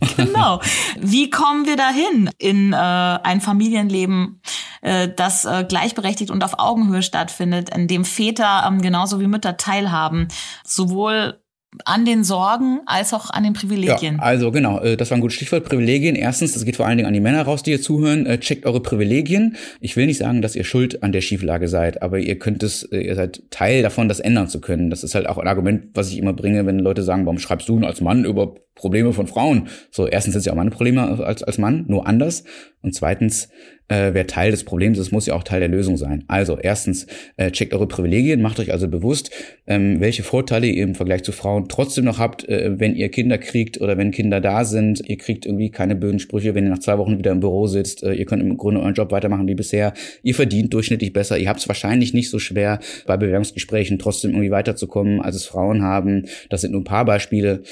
Genau. 0.16 0.60
Wie 1.00 1.30
kommen 1.30 1.66
wir 1.66 1.76
dahin 1.76 2.30
in 2.38 2.72
äh, 2.72 2.76
ein 2.76 3.40
Familienleben, 3.40 4.40
äh, 4.82 5.08
das 5.14 5.44
äh, 5.44 5.64
gleichberechtigt 5.68 6.30
und 6.30 6.44
auf 6.44 6.58
Augenhöhe 6.58 7.02
stattfindet, 7.02 7.74
in 7.74 7.88
dem 7.88 8.04
Väter 8.04 8.64
ähm, 8.66 8.82
genauso 8.82 9.20
wie 9.20 9.26
Mütter 9.26 9.56
teilhaben, 9.56 10.28
sowohl 10.64 11.40
an 11.84 12.04
den 12.04 12.24
Sorgen 12.24 12.80
als 12.86 13.14
auch 13.14 13.30
an 13.30 13.44
den 13.44 13.52
Privilegien. 13.52 14.16
Ja, 14.16 14.22
also 14.22 14.50
genau, 14.50 14.80
äh, 14.80 14.96
das 14.96 15.10
war 15.10 15.18
ein 15.18 15.20
gutes 15.20 15.36
Stichwort. 15.36 15.64
Privilegien. 15.64 16.16
Erstens, 16.16 16.54
das 16.54 16.64
geht 16.64 16.76
vor 16.76 16.86
allen 16.86 16.96
Dingen 16.96 17.06
an 17.06 17.14
die 17.14 17.20
Männer 17.20 17.42
raus, 17.42 17.62
die 17.62 17.70
hier 17.70 17.80
zuhören. 17.80 18.26
Äh, 18.26 18.40
checkt 18.40 18.66
eure 18.66 18.80
Privilegien. 18.80 19.56
Ich 19.80 19.96
will 19.96 20.06
nicht 20.06 20.18
sagen, 20.18 20.42
dass 20.42 20.56
ihr 20.56 20.64
schuld 20.64 21.02
an 21.02 21.12
der 21.12 21.20
Schieflage 21.20 21.68
seid, 21.68 22.02
aber 22.02 22.18
ihr 22.18 22.38
könnt 22.38 22.62
es, 22.62 22.82
äh, 22.84 23.00
ihr 23.00 23.14
seid 23.14 23.42
Teil 23.50 23.82
davon, 23.82 24.08
das 24.08 24.18
ändern 24.18 24.48
zu 24.48 24.60
können. 24.60 24.90
Das 24.90 25.04
ist 25.04 25.14
halt 25.14 25.28
auch 25.28 25.38
ein 25.38 25.46
Argument, 25.46 25.90
was 25.94 26.10
ich 26.10 26.18
immer 26.18 26.32
bringe, 26.32 26.66
wenn 26.66 26.80
Leute 26.80 27.02
sagen, 27.02 27.24
warum 27.24 27.38
schreibst 27.38 27.68
du 27.68 27.78
als 27.80 28.00
Mann 28.00 28.24
über 28.24 28.54
Probleme 28.80 29.12
von 29.12 29.26
Frauen? 29.26 29.68
So, 29.90 30.06
erstens 30.06 30.32
sind 30.32 30.40
es 30.40 30.46
ja 30.46 30.52
auch 30.52 30.56
meine 30.56 30.70
Probleme 30.70 31.02
als, 31.22 31.42
als 31.42 31.58
Mann, 31.58 31.84
nur 31.86 32.06
anders. 32.06 32.44
Und 32.82 32.94
zweitens, 32.94 33.50
äh, 33.88 34.14
wer 34.14 34.26
Teil 34.26 34.52
des 34.52 34.64
Problems 34.64 34.98
ist, 34.98 35.10
muss 35.10 35.26
ja 35.26 35.34
auch 35.34 35.42
Teil 35.42 35.60
der 35.60 35.68
Lösung 35.68 35.96
sein. 35.96 36.24
Also 36.28 36.58
erstens, 36.58 37.06
äh, 37.36 37.50
checkt 37.50 37.74
eure 37.74 37.86
Privilegien, 37.86 38.40
macht 38.40 38.58
euch 38.58 38.72
also 38.72 38.88
bewusst, 38.88 39.30
ähm, 39.66 40.00
welche 40.00 40.22
Vorteile 40.22 40.66
ihr 40.66 40.84
im 40.84 40.94
Vergleich 40.94 41.24
zu 41.24 41.32
Frauen 41.32 41.68
trotzdem 41.68 42.04
noch 42.04 42.18
habt, 42.18 42.48
äh, 42.48 42.78
wenn 42.78 42.94
ihr 42.94 43.10
Kinder 43.10 43.36
kriegt 43.36 43.80
oder 43.80 43.98
wenn 43.98 44.12
Kinder 44.12 44.40
da 44.40 44.64
sind. 44.64 45.02
Ihr 45.06 45.18
kriegt 45.18 45.44
irgendwie 45.44 45.70
keine 45.70 45.94
bösen 45.94 46.20
Sprüche, 46.20 46.54
wenn 46.54 46.64
ihr 46.64 46.70
nach 46.70 46.78
zwei 46.78 46.96
Wochen 46.96 47.18
wieder 47.18 47.32
im 47.32 47.40
Büro 47.40 47.66
sitzt. 47.66 48.02
Äh, 48.02 48.14
ihr 48.14 48.24
könnt 48.24 48.42
im 48.42 48.56
Grunde 48.56 48.80
euren 48.80 48.94
Job 48.94 49.12
weitermachen 49.12 49.46
wie 49.46 49.54
bisher. 49.54 49.92
Ihr 50.22 50.34
verdient 50.34 50.72
durchschnittlich 50.72 51.12
besser. 51.12 51.36
Ihr 51.36 51.48
habt 51.48 51.60
es 51.60 51.68
wahrscheinlich 51.68 52.14
nicht 52.14 52.30
so 52.30 52.38
schwer, 52.38 52.78
bei 53.06 53.16
Bewerbungsgesprächen 53.16 53.98
trotzdem 53.98 54.30
irgendwie 54.30 54.50
weiterzukommen, 54.50 55.20
als 55.20 55.36
es 55.36 55.44
Frauen 55.44 55.82
haben. 55.82 56.26
Das 56.48 56.62
sind 56.62 56.72
nur 56.72 56.80
ein 56.80 56.84
paar 56.84 57.04
Beispiele. 57.04 57.62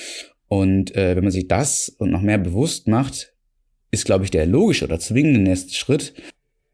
Und 0.49 0.97
äh, 0.97 1.15
wenn 1.15 1.25
man 1.25 1.31
sich 1.31 1.49
das 1.49 1.89
und 1.99 2.11
noch 2.11 2.23
mehr 2.23 2.39
bewusst 2.39 2.89
macht, 2.89 3.35
ist, 3.91 4.05
glaube 4.05 4.25
ich, 4.25 4.31
der 4.31 4.47
logische 4.47 4.85
oder 4.85 4.99
zwingende 4.99 5.41
nächste 5.41 5.75
Schritt, 5.75 6.15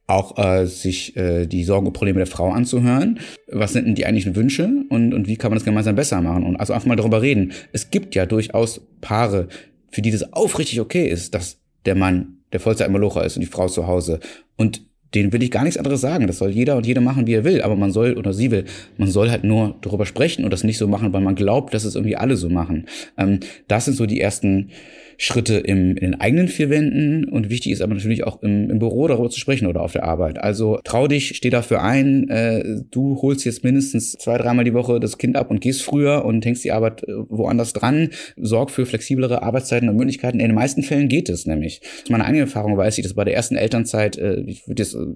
auch 0.07 0.37
äh, 0.39 0.67
sich 0.67 1.17
äh, 1.17 1.47
die 1.47 1.65
Sorgen 1.65 1.87
und 1.87 1.93
Probleme 1.93 2.19
der 2.19 2.27
Frau 2.27 2.51
anzuhören. 2.51 3.21
Was 3.49 3.73
sind 3.73 3.87
denn 3.87 3.95
die 3.95 4.05
eigentlichen 4.05 4.37
Wünsche 4.37 4.71
und, 4.91 5.15
und 5.15 5.27
wie 5.27 5.37
kann 5.37 5.51
man 5.51 5.59
das 5.59 5.65
gemeinsam 5.65 5.97
besser 5.97 6.21
machen? 6.21 6.45
Und 6.45 6.57
also 6.57 6.73
einfach 6.73 6.87
mal 6.87 6.97
darüber 6.97 7.23
reden. 7.23 7.53
Es 7.73 7.91
gibt 7.91 8.15
ja 8.15 8.27
durchaus 8.27 8.81
Paare, 9.01 9.49
für 9.91 10.03
die 10.03 10.11
das 10.11 10.33
aufrichtig 10.33 10.81
okay 10.81 11.09
ist, 11.09 11.35
dass 11.35 11.59
der 11.87 11.95
Mann 11.95 12.39
der 12.53 12.61
Vollzeit-Malocher 12.61 13.25
ist 13.25 13.37
und 13.37 13.41
die 13.41 13.51
Frau 13.51 13.69
zu 13.69 13.87
Hause. 13.87 14.21
Und 14.57 14.83
den 15.15 15.33
will 15.33 15.43
ich 15.43 15.51
gar 15.51 15.65
nichts 15.65 15.79
anderes 15.79 16.01
sagen. 16.01 16.27
Das 16.27 16.39
soll 16.39 16.51
jeder 16.51 16.77
und 16.77 16.87
jede 16.87 17.01
machen, 17.01 17.27
wie 17.27 17.35
er 17.35 17.45
will. 17.45 17.63
Aber 17.63 17.77
man 17.77 17.93
soll 17.93 18.15
oder 18.15 18.33
sie 18.33 18.51
will, 18.51 18.65
man 18.97 19.09
soll 19.09 19.31
halt 19.31 19.45
nur 19.45 19.77
darüber 19.81 20.07
sprechen 20.07 20.45
und 20.45 20.53
das 20.53 20.65
nicht 20.65 20.79
so 20.79 20.89
machen, 20.89 21.13
weil 21.13 21.21
man 21.21 21.35
glaubt, 21.35 21.75
dass 21.75 21.85
es 21.85 21.95
irgendwie 21.95 22.17
alle 22.17 22.37
so 22.37 22.49
machen. 22.49 22.87
Ähm, 23.17 23.41
das 23.69 23.85
sind 23.85 23.97
so 23.97 24.07
die 24.07 24.21
ersten 24.21 24.71
Schritte 25.19 25.55
im, 25.55 25.97
in 25.97 26.13
den 26.13 26.21
eigenen 26.21 26.49
vier 26.49 26.71
Wänden 26.71 27.25
und 27.29 27.51
wichtig 27.51 27.73
ist 27.73 27.83
aber 27.83 27.95
natürlich 27.95 28.25
auch 28.25 28.43
im, 28.43 28.71
im 28.71 28.79
Büro 28.79 29.07
darüber 29.09 29.31
zu 29.31 29.39
sprechen 29.39 29.67
oder 29.67 29.83
auf 29.83 29.93
der 29.93 30.05
Arbeit. 30.05 30.39
Also 30.39 30.79
trau 30.85 31.09
dich, 31.09 31.37
steh 31.37 31.51
dafür 31.51 31.83
ein, 31.83 32.29
äh, 32.29 32.83
du 32.91 33.21
holst 33.23 33.45
jetzt 33.45 33.65
mindestens 33.65 34.13
zwei, 34.13 34.39
dreimal 34.39 34.65
die 34.65 34.75
Woche 34.75 35.01
das 35.01 35.19
Kind 35.19 35.37
ab 35.37 35.51
und 35.51 35.61
gehst 35.61 35.83
früher 35.83 36.25
und 36.25 36.45
hängst 36.45 36.65
die 36.65 36.73
Arbeit 36.73 37.03
äh, 37.05 37.13
woanders 37.29 37.73
dran, 37.73 38.11
sorg 38.37 38.71
für 38.71 38.87
flexiblere 38.87 39.43
Arbeitszeiten 39.43 39.89
und 39.89 39.97
Möglichkeiten. 39.97 40.41
In 40.41 40.49
den 40.49 40.55
meisten 40.55 40.83
Fällen 40.83 41.09
geht 41.09 41.29
es 41.29 41.47
nämlich. 41.47 41.81
Aus 42.03 42.11
meiner 42.11 42.25
eigenen 42.25 42.47
Erfahrung 42.47 42.77
weiß 42.77 42.99
ich, 42.99 43.05
dass 43.05 43.15
bei 43.15 43.25
der 43.25 43.35
ersten 43.35 43.57
Elternzeit, 43.57 44.17
äh, 44.17 44.41
ich 44.47 44.67
würde 44.67 44.83
jetzt, 44.83 44.95
äh, 44.95 45.15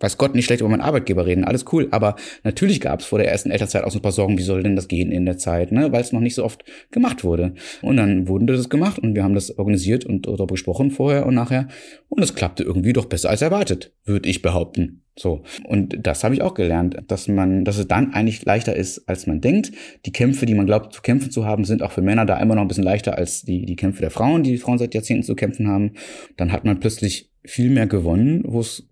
weiß 0.00 0.16
Gott, 0.16 0.34
nicht 0.34 0.46
schlecht 0.46 0.60
über 0.60 0.70
meinen 0.70 0.80
Arbeitgeber 0.80 1.26
reden, 1.26 1.44
alles 1.44 1.64
cool, 1.72 1.88
aber 1.90 2.16
natürlich 2.44 2.80
gab 2.80 3.00
es 3.00 3.06
vor 3.06 3.18
der 3.18 3.30
ersten 3.30 3.50
Elternzeit 3.50 3.84
auch 3.84 3.90
so 3.90 3.98
ein 3.98 4.02
paar 4.02 4.12
Sorgen, 4.12 4.38
wie 4.38 4.42
soll 4.42 4.62
denn 4.62 4.76
das 4.76 4.88
gehen 4.88 5.12
in 5.12 5.26
der 5.26 5.38
Zeit, 5.38 5.72
ne? 5.72 5.92
weil 5.92 6.00
es 6.00 6.12
noch 6.12 6.20
nicht 6.20 6.34
so 6.34 6.44
oft 6.44 6.64
gemacht 6.90 7.24
wurde. 7.24 7.54
Und 7.82 7.96
dann 7.96 8.28
wurden 8.28 8.46
das 8.46 8.68
gemacht 8.68 8.98
und 8.98 9.14
wir 9.14 9.24
haben 9.24 9.34
das 9.34 9.40
das 9.40 9.58
organisiert 9.58 10.04
und 10.04 10.26
darüber 10.26 10.46
gesprochen 10.46 10.90
vorher 10.90 11.26
und 11.26 11.34
nachher. 11.34 11.68
Und 12.08 12.22
es 12.22 12.34
klappte 12.34 12.62
irgendwie 12.62 12.92
doch 12.92 13.06
besser 13.06 13.30
als 13.30 13.42
erwartet, 13.42 13.92
würde 14.04 14.28
ich 14.28 14.42
behaupten. 14.42 15.02
So. 15.16 15.42
Und 15.64 15.98
das 16.06 16.24
habe 16.24 16.34
ich 16.34 16.42
auch 16.42 16.54
gelernt, 16.54 16.96
dass 17.08 17.28
man, 17.28 17.64
dass 17.64 17.78
es 17.78 17.88
dann 17.88 18.12
eigentlich 18.14 18.44
leichter 18.44 18.74
ist, 18.74 19.08
als 19.08 19.26
man 19.26 19.40
denkt. 19.40 19.72
Die 20.06 20.12
Kämpfe, 20.12 20.46
die 20.46 20.54
man 20.54 20.66
glaubt 20.66 20.94
zu 20.94 21.02
kämpfen 21.02 21.30
zu 21.30 21.44
haben, 21.44 21.64
sind 21.64 21.82
auch 21.82 21.92
für 21.92 22.02
Männer 22.02 22.24
da 22.24 22.38
immer 22.38 22.54
noch 22.54 22.62
ein 22.62 22.68
bisschen 22.68 22.84
leichter 22.84 23.18
als 23.18 23.42
die, 23.42 23.66
die 23.66 23.76
Kämpfe 23.76 24.00
der 24.00 24.10
Frauen, 24.10 24.42
die, 24.42 24.52
die 24.52 24.58
Frauen 24.58 24.78
seit 24.78 24.94
Jahrzehnten 24.94 25.24
zu 25.24 25.34
kämpfen 25.34 25.68
haben. 25.68 25.92
Dann 26.36 26.52
hat 26.52 26.64
man 26.64 26.80
plötzlich 26.80 27.30
viel 27.44 27.70
mehr 27.70 27.86
gewonnen, 27.86 28.42
wo 28.46 28.60
es 28.60 28.89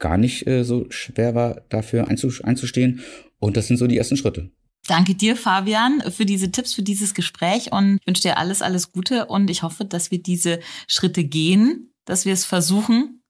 gar 0.00 0.18
nicht 0.18 0.46
äh, 0.46 0.64
so 0.64 0.86
schwer 0.90 1.34
war, 1.34 1.62
dafür 1.68 2.08
einzustehen. 2.08 3.00
Und 3.38 3.56
das 3.56 3.68
sind 3.68 3.76
so 3.76 3.86
die 3.86 3.96
ersten 3.96 4.16
Schritte. 4.16 4.50
Danke 4.86 5.14
dir, 5.14 5.36
Fabian, 5.36 6.02
für 6.10 6.26
diese 6.26 6.50
Tipps, 6.50 6.74
für 6.74 6.82
dieses 6.82 7.14
Gespräch 7.14 7.70
und 7.70 8.00
wünsche 8.06 8.22
dir 8.22 8.38
alles, 8.38 8.62
alles 8.62 8.90
Gute 8.90 9.26
und 9.26 9.48
ich 9.50 9.62
hoffe, 9.62 9.84
dass 9.84 10.10
wir 10.10 10.20
diese 10.20 10.58
Schritte 10.88 11.22
gehen, 11.22 11.92
dass 12.06 12.24
wir 12.24 12.32
es 12.32 12.44
versuchen, 12.44 13.22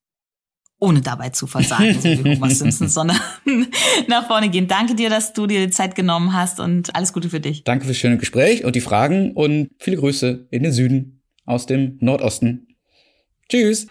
ohne 0.78 1.02
dabei 1.02 1.28
zu 1.28 1.46
versagen, 1.46 2.00
so 2.00 2.08
wie 2.08 2.36
Homer 2.36 2.50
Simpson, 2.50 2.88
sondern 2.88 3.18
nach 4.08 4.26
vorne 4.26 4.48
gehen. 4.48 4.68
Danke 4.68 4.94
dir, 4.94 5.10
dass 5.10 5.34
du 5.34 5.46
dir 5.46 5.66
die 5.66 5.72
Zeit 5.72 5.94
genommen 5.94 6.32
hast 6.32 6.60
und 6.60 6.94
alles 6.96 7.12
Gute 7.12 7.28
für 7.28 7.40
dich. 7.40 7.64
Danke 7.64 7.84
fürs 7.84 7.98
schöne 7.98 8.16
Gespräch 8.16 8.64
und 8.64 8.74
die 8.74 8.80
Fragen 8.80 9.32
und 9.32 9.68
viele 9.78 9.98
Grüße 9.98 10.48
in 10.50 10.62
den 10.62 10.72
Süden 10.72 11.22
aus 11.44 11.66
dem 11.66 11.98
Nordosten. 12.00 12.68
Tschüss. 13.48 13.86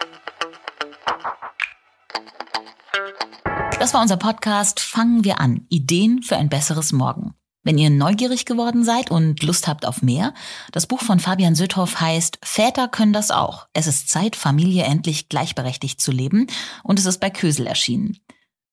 Das 3.79 3.93
war 3.93 4.01
unser 4.01 4.17
Podcast 4.17 4.81
Fangen 4.81 5.23
wir 5.23 5.39
an. 5.39 5.65
Ideen 5.69 6.21
für 6.21 6.35
ein 6.35 6.49
besseres 6.49 6.91
Morgen. 6.91 7.33
Wenn 7.63 7.77
ihr 7.77 7.89
neugierig 7.89 8.43
geworden 8.43 8.83
seid 8.83 9.09
und 9.09 9.41
Lust 9.41 9.69
habt 9.69 9.85
auf 9.85 10.01
mehr, 10.01 10.33
das 10.73 10.85
Buch 10.85 11.01
von 11.01 11.21
Fabian 11.21 11.55
Sütthoff 11.55 12.01
heißt 12.01 12.39
Väter 12.43 12.89
können 12.89 13.13
das 13.13 13.31
auch. 13.31 13.67
Es 13.71 13.87
ist 13.87 14.09
Zeit, 14.09 14.35
Familie 14.35 14.83
endlich 14.83 15.29
gleichberechtigt 15.29 16.01
zu 16.01 16.11
leben 16.11 16.47
und 16.83 16.99
es 16.99 17.05
ist 17.05 17.19
bei 17.19 17.29
Kösel 17.29 17.67
erschienen. 17.67 18.17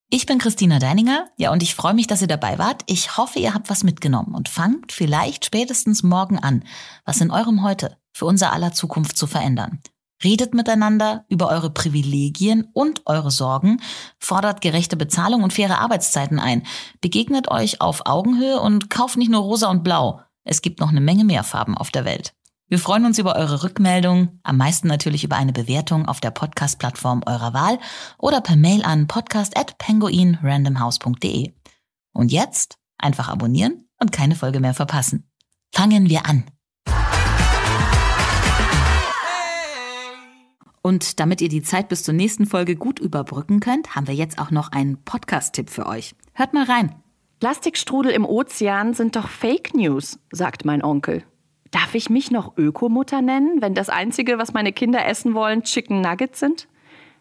Ich 0.09 0.25
bin 0.25 0.39
Christina 0.39 0.77
Deininger, 0.77 1.29
ja, 1.37 1.53
und 1.53 1.63
ich 1.63 1.73
freue 1.73 1.93
mich, 1.93 2.07
dass 2.07 2.21
ihr 2.21 2.27
dabei 2.27 2.57
wart. 2.59 2.83
Ich 2.87 3.17
hoffe, 3.17 3.39
ihr 3.39 3.53
habt 3.53 3.69
was 3.69 3.85
mitgenommen 3.85 4.35
und 4.35 4.49
fangt 4.49 4.91
vielleicht 4.91 5.45
spätestens 5.45 6.03
morgen 6.03 6.37
an, 6.37 6.65
was 7.05 7.21
in 7.21 7.31
eurem 7.31 7.63
Heute 7.63 7.97
für 8.11 8.25
unser 8.25 8.51
aller 8.51 8.73
Zukunft 8.73 9.17
zu 9.17 9.25
verändern. 9.25 9.81
Redet 10.23 10.53
miteinander 10.53 11.25
über 11.29 11.49
eure 11.49 11.69
Privilegien 11.69 12.67
und 12.73 13.01
eure 13.05 13.31
Sorgen, 13.31 13.81
fordert 14.19 14.61
gerechte 14.61 14.97
Bezahlung 14.97 15.43
und 15.43 15.53
faire 15.53 15.79
Arbeitszeiten 15.79 16.39
ein, 16.39 16.63
begegnet 17.01 17.49
euch 17.49 17.81
auf 17.81 18.05
Augenhöhe 18.05 18.59
und 18.59 18.89
kauft 18.89 19.17
nicht 19.17 19.29
nur 19.29 19.41
rosa 19.41 19.69
und 19.69 19.83
blau. 19.83 20.21
Es 20.43 20.61
gibt 20.61 20.79
noch 20.79 20.89
eine 20.89 21.01
Menge 21.01 21.23
mehr 21.23 21.43
Farben 21.43 21.77
auf 21.77 21.91
der 21.91 22.05
Welt. 22.05 22.33
Wir 22.69 22.79
freuen 22.79 23.05
uns 23.05 23.17
über 23.17 23.37
eure 23.37 23.63
Rückmeldung, 23.63 24.41
am 24.43 24.57
meisten 24.57 24.89
natürlich 24.89 25.23
über 25.23 25.37
eine 25.37 25.53
Bewertung 25.53 26.05
auf 26.07 26.19
der 26.19 26.31
Podcast-Plattform 26.31 27.21
eurer 27.25 27.53
Wahl 27.53 27.79
oder 28.17 28.41
per 28.41 28.57
Mail 28.57 28.83
an 28.83 29.07
podcast@penguinrandomhouse.de. 29.07 31.53
Und 32.11 32.33
jetzt 32.33 32.77
einfach 32.97 33.29
abonnieren 33.29 33.87
und 33.99 34.11
keine 34.11 34.35
Folge 34.35 34.59
mehr 34.59 34.73
verpassen. 34.73 35.31
Fangen 35.71 36.09
wir 36.09 36.25
an. 36.25 36.43
Und 40.87 41.19
damit 41.19 41.41
ihr 41.41 41.49
die 41.49 41.61
Zeit 41.61 41.89
bis 41.89 42.03
zur 42.03 42.13
nächsten 42.13 42.45
Folge 42.45 42.77
gut 42.77 42.99
überbrücken 42.99 43.59
könnt, 43.59 43.93
haben 43.93 44.07
wir 44.07 44.13
jetzt 44.13 44.39
auch 44.39 44.51
noch 44.51 44.71
einen 44.71 44.95
Podcast-Tipp 45.03 45.69
für 45.69 45.85
euch. 45.85 46.15
Hört 46.31 46.53
mal 46.53 46.63
rein. 46.63 46.95
Plastikstrudel 47.41 48.13
im 48.13 48.23
Ozean 48.23 48.93
sind 48.93 49.17
doch 49.17 49.27
Fake 49.27 49.73
News, 49.75 50.17
sagt 50.31 50.63
mein 50.63 50.81
Onkel. 50.81 51.25
Darf 51.71 51.93
ich 51.93 52.09
mich 52.09 52.31
noch 52.31 52.55
Ökomutter 52.55 53.21
nennen, 53.21 53.61
wenn 53.61 53.73
das 53.73 53.89
Einzige, 53.89 54.37
was 54.37 54.53
meine 54.53 54.71
Kinder 54.71 55.05
essen 55.05 55.33
wollen, 55.33 55.63
Chicken 55.63 55.99
Nuggets 55.99 56.39
sind? 56.39 56.69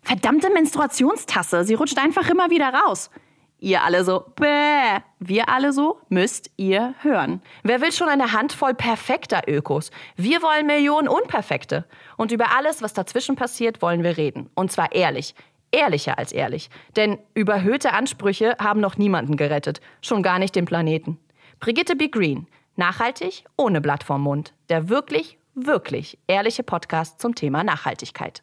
Verdammte 0.00 0.48
Menstruationstasse, 0.52 1.64
sie 1.64 1.74
rutscht 1.74 1.98
einfach 1.98 2.30
immer 2.30 2.50
wieder 2.50 2.72
raus. 2.72 3.10
Ihr 3.59 3.82
alle 3.82 4.04
so, 4.04 4.24
bäh. 4.36 5.00
Wir 5.18 5.48
alle 5.48 5.72
so, 5.72 6.00
müsst 6.09 6.50
ihr 6.57 6.94
hören. 7.00 7.40
Wer 7.62 7.80
will 7.80 7.92
schon 7.92 8.09
eine 8.09 8.32
Handvoll 8.32 8.74
perfekter 8.74 9.42
Ökos? 9.46 9.90
Wir 10.16 10.42
wollen 10.42 10.66
Millionen 10.66 11.09
Unperfekte. 11.09 11.86
Und 12.16 12.32
über 12.32 12.57
alles, 12.57 12.82
was 12.82 12.92
dazwischen 12.92 13.34
passiert, 13.34 13.80
wollen 13.80 14.02
wir 14.02 14.16
reden. 14.16 14.50
Und 14.54 14.72
zwar 14.72 14.92
ehrlich 14.92 15.34
ehrlicher 15.76 16.18
als 16.18 16.32
ehrlich. 16.32 16.70
Denn 16.96 17.18
überhöhte 17.34 17.92
Ansprüche 17.92 18.57
haben 18.59 18.80
noch 18.80 18.96
niemanden 18.96 19.36
gerettet, 19.36 19.80
schon 20.00 20.22
gar 20.22 20.38
nicht 20.38 20.54
den 20.54 20.64
Planeten. 20.64 21.18
Brigitte 21.61 21.96
B. 21.96 22.09
Green, 22.09 22.46
nachhaltig 22.76 23.44
ohne 23.57 23.80
Blatt 23.80 24.04
vorm 24.04 24.22
Mund. 24.22 24.54
Der 24.68 24.88
wirklich, 24.88 25.38
wirklich 25.54 26.18
ehrliche 26.26 26.62
Podcast 26.62 27.20
zum 27.20 27.34
Thema 27.34 27.64
Nachhaltigkeit. 27.64 28.42